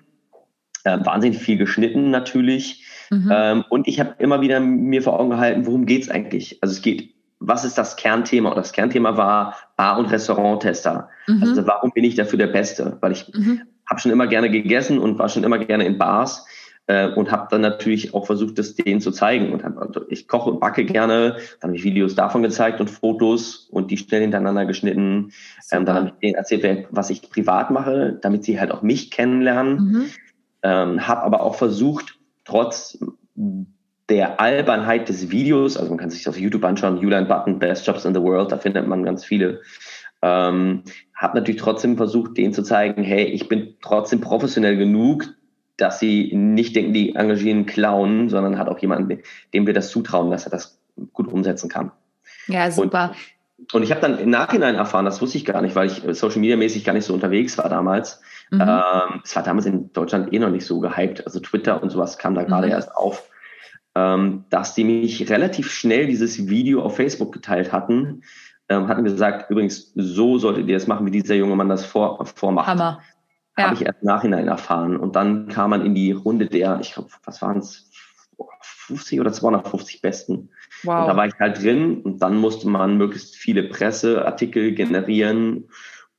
äh, 0.85 0.99
wahnsinnig 1.05 1.39
viel 1.39 1.59
geschnitten 1.59 2.11
natürlich. 2.11 2.85
Mhm. 3.11 3.31
Ähm, 3.33 3.65
und 3.69 3.89
ich 3.89 4.01
habe 4.01 4.15
immer 4.19 4.41
wieder 4.41 4.61
mir 4.61 5.03
vor 5.03 5.19
Augen 5.19 5.31
gehalten, 5.31 5.67
worum 5.67 5.87
geht's 5.87 6.09
eigentlich? 6.09 6.59
Also 6.61 6.73
es 6.73 6.83
geht, 6.83 7.15
was 7.41 7.65
ist 7.65 7.79
das 7.79 7.97
Kernthema? 7.97 8.51
Und 8.51 8.57
das 8.57 8.73
Kernthema 8.73 9.17
war 9.17 9.57
Bar- 9.77 9.99
und 9.99 10.07
Restauranttester. 10.07 11.09
Mhm. 11.27 11.43
Also 11.43 11.67
warum 11.67 11.91
bin 11.91 12.05
ich 12.05 12.15
dafür 12.15 12.39
der 12.39 12.47
Beste? 12.47 12.99
Weil 13.01 13.13
ich 13.13 13.33
mhm. 13.35 13.63
habe 13.89 14.01
schon 14.01 14.13
immer 14.13 14.27
gerne 14.27 14.51
gegessen 14.51 14.99
und 14.99 15.19
war 15.19 15.29
schon 15.29 15.45
immer 15.45 15.59
gerne 15.59 15.85
in 15.85 15.99
Bars 15.99 16.47
äh, 16.87 17.09
und 17.09 17.31
habe 17.33 17.49
dann 17.51 17.63
natürlich 17.63 18.15
auch 18.15 18.27
versucht, 18.27 18.59
das 18.59 18.75
denen 18.75 19.01
zu 19.01 19.11
zeigen. 19.11 19.53
Und 19.53 19.65
hab, 19.65 19.79
also 19.79 20.03
ich 20.09 20.29
koche 20.29 20.51
und 20.51 20.61
backe 20.61 20.85
gerne. 20.85 21.37
Dann 21.61 21.71
habe 21.71 21.77
ich 21.77 21.85
Videos 21.85 22.15
davon 22.15 22.43
gezeigt 22.43 22.81
und 22.81 22.91
Fotos 22.91 23.69
und 23.71 23.91
die 23.91 23.97
schnell 23.97 24.21
hintereinander 24.21 24.67
geschnitten. 24.67 25.33
Ähm, 25.73 25.85
dann 25.85 25.97
habe 25.97 26.07
ich 26.09 26.15
denen 26.21 26.35
erzählt, 26.35 26.87
was 26.91 27.11
ich 27.11 27.23
privat 27.23 27.71
mache, 27.71 28.19
damit 28.21 28.45
sie 28.45 28.61
halt 28.61 28.71
auch 28.71 28.83
mich 28.83 29.11
kennenlernen. 29.11 30.11
Ähm, 30.63 31.07
habe 31.07 31.23
aber 31.23 31.43
auch 31.43 31.55
versucht, 31.55 32.19
trotz 32.45 32.99
der 34.11 34.41
Albernheit 34.41 35.09
des 35.09 35.31
Videos, 35.31 35.77
also 35.77 35.89
man 35.89 35.99
kann 35.99 36.11
sich 36.11 36.25
das 36.25 36.35
auf 36.35 36.41
YouTube 36.41 36.65
anschauen, 36.65 36.99
Julian 36.99 37.29
Button, 37.29 37.59
Best 37.59 37.87
Jobs 37.87 38.05
in 38.05 38.15
the 38.15 38.21
World, 38.21 38.53
da 38.53 38.59
findet 38.59 38.87
man 38.87 39.05
ganz 39.05 39.25
viele, 39.25 39.61
ähm, 40.21 40.83
habe 41.15 41.39
natürlich 41.39 41.61
trotzdem 41.61 41.97
versucht, 41.97 42.37
denen 42.37 42.53
zu 42.53 42.63
zeigen, 42.63 43.03
hey, 43.03 43.25
ich 43.25 43.49
bin 43.49 43.77
trotzdem 43.81 44.21
professionell 44.21 44.77
genug, 44.77 45.29
dass 45.77 45.99
sie 45.99 46.31
nicht 46.35 46.77
denken, 46.77 46.93
die 46.93 47.15
engagieren 47.15 47.67
Clown, 47.67 48.29
sondern 48.29 48.59
hat 48.59 48.69
auch 48.69 48.79
jemanden, 48.81 49.23
dem 49.55 49.67
wir 49.67 49.75
das 49.75 49.91
zutrauen, 49.91 50.31
dass 50.31 50.45
er 50.45 50.51
das 50.51 50.79
gut 51.13 51.33
umsetzen 51.33 51.71
kann. 51.71 51.93
Ja, 52.49 52.71
super. 52.71 53.15
Und, 53.59 53.75
und 53.75 53.83
ich 53.83 53.91
habe 53.91 54.01
dann 54.01 54.19
im 54.19 54.31
Nachhinein 54.31 54.75
erfahren, 54.75 55.05
das 55.05 55.23
wusste 55.23 55.39
ich 55.39 55.45
gar 55.45 55.63
nicht, 55.63 55.77
weil 55.77 55.87
ich 55.87 56.03
Social 56.19 56.41
Media 56.41 56.57
mäßig 56.57 56.85
gar 56.85 56.93
nicht 56.93 57.05
so 57.05 57.15
unterwegs 57.15 57.57
war 57.59 57.69
damals, 57.69 58.21
Mhm. 58.51 58.61
Ähm, 58.61 59.21
es 59.25 59.35
war 59.37 59.43
damals 59.43 59.67
in 59.67 59.93
Deutschland 59.93 60.33
eh 60.33 60.39
noch 60.39 60.51
nicht 60.51 60.67
so 60.67 60.81
gehypt. 60.81 61.25
Also 61.27 61.41
Twitter 61.41 61.83
und 61.83 61.91
sowas 61.91 62.19
kam 62.19 62.35
da 62.35 62.43
gerade 62.43 62.67
mhm. 62.67 62.73
erst 62.73 62.95
auf. 62.95 63.29
Ähm, 63.95 64.45
dass 64.51 64.75
die 64.75 64.85
mich 64.85 65.29
relativ 65.31 65.71
schnell 65.71 66.07
dieses 66.07 66.49
Video 66.49 66.83
auf 66.83 66.97
Facebook 66.97 67.33
geteilt 67.33 67.73
hatten, 67.73 68.23
ähm, 68.69 68.87
hatten 68.87 69.03
gesagt, 69.03 69.51
übrigens, 69.51 69.93
so 69.97 70.39
solltet 70.39 70.69
ihr 70.69 70.77
das 70.77 70.87
machen, 70.87 71.05
wie 71.07 71.11
dieser 71.11 71.35
junge 71.35 71.57
Mann 71.57 71.69
das 71.69 71.85
vor, 71.85 72.25
vormacht. 72.25 72.69
Hammer. 72.69 73.01
Ja. 73.59 73.65
Habe 73.65 73.75
ich 73.75 73.85
erst 73.85 74.01
im 74.03 74.07
Nachhinein 74.07 74.47
erfahren. 74.47 74.97
Und 74.97 75.17
dann 75.17 75.49
kam 75.49 75.71
man 75.71 75.85
in 75.85 75.95
die 75.95 76.13
Runde 76.13 76.47
der, 76.47 76.79
ich 76.81 76.95
glaube, 76.95 77.11
was 77.25 77.43
waren 77.43 77.59
es, 77.59 77.91
50 78.91 79.21
oder 79.21 79.33
250 79.33 80.03
Besten. 80.03 80.51
Wow. 80.83 81.03
Und 81.03 81.09
da 81.09 81.17
war 81.17 81.27
ich 81.27 81.35
halt 81.39 81.63
drin 81.63 82.03
und 82.03 82.23
dann 82.23 82.37
musste 82.37 82.69
man 82.69 82.97
möglichst 82.97 83.37
viele 83.37 83.65
Presseartikel 83.65 84.75
generieren 84.75 85.69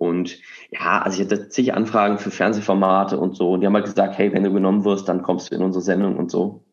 und 0.01 0.39
ja, 0.71 0.99
also 1.03 1.21
ich 1.21 1.29
hatte 1.29 1.49
zig 1.49 1.75
Anfragen 1.75 2.17
für 2.17 2.31
Fernsehformate 2.31 3.19
und 3.19 3.35
so. 3.35 3.51
Und 3.51 3.61
die 3.61 3.67
haben 3.67 3.75
halt 3.75 3.85
gesagt, 3.85 4.17
hey, 4.17 4.33
wenn 4.33 4.43
du 4.43 4.51
genommen 4.51 4.83
wirst, 4.83 5.07
dann 5.07 5.21
kommst 5.21 5.51
du 5.51 5.55
in 5.55 5.61
unsere 5.61 5.83
Sendung 5.83 6.17
und 6.17 6.31
so. 6.31 6.65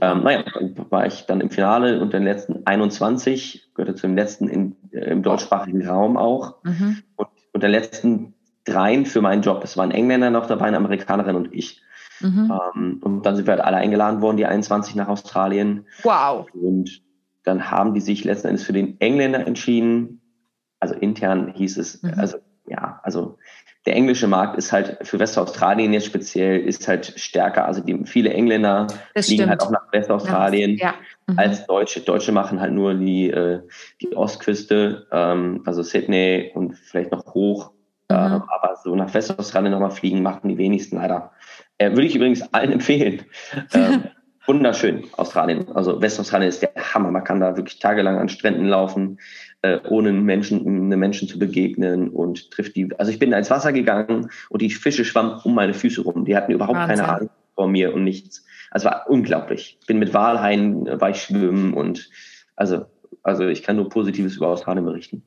Ähm, 0.00 0.22
naja, 0.22 0.42
dann 0.54 0.74
war 0.88 1.06
ich 1.06 1.26
dann 1.26 1.42
im 1.42 1.50
Finale 1.50 2.00
und 2.00 2.14
den 2.14 2.22
letzten 2.22 2.66
21, 2.66 3.72
gehörte 3.74 3.96
zu 3.96 4.06
dem 4.06 4.16
letzten 4.16 4.48
in, 4.48 4.76
äh, 4.92 5.10
im 5.10 5.22
deutschsprachigen 5.22 5.86
Raum 5.86 6.16
auch. 6.16 6.64
Mhm. 6.64 7.02
Und, 7.16 7.28
und 7.52 7.62
der 7.62 7.68
letzten 7.68 8.32
dreien 8.64 9.04
für 9.04 9.20
meinen 9.20 9.42
Job. 9.42 9.62
Es 9.62 9.76
waren 9.76 9.90
Engländer 9.90 10.30
noch 10.30 10.46
dabei, 10.46 10.68
eine 10.68 10.78
Amerikanerin 10.78 11.36
und 11.36 11.52
ich. 11.52 11.82
Mhm. 12.20 12.50
Ähm, 12.74 13.00
und 13.04 13.26
dann 13.26 13.36
sind 13.36 13.46
wir 13.46 13.52
halt 13.52 13.64
alle 13.64 13.76
eingeladen 13.76 14.22
worden, 14.22 14.38
die 14.38 14.46
21 14.46 14.94
nach 14.94 15.08
Australien. 15.08 15.84
Wow. 16.02 16.46
Und 16.54 17.02
dann 17.42 17.70
haben 17.70 17.92
die 17.92 18.00
sich 18.00 18.24
letzten 18.24 18.48
Endes 18.48 18.64
für 18.64 18.72
den 18.72 18.98
Engländer 19.02 19.46
entschieden, 19.46 20.21
also 20.82 20.94
intern 20.94 21.52
hieß 21.54 21.78
es, 21.78 22.02
mhm. 22.02 22.14
also 22.16 22.38
ja, 22.66 23.00
also 23.04 23.38
der 23.86 23.94
englische 23.94 24.26
Markt 24.26 24.56
ist 24.56 24.72
halt 24.72 24.98
für 25.02 25.18
Westaustralien 25.18 25.92
jetzt 25.92 26.06
speziell 26.06 26.60
ist 26.60 26.86
halt 26.88 27.14
stärker. 27.16 27.66
Also 27.66 27.82
die 27.82 28.04
viele 28.04 28.30
Engländer 28.30 28.88
das 29.14 29.26
fliegen 29.26 29.48
halt 29.48 29.60
auch 29.62 29.70
nach 29.70 29.92
Westaustralien 29.92 30.76
ja. 30.76 30.94
Mhm. 31.26 31.38
als 31.38 31.66
Deutsche. 31.66 32.00
Deutsche 32.00 32.32
machen 32.32 32.60
halt 32.60 32.72
nur 32.72 32.94
die 32.94 33.30
äh, 33.30 33.60
die 34.00 34.16
Ostküste, 34.16 35.06
ähm, 35.10 35.62
also 35.66 35.82
Sydney 35.82 36.50
und 36.54 36.76
vielleicht 36.76 37.12
noch 37.12 37.26
hoch. 37.34 37.72
Mhm. 38.08 38.16
Äh, 38.16 38.18
aber 38.18 38.76
so 38.82 38.94
nach 38.94 39.12
Westaustralien 39.14 39.72
nochmal 39.72 39.90
fliegen 39.90 40.22
machen 40.22 40.48
die 40.48 40.58
wenigsten 40.58 40.96
leider. 40.96 41.32
Äh, 41.78 41.90
würde 41.90 42.06
ich 42.06 42.16
übrigens 42.16 42.42
allen 42.52 42.72
empfehlen. 42.72 43.22
ähm, 43.72 44.04
wunderschön 44.46 45.04
Australien. 45.16 45.66
Also 45.74 46.00
Westaustralien 46.00 46.48
ist 46.48 46.62
der 46.62 46.72
Hammer. 46.76 47.10
Man 47.10 47.24
kann 47.24 47.40
da 47.40 47.56
wirklich 47.56 47.78
tagelang 47.78 48.18
an 48.18 48.28
Stränden 48.28 48.66
laufen 48.66 49.18
äh, 49.62 49.78
ohne 49.88 50.12
Menschen, 50.12 50.60
einem 50.60 50.98
Menschen 50.98 51.28
zu 51.28 51.38
begegnen 51.38 52.10
und 52.10 52.50
trifft 52.50 52.76
die. 52.76 52.88
Also 52.98 53.10
ich 53.10 53.18
bin 53.18 53.32
ins 53.32 53.50
Wasser 53.50 53.72
gegangen 53.72 54.30
und 54.50 54.62
die 54.62 54.70
Fische 54.70 55.04
schwammen 55.04 55.40
um 55.44 55.54
meine 55.54 55.74
Füße 55.74 56.02
rum. 56.02 56.24
Die 56.24 56.36
hatten 56.36 56.52
überhaupt 56.52 56.78
Wahnsinn. 56.78 56.96
keine 56.96 57.08
Ahnung 57.08 57.30
vor 57.54 57.68
mir 57.68 57.94
und 57.94 58.04
nichts. 58.04 58.44
Also 58.70 58.86
war 58.86 59.06
unglaublich. 59.08 59.78
Ich 59.80 59.86
bin 59.86 59.98
mit 59.98 60.14
Walhaien, 60.14 60.86
äh, 60.86 61.00
war 61.00 61.10
ich 61.10 61.22
schwimmen 61.22 61.74
und 61.74 62.10
also, 62.56 62.86
also 63.22 63.46
ich 63.46 63.62
kann 63.62 63.76
nur 63.76 63.88
Positives 63.88 64.36
über 64.36 64.48
Australien 64.48 64.84
berichten. 64.84 65.22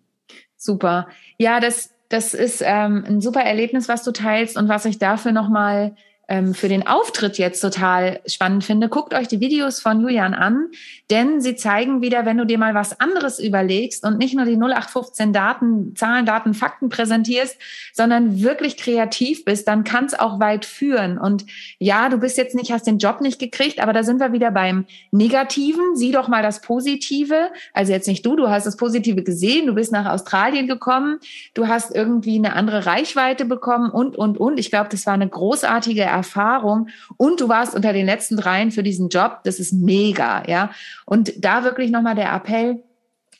Super. 0.57 1.07
Ja, 1.37 1.59
das, 1.59 1.93
das 2.09 2.33
ist 2.33 2.61
ähm, 2.65 3.03
ein 3.07 3.21
super 3.21 3.41
Erlebnis, 3.41 3.87
was 3.87 4.03
du 4.03 4.11
teilst 4.11 4.57
und 4.57 4.67
was 4.67 4.85
ich 4.85 4.99
dafür 4.99 5.31
nochmal 5.31 5.85
ähm, 5.89 5.95
für 6.27 6.69
den 6.69 6.87
Auftritt 6.87 7.37
jetzt 7.37 7.61
total 7.61 8.19
spannend 8.25 8.63
finde, 8.63 8.89
guckt 8.89 9.13
euch 9.13 9.27
die 9.27 9.39
Videos 9.39 9.79
von 9.79 10.01
Julian 10.01 10.33
an, 10.33 10.69
denn 11.11 11.39
sie 11.39 11.55
zeigen 11.55 12.01
wieder, 12.01 12.25
wenn 12.25 12.37
du 12.37 12.45
dir 12.45 12.57
mal 12.57 12.73
was 12.73 12.99
anderes 12.99 13.39
überlegst 13.39 14.03
und 14.03 14.17
nicht 14.17 14.35
nur 14.35 14.45
die 14.45 14.57
0815 14.57 15.33
Daten, 15.33 15.95
Zahlen, 15.95 16.25
Daten, 16.25 16.55
Fakten 16.55 16.89
präsentierst, 16.89 17.57
sondern 17.93 18.41
wirklich 18.41 18.77
kreativ 18.77 19.45
bist, 19.45 19.67
dann 19.67 19.83
kann 19.83 20.05
es 20.05 20.15
auch 20.17 20.39
weit 20.39 20.65
führen. 20.65 21.19
Und 21.19 21.45
ja, 21.77 22.09
du 22.09 22.17
bist 22.17 22.37
jetzt 22.37 22.55
nicht, 22.55 22.71
hast 22.71 22.87
den 22.87 22.97
Job 22.97 23.21
nicht 23.21 23.37
gekriegt, 23.37 23.79
aber 23.79 23.93
da 23.93 24.01
sind 24.01 24.19
wir 24.19 24.33
wieder 24.33 24.49
beim 24.49 24.85
Negativen. 25.11 25.95
Sieh 25.95 26.11
doch 26.11 26.27
mal 26.27 26.41
das 26.41 26.61
Positive. 26.61 27.51
Also 27.73 27.91
jetzt 27.91 28.07
nicht 28.07 28.25
du, 28.25 28.35
du 28.35 28.49
hast 28.49 28.65
das 28.65 28.77
Positive 28.77 29.21
gesehen, 29.21 29.67
du 29.67 29.75
bist 29.75 29.91
nach 29.91 30.11
Australien 30.11 30.67
gekommen, 30.67 31.19
du 31.53 31.67
hast 31.67 31.93
irgendwie 31.93 32.37
eine 32.37 32.53
andere 32.53 32.87
Reichweite 32.87 33.45
bekommen 33.45 33.91
und, 33.91 34.15
und, 34.15 34.39
und. 34.39 34.59
Ich 34.59 34.71
glaube, 34.71 34.89
das 34.89 35.05
war 35.05 35.13
eine 35.13 35.29
großartige 35.29 36.14
Erfahrung 36.15 36.87
und 37.17 37.41
du 37.41 37.49
warst 37.49 37.75
unter 37.75 37.93
den 37.93 38.05
letzten 38.05 38.37
dreien 38.37 38.71
für 38.71 38.83
diesen 38.83 39.09
Job. 39.09 39.41
Das 39.43 39.59
ist 39.59 39.73
mega, 39.73 40.43
ja. 40.47 40.71
Und 41.05 41.33
da 41.43 41.63
wirklich 41.63 41.91
nochmal 41.91 42.15
der 42.15 42.33
Appell, 42.33 42.83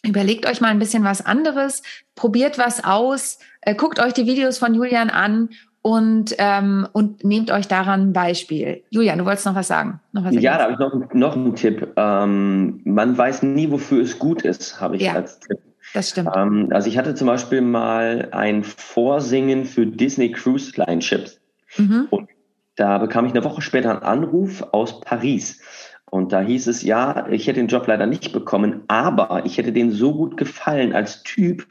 überlegt 0.03 0.45
euch 0.45 0.61
mal 0.61 0.69
ein 0.69 0.80
bisschen 0.80 1.03
was 1.03 1.26
anderes, 1.26 1.82
probiert 2.15 2.57
was 2.57 2.84
aus, 2.84 3.39
äh, 3.61 3.76
guckt 3.76 3.99
euch 3.99 4.13
die 4.13 4.26
Videos 4.26 4.57
von 4.57 4.76
Julian 4.76 5.09
an 5.09 5.49
und, 5.82 6.36
ähm, 6.39 6.88
und 6.93 7.23
nehmt 7.23 7.51
euch 7.51 7.67
daran 7.67 8.09
ein 8.09 8.13
Beispiel. 8.13 8.84
Julian, 8.89 9.19
du 9.19 9.26
wolltest 9.26 9.45
noch 9.45 9.55
was 9.55 9.67
sagen? 9.67 9.99
Noch 10.13 10.23
was 10.23 10.34
ja, 10.34 10.57
da 10.57 10.63
habe 10.63 10.73
ich 10.73 10.80
noch, 10.80 11.13
noch 11.13 11.36
einen 11.36 11.55
Tipp. 11.55 11.93
Ähm, 11.95 12.82
man 12.86 13.17
weiß 13.17 13.43
nie, 13.43 13.69
wofür 13.69 14.01
es 14.01 14.17
gut 14.17 14.41
ist, 14.41 14.82
habe 14.82 14.95
ich 14.95 15.03
ja, 15.03 15.13
als 15.13 15.39
Tipp. 15.39 15.59
Das 15.93 16.09
stimmt. 16.09 16.32
Ähm, 16.36 16.69
also 16.71 16.89
ich 16.89 16.97
hatte 16.97 17.13
zum 17.13 17.28
Beispiel 17.28 17.61
mal 17.61 18.30
ein 18.32 18.63
Vorsingen 18.63 19.65
für 19.65 19.86
Disney 19.86 20.32
Cruise 20.32 20.73
Line 20.76 21.01
Ships. 21.01 21.39
Mhm. 21.78 22.07
Und 22.09 22.30
da 22.76 22.97
bekam 22.97 23.26
ich 23.26 23.32
eine 23.32 23.43
Woche 23.43 23.61
später 23.61 23.91
einen 23.91 24.03
Anruf 24.03 24.63
aus 24.71 24.99
Paris. 25.01 25.61
Und 26.09 26.32
da 26.32 26.41
hieß 26.41 26.67
es, 26.67 26.84
ja, 26.84 27.28
ich 27.30 27.47
hätte 27.47 27.59
den 27.59 27.67
Job 27.67 27.88
leider 27.88 28.05
nicht 28.05 28.32
bekommen, 28.32 28.84
aber 28.88 29.45
ich 29.45 29.57
hätte 29.57 29.73
den 29.73 29.91
so 29.91 30.13
gut 30.13 30.38
gefallen 30.38 30.93
als 30.93 31.23
Typ, 31.23 31.67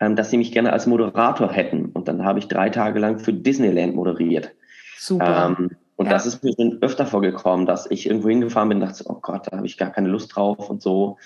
ähm, 0.00 0.16
dass 0.16 0.30
sie 0.30 0.38
mich 0.38 0.52
gerne 0.52 0.72
als 0.72 0.86
Moderator 0.86 1.52
hätten. 1.52 1.86
Und 1.86 2.08
dann 2.08 2.24
habe 2.24 2.38
ich 2.38 2.48
drei 2.48 2.70
Tage 2.70 2.98
lang 2.98 3.18
für 3.18 3.32
Disneyland 3.32 3.94
moderiert. 3.94 4.52
Super. 4.96 5.54
Ähm, 5.58 5.70
und 5.96 6.06
ja. 6.06 6.12
das 6.12 6.26
ist 6.26 6.42
mir 6.42 6.52
schon 6.54 6.78
öfter 6.82 7.06
vorgekommen, 7.06 7.66
dass 7.66 7.90
ich 7.90 8.06
irgendwo 8.06 8.28
hingefahren 8.28 8.68
bin 8.68 8.80
und 8.80 8.88
dachte, 8.88 9.04
oh 9.06 9.18
Gott, 9.20 9.46
da 9.50 9.56
habe 9.56 9.66
ich 9.66 9.78
gar 9.78 9.90
keine 9.90 10.08
Lust 10.08 10.34
drauf 10.34 10.68
und 10.70 10.82
so. 10.82 11.18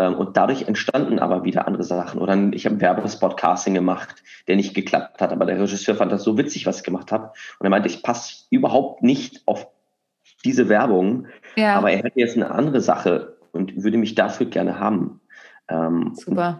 Ähm, 0.00 0.14
und 0.14 0.34
dadurch 0.38 0.62
entstanden 0.62 1.18
aber 1.18 1.44
wieder 1.44 1.66
andere 1.66 1.84
Sachen. 1.84 2.22
Oder 2.22 2.34
ich 2.52 2.64
habe 2.64 2.80
Werbespot-Casting 2.80 3.74
gemacht, 3.74 4.22
der 4.48 4.56
nicht 4.56 4.72
geklappt 4.74 5.20
hat. 5.20 5.30
Aber 5.30 5.44
der 5.44 5.60
Regisseur 5.60 5.94
fand 5.94 6.10
das 6.10 6.24
so 6.24 6.38
witzig, 6.38 6.64
was 6.64 6.78
ich 6.78 6.84
gemacht 6.84 7.12
habe. 7.12 7.32
Und 7.58 7.66
er 7.66 7.70
meinte, 7.70 7.88
ich 7.88 8.02
passe 8.02 8.44
überhaupt 8.48 9.02
nicht 9.02 9.42
auf 9.44 9.68
diese 10.42 10.70
Werbung. 10.70 11.26
Ja. 11.56 11.74
Aber 11.76 11.90
er 11.90 11.98
hätte 11.98 12.18
jetzt 12.18 12.34
eine 12.34 12.50
andere 12.50 12.80
Sache 12.80 13.36
und 13.52 13.82
würde 13.82 13.98
mich 13.98 14.14
dafür 14.14 14.46
gerne 14.46 14.80
haben. 14.80 15.20
Ähm, 15.68 16.12
Super. 16.14 16.58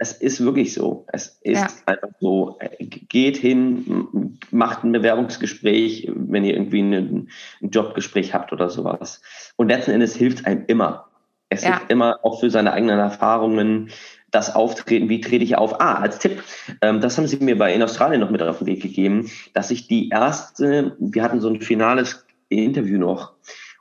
Es 0.00 0.12
ist 0.12 0.44
wirklich 0.44 0.74
so. 0.74 1.06
Es 1.12 1.38
ist 1.42 1.60
ja. 1.60 1.68
einfach 1.86 2.08
so. 2.18 2.58
Geht 2.80 3.36
hin, 3.36 4.36
macht 4.50 4.82
ein 4.82 4.90
Bewerbungsgespräch, 4.90 6.10
wenn 6.12 6.44
ihr 6.44 6.54
irgendwie 6.54 6.82
ein 6.82 7.28
Jobgespräch 7.60 8.34
habt 8.34 8.52
oder 8.52 8.68
sowas. 8.68 9.22
Und 9.54 9.68
letzten 9.68 9.92
Endes 9.92 10.16
hilft 10.16 10.44
einem 10.44 10.64
immer. 10.66 11.09
Es 11.50 11.62
ja. 11.62 11.76
hilft 11.76 11.90
immer 11.90 12.20
auch 12.22 12.40
für 12.40 12.50
seine 12.50 12.72
eigenen 12.72 12.98
Erfahrungen, 12.98 13.90
das 14.30 14.54
Auftreten, 14.54 15.08
wie 15.08 15.20
trete 15.20 15.44
ich 15.44 15.56
auf? 15.56 15.80
Ah, 15.80 15.94
als 15.94 16.18
Tipp, 16.18 16.42
ähm, 16.82 17.00
das 17.00 17.18
haben 17.18 17.26
sie 17.26 17.38
mir 17.38 17.58
bei 17.58 17.74
in 17.74 17.82
Australien 17.82 18.20
noch 18.20 18.30
mit 18.30 18.42
auf 18.42 18.58
den 18.58 18.68
Weg 18.68 18.82
gegeben, 18.82 19.30
dass 19.54 19.70
ich 19.70 19.88
die 19.88 20.08
erste, 20.08 20.96
wir 20.98 21.22
hatten 21.22 21.40
so 21.40 21.48
ein 21.48 21.60
finales 21.60 22.24
Interview 22.48 22.98
noch 22.98 23.32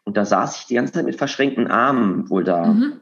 und 0.04 0.18
da 0.18 0.26
saß 0.26 0.58
ich 0.58 0.66
die 0.66 0.74
ganze 0.74 0.94
Zeit 0.94 1.06
mit 1.06 1.16
verschränkten 1.16 1.68
Armen 1.68 2.30
wohl 2.30 2.44
da. 2.44 2.66
Mhm. 2.66 2.94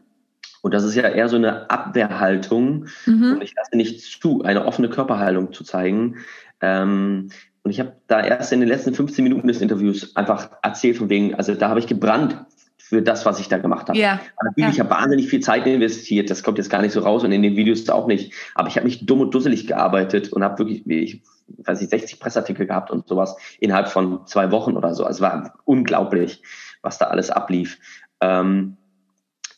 Und 0.61 0.74
das 0.74 0.84
ist 0.84 0.95
ja 0.95 1.03
eher 1.03 1.30
so 1.30 1.38
eine 1.38 1.70
Abwehrhaltung 1.70 2.88
mhm. 3.05 3.34
und 3.34 3.41
ich 3.41 3.53
lasse 3.55 3.78
nicht 3.78 4.01
zu, 4.01 4.43
eine 4.43 4.65
offene 4.65 4.89
Körperhaltung 4.89 5.53
zu 5.53 5.63
zeigen. 5.63 6.18
Ähm, 6.59 7.30
und 7.63 7.72
ich 7.72 7.80
habe 7.80 7.93
da 8.07 8.22
erst 8.22 8.51
in 8.51 8.59
den 8.59 8.70
letzten 8.70 8.93
15 8.93 9.24
Minuten 9.24 9.47
des 9.47 9.61
Interviews 9.61 10.15
einfach 10.15 10.49
erzählt 10.63 10.97
von 10.97 11.09
wegen, 11.09 11.36
also 11.36 11.53
da 11.53 11.70
habe 11.70 11.80
ich 11.80 11.88
gebrannt 11.88 12.45
für 12.78 13.01
das, 13.01 13.25
was 13.25 13.39
ich 13.39 13.49
da 13.49 13.57
gemacht 13.57 13.89
habe. 13.89 13.97
Ja. 13.97 14.19
Natürlich, 14.43 14.57
ja. 14.57 14.69
ich 14.69 14.80
habe 14.80 14.89
wahnsinnig 14.89 15.28
viel 15.28 15.41
Zeit 15.41 15.65
investiert, 15.65 16.30
das 16.30 16.43
kommt 16.43 16.57
jetzt 16.57 16.69
gar 16.69 16.82
nicht 16.82 16.93
so 16.93 17.01
raus 17.01 17.23
und 17.23 17.32
in 17.32 17.41
den 17.41 17.55
Videos 17.55 17.88
auch 17.89 18.07
nicht. 18.07 18.34
Aber 18.55 18.67
ich 18.67 18.75
habe 18.78 18.86
mich 18.86 19.05
dumm 19.05 19.21
und 19.21 19.34
dusselig 19.34 19.67
gearbeitet 19.67 20.32
und 20.32 20.43
habe 20.43 20.59
wirklich, 20.59 20.88
ich 20.88 21.21
weiß 21.65 21.82
nicht, 21.82 21.89
60 21.89 22.19
Pressartikel 22.19 22.65
gehabt 22.65 22.91
und 22.91 23.07
sowas 23.07 23.36
innerhalb 23.59 23.89
von 23.89 24.25
zwei 24.25 24.51
Wochen 24.51 24.78
oder 24.78 24.93
so. 24.93 25.03
Also 25.03 25.17
es 25.17 25.21
war 25.21 25.53
unglaublich, 25.65 26.43
was 26.82 26.97
da 26.97 27.05
alles 27.05 27.30
ablief. 27.30 27.78
Ähm, 28.21 28.78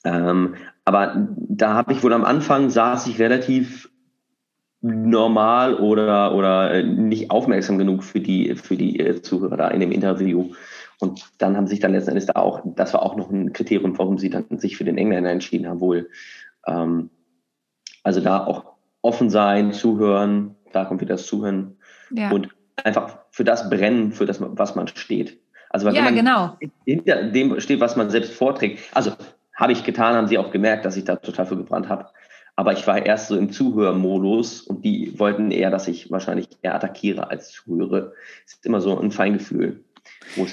ähm, 0.03 0.55
aber 0.85 1.27
da 1.37 1.73
habe 1.73 1.93
ich 1.93 2.03
wohl 2.03 2.13
am 2.13 2.25
Anfang 2.25 2.69
saß 2.69 3.07
ich 3.07 3.19
relativ 3.19 3.89
normal 4.81 5.75
oder 5.75 6.33
oder 6.33 6.81
nicht 6.83 7.31
aufmerksam 7.31 7.77
genug 7.77 8.03
für 8.03 8.21
die 8.21 8.55
für 8.55 8.77
die 8.77 8.99
äh, 8.99 9.21
Zuhörer 9.21 9.57
da 9.57 9.67
in 9.67 9.81
dem 9.81 9.91
Interview 9.91 10.53
und 11.01 11.31
dann 11.37 11.55
haben 11.55 11.67
sich 11.67 11.79
dann 11.79 11.93
letzten 11.93 12.11
Endes 12.11 12.25
da 12.25 12.33
auch, 12.33 12.61
das 12.65 12.93
war 12.93 13.03
auch 13.03 13.15
noch 13.15 13.29
ein 13.29 13.53
Kriterium, 13.53 13.97
warum 13.97 14.17
sie 14.17 14.29
dann 14.29 14.45
sich 14.59 14.77
für 14.77 14.83
den 14.83 14.97
Engländer 14.97 15.31
entschieden 15.31 15.67
haben, 15.67 15.79
wohl. 15.79 16.09
Ähm, 16.67 17.09
also 18.03 18.21
da 18.21 18.45
auch 18.45 18.73
offen 19.01 19.29
sein, 19.29 19.71
zuhören, 19.71 20.55
da 20.71 20.85
kommt 20.85 21.01
wieder 21.01 21.15
das 21.15 21.25
Zuhören 21.25 21.77
ja. 22.11 22.31
und 22.31 22.49
einfach 22.83 23.19
für 23.31 23.43
das 23.43 23.69
brennen, 23.69 24.11
für 24.11 24.25
das, 24.25 24.39
was 24.41 24.75
man 24.75 24.87
steht. 24.87 25.39
Also 25.69 25.85
wenn 25.85 25.95
ja, 25.95 26.01
man 26.01 26.15
genau. 26.15 26.57
hinter 26.85 27.23
dem 27.23 27.59
steht, 27.59 27.79
was 27.79 27.95
man 27.95 28.09
selbst 28.09 28.33
vorträgt. 28.33 28.79
Also 28.93 29.11
habe 29.55 29.71
ich 29.71 29.83
getan, 29.83 30.15
haben 30.15 30.27
sie 30.27 30.37
auch 30.37 30.51
gemerkt, 30.51 30.85
dass 30.85 30.97
ich 30.97 31.05
da 31.05 31.15
total 31.17 31.45
für 31.45 31.57
gebrannt 31.57 31.89
habe. 31.89 32.07
Aber 32.55 32.73
ich 32.73 32.85
war 32.87 33.05
erst 33.05 33.29
so 33.29 33.37
im 33.37 33.51
Zuhörmodus 33.51 34.61
und 34.61 34.83
die 34.83 35.17
wollten 35.17 35.51
eher, 35.51 35.69
dass 35.69 35.87
ich 35.87 36.11
wahrscheinlich 36.11 36.49
eher 36.61 36.75
attackiere 36.75 37.29
als 37.29 37.51
zuhöre. 37.51 38.13
Es 38.45 38.53
ist 38.53 38.65
immer 38.65 38.81
so 38.81 38.99
ein 38.99 39.11
Feingefühl. 39.11 39.85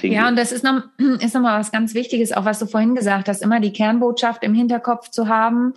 Ja, 0.03 0.29
und 0.29 0.37
das 0.37 0.53
ist 0.53 0.64
noch, 0.64 0.83
ist 1.21 1.35
noch 1.35 1.43
mal 1.43 1.59
was 1.59 1.73
ganz 1.73 1.95
Wichtiges, 1.95 2.33
auch 2.33 2.45
was 2.45 2.59
du 2.59 2.67
vorhin 2.67 2.95
gesagt 2.95 3.29
hast, 3.29 3.43
immer 3.43 3.61
die 3.61 3.73
Kernbotschaft 3.73 4.43
im 4.43 4.55
Hinterkopf 4.55 5.11
zu 5.11 5.29
haben, 5.29 5.75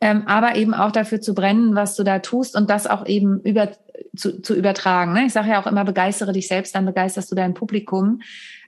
ähm, 0.00 0.24
aber 0.26 0.56
eben 0.56 0.74
auch 0.74 0.92
dafür 0.92 1.20
zu 1.20 1.34
brennen, 1.34 1.74
was 1.74 1.96
du 1.96 2.02
da 2.02 2.20
tust 2.20 2.56
und 2.56 2.70
das 2.70 2.86
auch 2.86 3.06
eben 3.06 3.40
über, 3.40 3.72
zu, 4.16 4.40
zu 4.40 4.54
übertragen. 4.54 5.12
Ne? 5.12 5.26
Ich 5.26 5.32
sage 5.32 5.50
ja 5.50 5.62
auch 5.62 5.66
immer, 5.66 5.84
begeistere 5.84 6.32
dich 6.32 6.48
selbst, 6.48 6.74
dann 6.74 6.86
begeisterst 6.86 7.30
du 7.30 7.34
dein 7.34 7.54
Publikum 7.54 8.22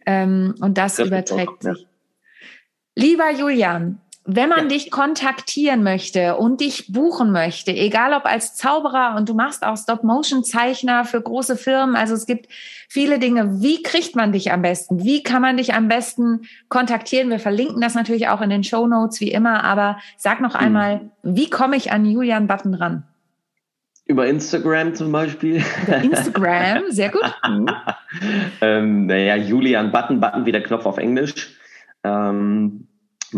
ähm, 0.07 0.55
und 0.61 0.77
das, 0.79 0.97
das 0.97 1.07
überträgt 1.07 1.67
auch, 1.67 1.75
sich. 1.75 1.81
Ja. 1.81 1.89
Lieber 2.97 3.33
Julian, 3.33 4.01
wenn 4.27 4.49
man 4.49 4.63
ja. 4.63 4.69
dich 4.69 4.91
kontaktieren 4.91 5.83
möchte 5.83 6.37
und 6.37 6.61
dich 6.61 6.91
buchen 6.91 7.31
möchte, 7.31 7.73
egal 7.73 8.15
ob 8.15 8.25
als 8.25 8.55
Zauberer 8.55 9.17
und 9.17 9.29
du 9.29 9.35
machst 9.35 9.65
auch 9.65 9.77
Stop-Motion-Zeichner 9.77 11.05
für 11.05 11.21
große 11.21 11.57
Firmen, 11.57 11.95
also 11.95 12.15
es 12.15 12.25
gibt 12.25 12.49
viele 12.89 13.19
Dinge. 13.19 13.61
Wie 13.61 13.83
kriegt 13.83 14.17
man 14.17 14.33
dich 14.33 14.51
am 14.51 14.63
besten? 14.63 15.05
Wie 15.05 15.23
kann 15.23 15.43
man 15.43 15.59
dich 15.59 15.75
am 15.75 15.89
besten 15.89 16.43
kontaktieren? 16.71 17.29
Wir 17.29 17.39
verlinken 17.39 17.83
das 17.83 17.95
natürlich 17.95 18.29
auch 18.29 18.41
in 18.41 18.49
den 18.49 18.65
Show 18.65 18.87
Notes 18.87 19.21
wie 19.21 19.31
immer, 19.31 19.63
aber 19.63 19.99
sag 20.17 20.41
noch 20.41 20.55
einmal, 20.55 21.11
mhm. 21.23 21.37
wie 21.37 21.51
komme 21.51 21.77
ich 21.77 21.93
an 21.93 22.07
Julian 22.07 22.47
Button 22.47 22.75
ran? 22.75 23.05
Über 24.07 24.27
Instagram 24.27 24.95
zum 24.95 25.13
Beispiel. 25.13 25.63
Über 25.87 25.97
Instagram, 25.99 26.85
sehr 26.91 27.11
gut. 27.11 27.23
ähm, 28.61 29.07
naja, 29.07 29.37
Julian 29.37 29.93
Button, 29.93 30.21
Button 30.21 30.47
wie 30.47 30.53
der 30.53 30.63
Knopf 30.63 30.87
auf 30.87 30.99
Englisch. 30.99 31.55
Ähm, 32.03 32.87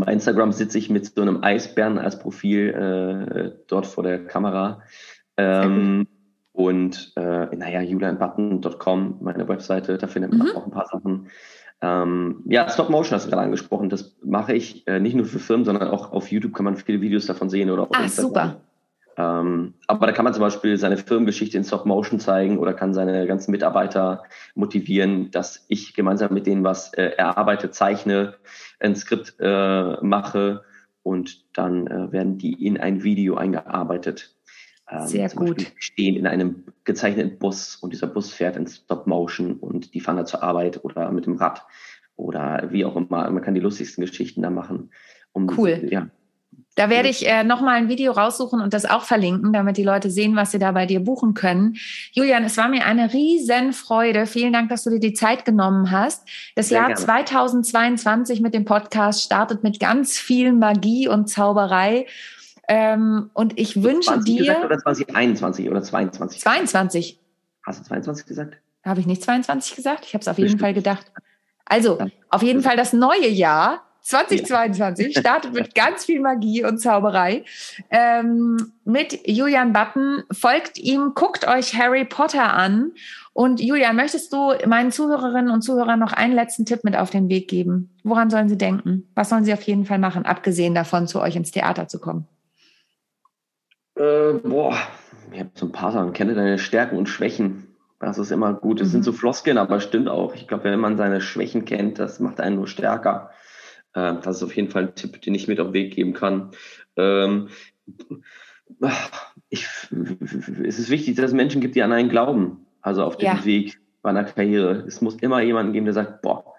bei 0.00 0.12
Instagram 0.12 0.52
sitze 0.52 0.78
ich 0.78 0.90
mit 0.90 1.06
so 1.06 1.22
einem 1.22 1.42
Eisbären 1.42 1.98
als 1.98 2.18
Profil 2.18 2.70
äh, 2.70 3.64
dort 3.66 3.86
vor 3.86 4.04
der 4.04 4.24
Kamera. 4.26 4.82
Ähm, 5.36 6.06
und 6.52 7.12
äh, 7.16 7.54
naja, 7.54 7.82
julianbutton.com, 7.82 9.18
meine 9.20 9.46
Webseite, 9.48 9.98
da 9.98 10.06
findet 10.06 10.32
man 10.32 10.48
mhm. 10.48 10.56
auch 10.56 10.64
ein 10.64 10.70
paar 10.72 10.86
Sachen. 10.86 11.28
Ähm, 11.82 12.42
ja, 12.46 12.68
Stop 12.70 12.88
Motion 12.88 13.16
hast 13.16 13.26
du 13.26 13.30
gerade 13.30 13.42
angesprochen. 13.42 13.90
Das 13.90 14.16
mache 14.24 14.54
ich 14.54 14.86
äh, 14.86 14.98
nicht 14.98 15.14
nur 15.14 15.26
für 15.26 15.38
Firmen, 15.38 15.66
sondern 15.66 15.88
auch 15.88 16.12
auf 16.12 16.30
YouTube 16.30 16.54
kann 16.54 16.64
man 16.64 16.76
viele 16.76 17.00
Videos 17.00 17.26
davon 17.26 17.50
sehen 17.50 17.70
oder 17.70 17.82
auf 17.82 17.88
ah, 17.92 18.02
Instagram. 18.02 18.28
super. 18.28 18.60
Ähm, 19.18 19.74
aber 19.86 20.06
da 20.06 20.12
kann 20.12 20.24
man 20.24 20.34
zum 20.34 20.42
Beispiel 20.42 20.76
seine 20.76 20.98
Firmengeschichte 20.98 21.56
in 21.56 21.64
Stop 21.64 21.86
Motion 21.86 22.20
zeigen 22.20 22.58
oder 22.58 22.74
kann 22.74 22.92
seine 22.92 23.26
ganzen 23.26 23.50
Mitarbeiter 23.50 24.24
motivieren, 24.54 25.30
dass 25.30 25.64
ich 25.68 25.94
gemeinsam 25.94 26.34
mit 26.34 26.46
denen 26.46 26.64
was 26.64 26.92
äh, 26.94 27.12
erarbeite, 27.16 27.70
zeichne, 27.70 28.34
ein 28.78 28.94
Skript 28.94 29.36
äh, 29.40 29.96
mache 30.02 30.64
und 31.02 31.56
dann 31.56 31.86
äh, 31.86 32.12
werden 32.12 32.36
die 32.36 32.66
in 32.66 32.78
ein 32.78 33.04
Video 33.04 33.36
eingearbeitet. 33.36 34.34
Ähm, 34.90 35.06
Sehr 35.06 35.28
gut. 35.30 35.56
Beispiel 35.56 35.72
stehen 35.78 36.16
in 36.16 36.26
einem 36.26 36.64
gezeichneten 36.84 37.38
Bus 37.38 37.76
und 37.76 37.94
dieser 37.94 38.06
Bus 38.06 38.32
fährt 38.32 38.56
in 38.56 38.66
Stop 38.66 39.06
Motion 39.06 39.54
und 39.54 39.94
die 39.94 40.00
fahren 40.00 40.16
da 40.16 40.26
zur 40.26 40.42
Arbeit 40.42 40.84
oder 40.84 41.10
mit 41.10 41.24
dem 41.24 41.36
Rad 41.36 41.64
oder 42.16 42.68
wie 42.70 42.84
auch 42.84 42.96
immer. 42.96 43.30
Man 43.30 43.42
kann 43.42 43.54
die 43.54 43.60
lustigsten 43.60 44.04
Geschichten 44.04 44.42
da 44.42 44.50
machen. 44.50 44.90
Um, 45.32 45.50
cool. 45.56 45.86
Ja, 45.90 46.08
Da 46.76 46.90
werde 46.90 47.08
ich 47.08 47.26
äh, 47.26 47.42
nochmal 47.42 47.76
ein 47.76 47.88
Video 47.88 48.12
raussuchen 48.12 48.60
und 48.60 48.74
das 48.74 48.84
auch 48.84 49.04
verlinken, 49.04 49.52
damit 49.54 49.78
die 49.78 49.82
Leute 49.82 50.10
sehen, 50.10 50.36
was 50.36 50.50
sie 50.50 50.58
da 50.58 50.72
bei 50.72 50.84
dir 50.84 51.00
buchen 51.00 51.32
können. 51.32 51.76
Julian, 52.12 52.44
es 52.44 52.58
war 52.58 52.68
mir 52.68 52.84
eine 52.84 53.14
riesen 53.14 53.72
Freude. 53.72 54.26
Vielen 54.26 54.52
Dank, 54.52 54.68
dass 54.68 54.84
du 54.84 54.90
dir 54.90 55.00
die 55.00 55.14
Zeit 55.14 55.46
genommen 55.46 55.90
hast. 55.90 56.28
Das 56.54 56.68
Sehr 56.68 56.78
Jahr 56.78 56.88
gerne. 56.88 57.00
2022 57.00 58.42
mit 58.42 58.52
dem 58.52 58.66
Podcast 58.66 59.22
startet 59.22 59.62
mit 59.62 59.80
ganz 59.80 60.18
viel 60.18 60.52
Magie 60.52 61.08
und 61.08 61.30
Zauberei. 61.30 62.06
Ähm, 62.68 63.30
und 63.32 63.58
ich 63.58 63.82
wünsche 63.82 64.10
20 64.10 64.24
dir. 64.24 64.44
Gesagt, 64.44 64.64
oder 64.66 64.78
2021 64.78 65.70
oder 65.70 65.82
22? 65.82 66.40
22. 66.42 67.20
Hast 67.64 67.80
du 67.80 67.84
22 67.84 68.26
gesagt? 68.26 68.58
Habe 68.84 69.00
ich 69.00 69.06
nicht 69.06 69.22
22 69.22 69.76
gesagt? 69.76 70.04
Ich 70.04 70.12
habe 70.12 70.20
es 70.20 70.28
auf 70.28 70.38
jeden 70.38 70.58
Fall 70.58 70.74
gedacht. 70.74 71.10
Also, 71.64 71.98
auf 72.28 72.42
jeden 72.42 72.62
Fall 72.62 72.76
das 72.76 72.92
neue 72.92 73.28
Jahr 73.28 73.85
2022 74.06 75.14
ja. 75.14 75.20
startet 75.20 75.52
mit 75.52 75.74
ganz 75.74 76.04
viel 76.04 76.20
Magie 76.20 76.64
und 76.64 76.78
Zauberei. 76.78 77.44
Ähm, 77.90 78.72
mit 78.84 79.26
Julian 79.26 79.72
Button. 79.72 80.22
Folgt 80.30 80.78
ihm, 80.78 81.12
guckt 81.14 81.48
euch 81.48 81.74
Harry 81.76 82.04
Potter 82.04 82.54
an. 82.54 82.92
Und 83.32 83.60
Julian, 83.60 83.96
möchtest 83.96 84.32
du 84.32 84.54
meinen 84.66 84.92
Zuhörerinnen 84.92 85.50
und 85.50 85.62
Zuhörern 85.62 85.98
noch 85.98 86.12
einen 86.12 86.34
letzten 86.34 86.64
Tipp 86.64 86.84
mit 86.84 86.96
auf 86.96 87.10
den 87.10 87.28
Weg 87.28 87.48
geben? 87.48 87.90
Woran 88.04 88.30
sollen 88.30 88.48
sie 88.48 88.56
denken? 88.56 89.08
Was 89.16 89.28
sollen 89.28 89.44
sie 89.44 89.52
auf 89.52 89.62
jeden 89.62 89.84
Fall 89.84 89.98
machen, 89.98 90.24
abgesehen 90.24 90.74
davon, 90.74 91.08
zu 91.08 91.20
euch 91.20 91.34
ins 91.34 91.50
Theater 91.50 91.88
zu 91.88 91.98
kommen? 91.98 92.28
Äh, 93.96 94.34
boah, 94.44 94.76
ich 95.32 95.40
habe 95.40 95.50
so 95.54 95.66
ein 95.66 95.72
paar 95.72 95.90
Sachen. 95.90 96.12
Kenne 96.12 96.34
deine 96.34 96.58
Stärken 96.58 96.96
und 96.96 97.08
Schwächen. 97.08 97.66
Das 97.98 98.18
ist 98.18 98.30
immer 98.30 98.54
gut. 98.54 98.80
Es 98.80 98.88
mhm. 98.88 98.92
sind 98.92 99.04
so 99.04 99.12
Floskeln, 99.12 99.58
aber 99.58 99.80
stimmt 99.80 100.08
auch. 100.08 100.34
Ich 100.36 100.46
glaube, 100.46 100.64
wenn 100.64 100.78
man 100.78 100.96
seine 100.96 101.20
Schwächen 101.20 101.64
kennt, 101.64 101.98
das 101.98 102.20
macht 102.20 102.40
einen 102.40 102.56
nur 102.56 102.68
stärker. 102.68 103.30
Äh, 103.96 104.20
das 104.22 104.36
ist 104.36 104.42
auf 104.42 104.54
jeden 104.54 104.70
Fall 104.70 104.84
ein 104.84 104.94
Tipp, 104.94 105.20
den 105.22 105.34
ich 105.34 105.48
mit 105.48 105.58
auf 105.58 105.68
den 105.68 105.74
Weg 105.74 105.94
geben 105.94 106.12
kann. 106.12 106.50
Ähm, 106.96 107.48
ich, 109.48 109.66
es 110.64 110.78
ist 110.78 110.90
wichtig, 110.90 111.16
dass 111.16 111.26
es 111.26 111.32
Menschen 111.32 111.60
gibt, 111.60 111.74
die 111.74 111.82
an 111.82 111.92
einen 111.92 112.10
glauben. 112.10 112.66
Also 112.82 113.02
auf 113.02 113.16
dem 113.16 113.26
ja. 113.26 113.44
Weg 113.44 113.80
bei 114.02 114.10
einer 114.10 114.24
Karriere. 114.24 114.84
Es 114.86 115.00
muss 115.00 115.16
immer 115.16 115.40
jemanden 115.40 115.72
geben, 115.72 115.86
der 115.86 115.94
sagt, 115.94 116.22
boah, 116.22 116.54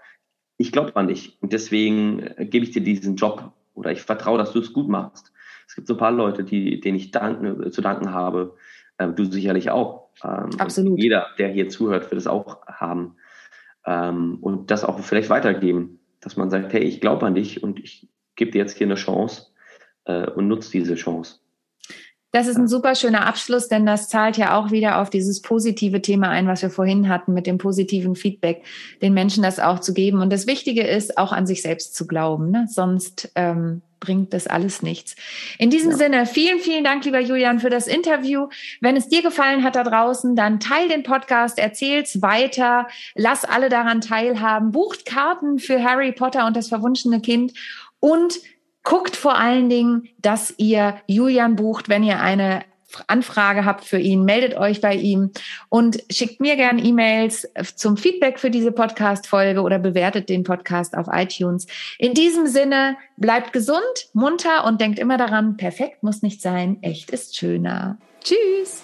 ich 0.57 0.71
glaube 0.71 0.95
an 0.95 1.07
dich 1.07 1.37
und 1.41 1.53
deswegen 1.53 2.19
äh, 2.19 2.45
gebe 2.45 2.65
ich 2.65 2.71
dir 2.71 2.81
diesen 2.81 3.15
Job 3.15 3.53
oder 3.75 3.91
ich 3.91 4.01
vertraue, 4.01 4.39
dass 4.39 4.51
du 4.51 4.59
es 4.59 4.73
gut 4.73 4.89
machst. 4.89 5.31
Es 5.67 5.75
gibt 5.75 5.87
so 5.87 5.93
ein 5.93 5.99
paar 5.99 6.11
Leute, 6.11 6.43
die, 6.43 6.79
denen 6.79 6.97
ich 6.97 7.11
danken, 7.11 7.63
äh, 7.63 7.71
zu 7.71 7.81
danken 7.81 8.11
habe. 8.11 8.55
Ähm, 8.97 9.15
du 9.15 9.25
sicherlich 9.25 9.69
auch. 9.69 10.09
Ähm, 10.23 10.49
Absolut. 10.57 10.99
Jeder, 10.99 11.27
der 11.37 11.49
hier 11.49 11.69
zuhört, 11.69 12.09
wird 12.09 12.19
es 12.19 12.27
auch 12.27 12.65
haben. 12.65 13.15
Ähm, 13.85 14.39
und 14.41 14.71
das 14.71 14.83
auch 14.83 14.99
vielleicht 14.99 15.29
weitergeben 15.29 15.99
dass 16.27 16.35
man 16.35 16.49
sagt, 16.49 16.73
hey, 16.73 16.83
ich 16.83 16.99
glaube 16.99 17.25
an 17.25 17.35
dich 17.35 17.63
und 17.63 17.79
ich 17.79 18.09
gebe 18.35 18.51
dir 18.51 18.57
jetzt 18.59 18.77
hier 18.77 18.85
eine 18.85 18.95
Chance 18.95 19.47
äh, 20.03 20.29
und 20.29 20.49
nutze 20.49 20.71
diese 20.71 20.95
Chance. 20.95 21.39
Das 22.31 22.47
ist 22.47 22.57
ein 22.57 22.67
super 22.67 22.95
schöner 22.95 23.25
Abschluss, 23.25 23.69
denn 23.69 23.85
das 23.85 24.09
zahlt 24.09 24.37
ja 24.37 24.57
auch 24.57 24.69
wieder 24.71 25.01
auf 25.01 25.09
dieses 25.09 25.41
positive 25.41 26.01
Thema 26.01 26.29
ein, 26.29 26.45
was 26.47 26.61
wir 26.61 26.69
vorhin 26.69 27.07
hatten, 27.07 27.33
mit 27.33 27.47
dem 27.47 27.57
positiven 27.57 28.15
Feedback, 28.15 28.63
den 29.01 29.13
Menschen 29.13 29.43
das 29.43 29.59
auch 29.59 29.79
zu 29.79 29.93
geben. 29.93 30.21
Und 30.21 30.31
das 30.31 30.45
Wichtige 30.45 30.85
ist, 30.85 31.17
auch 31.17 31.31
an 31.31 31.47
sich 31.47 31.61
selbst 31.61 31.95
zu 31.95 32.05
glauben. 32.05 32.51
Ne? 32.51 32.67
Sonst 32.69 33.31
ähm, 33.35 33.81
bringt 33.99 34.33
das 34.33 34.47
alles 34.47 34.81
nichts. 34.81 35.15
In 35.57 35.69
diesem 35.69 35.91
ja. 35.91 35.97
Sinne, 35.97 36.25
vielen, 36.25 36.59
vielen 36.59 36.83
Dank, 36.83 37.05
lieber 37.05 37.19
Julian, 37.19 37.59
für 37.59 37.69
das 37.69 37.87
Interview. 37.87 38.47
Wenn 38.81 38.97
es 38.97 39.07
dir 39.07 39.21
gefallen 39.21 39.63
hat 39.63 39.75
da 39.75 39.83
draußen, 39.83 40.35
dann 40.35 40.59
teil 40.59 40.89
den 40.89 41.03
Podcast, 41.03 41.57
erzähl's 41.57 42.21
weiter, 42.21 42.87
lass 43.15 43.45
alle 43.45 43.69
daran 43.69 44.01
teilhaben, 44.01 44.71
bucht 44.71 45.05
Karten 45.05 45.59
für 45.59 45.83
Harry 45.83 46.11
Potter 46.11 46.45
und 46.45 46.55
das 46.55 46.67
verwunschene 46.67 47.21
Kind 47.21 47.53
und 47.99 48.39
guckt 48.87 49.17
vor 49.17 49.37
allen 49.37 49.69
Dingen, 49.69 50.07
dass 50.21 50.53
ihr 50.55 50.95
Julian 51.07 51.57
bucht, 51.57 51.89
wenn 51.89 52.03
ihr 52.03 52.21
eine 52.21 52.63
Anfrage 53.07 53.65
habt 53.65 53.83
für 53.83 53.99
ihn, 53.99 54.23
meldet 54.23 54.55
euch 54.55 54.79
bei 54.79 54.95
ihm 54.95 55.31
und 55.67 56.01
schickt 56.09 56.39
mir 56.39 56.55
gerne 56.55 56.81
E-Mails 56.81 57.49
zum 57.75 57.97
Feedback 57.97 58.39
für 58.39 58.49
diese 58.49 58.71
Podcast-Folge 58.71 59.61
oder 59.61 59.77
bewertet 59.77 60.29
den 60.29 60.45
Podcast 60.45 60.95
auf 60.95 61.07
iTunes. 61.11 61.67
In 61.99 62.13
diesem 62.13 62.47
Sinne, 62.47 62.95
bleibt 63.17 63.51
gesund, 63.51 63.81
munter 64.13 64.63
und 64.63 64.79
denkt 64.79 64.99
immer 64.99 65.17
daran, 65.17 65.57
perfekt 65.57 66.01
muss 66.01 66.21
nicht 66.21 66.41
sein, 66.41 66.77
echt 66.81 67.11
ist 67.11 67.35
schöner. 67.35 67.97
Tschüss! 68.23 68.83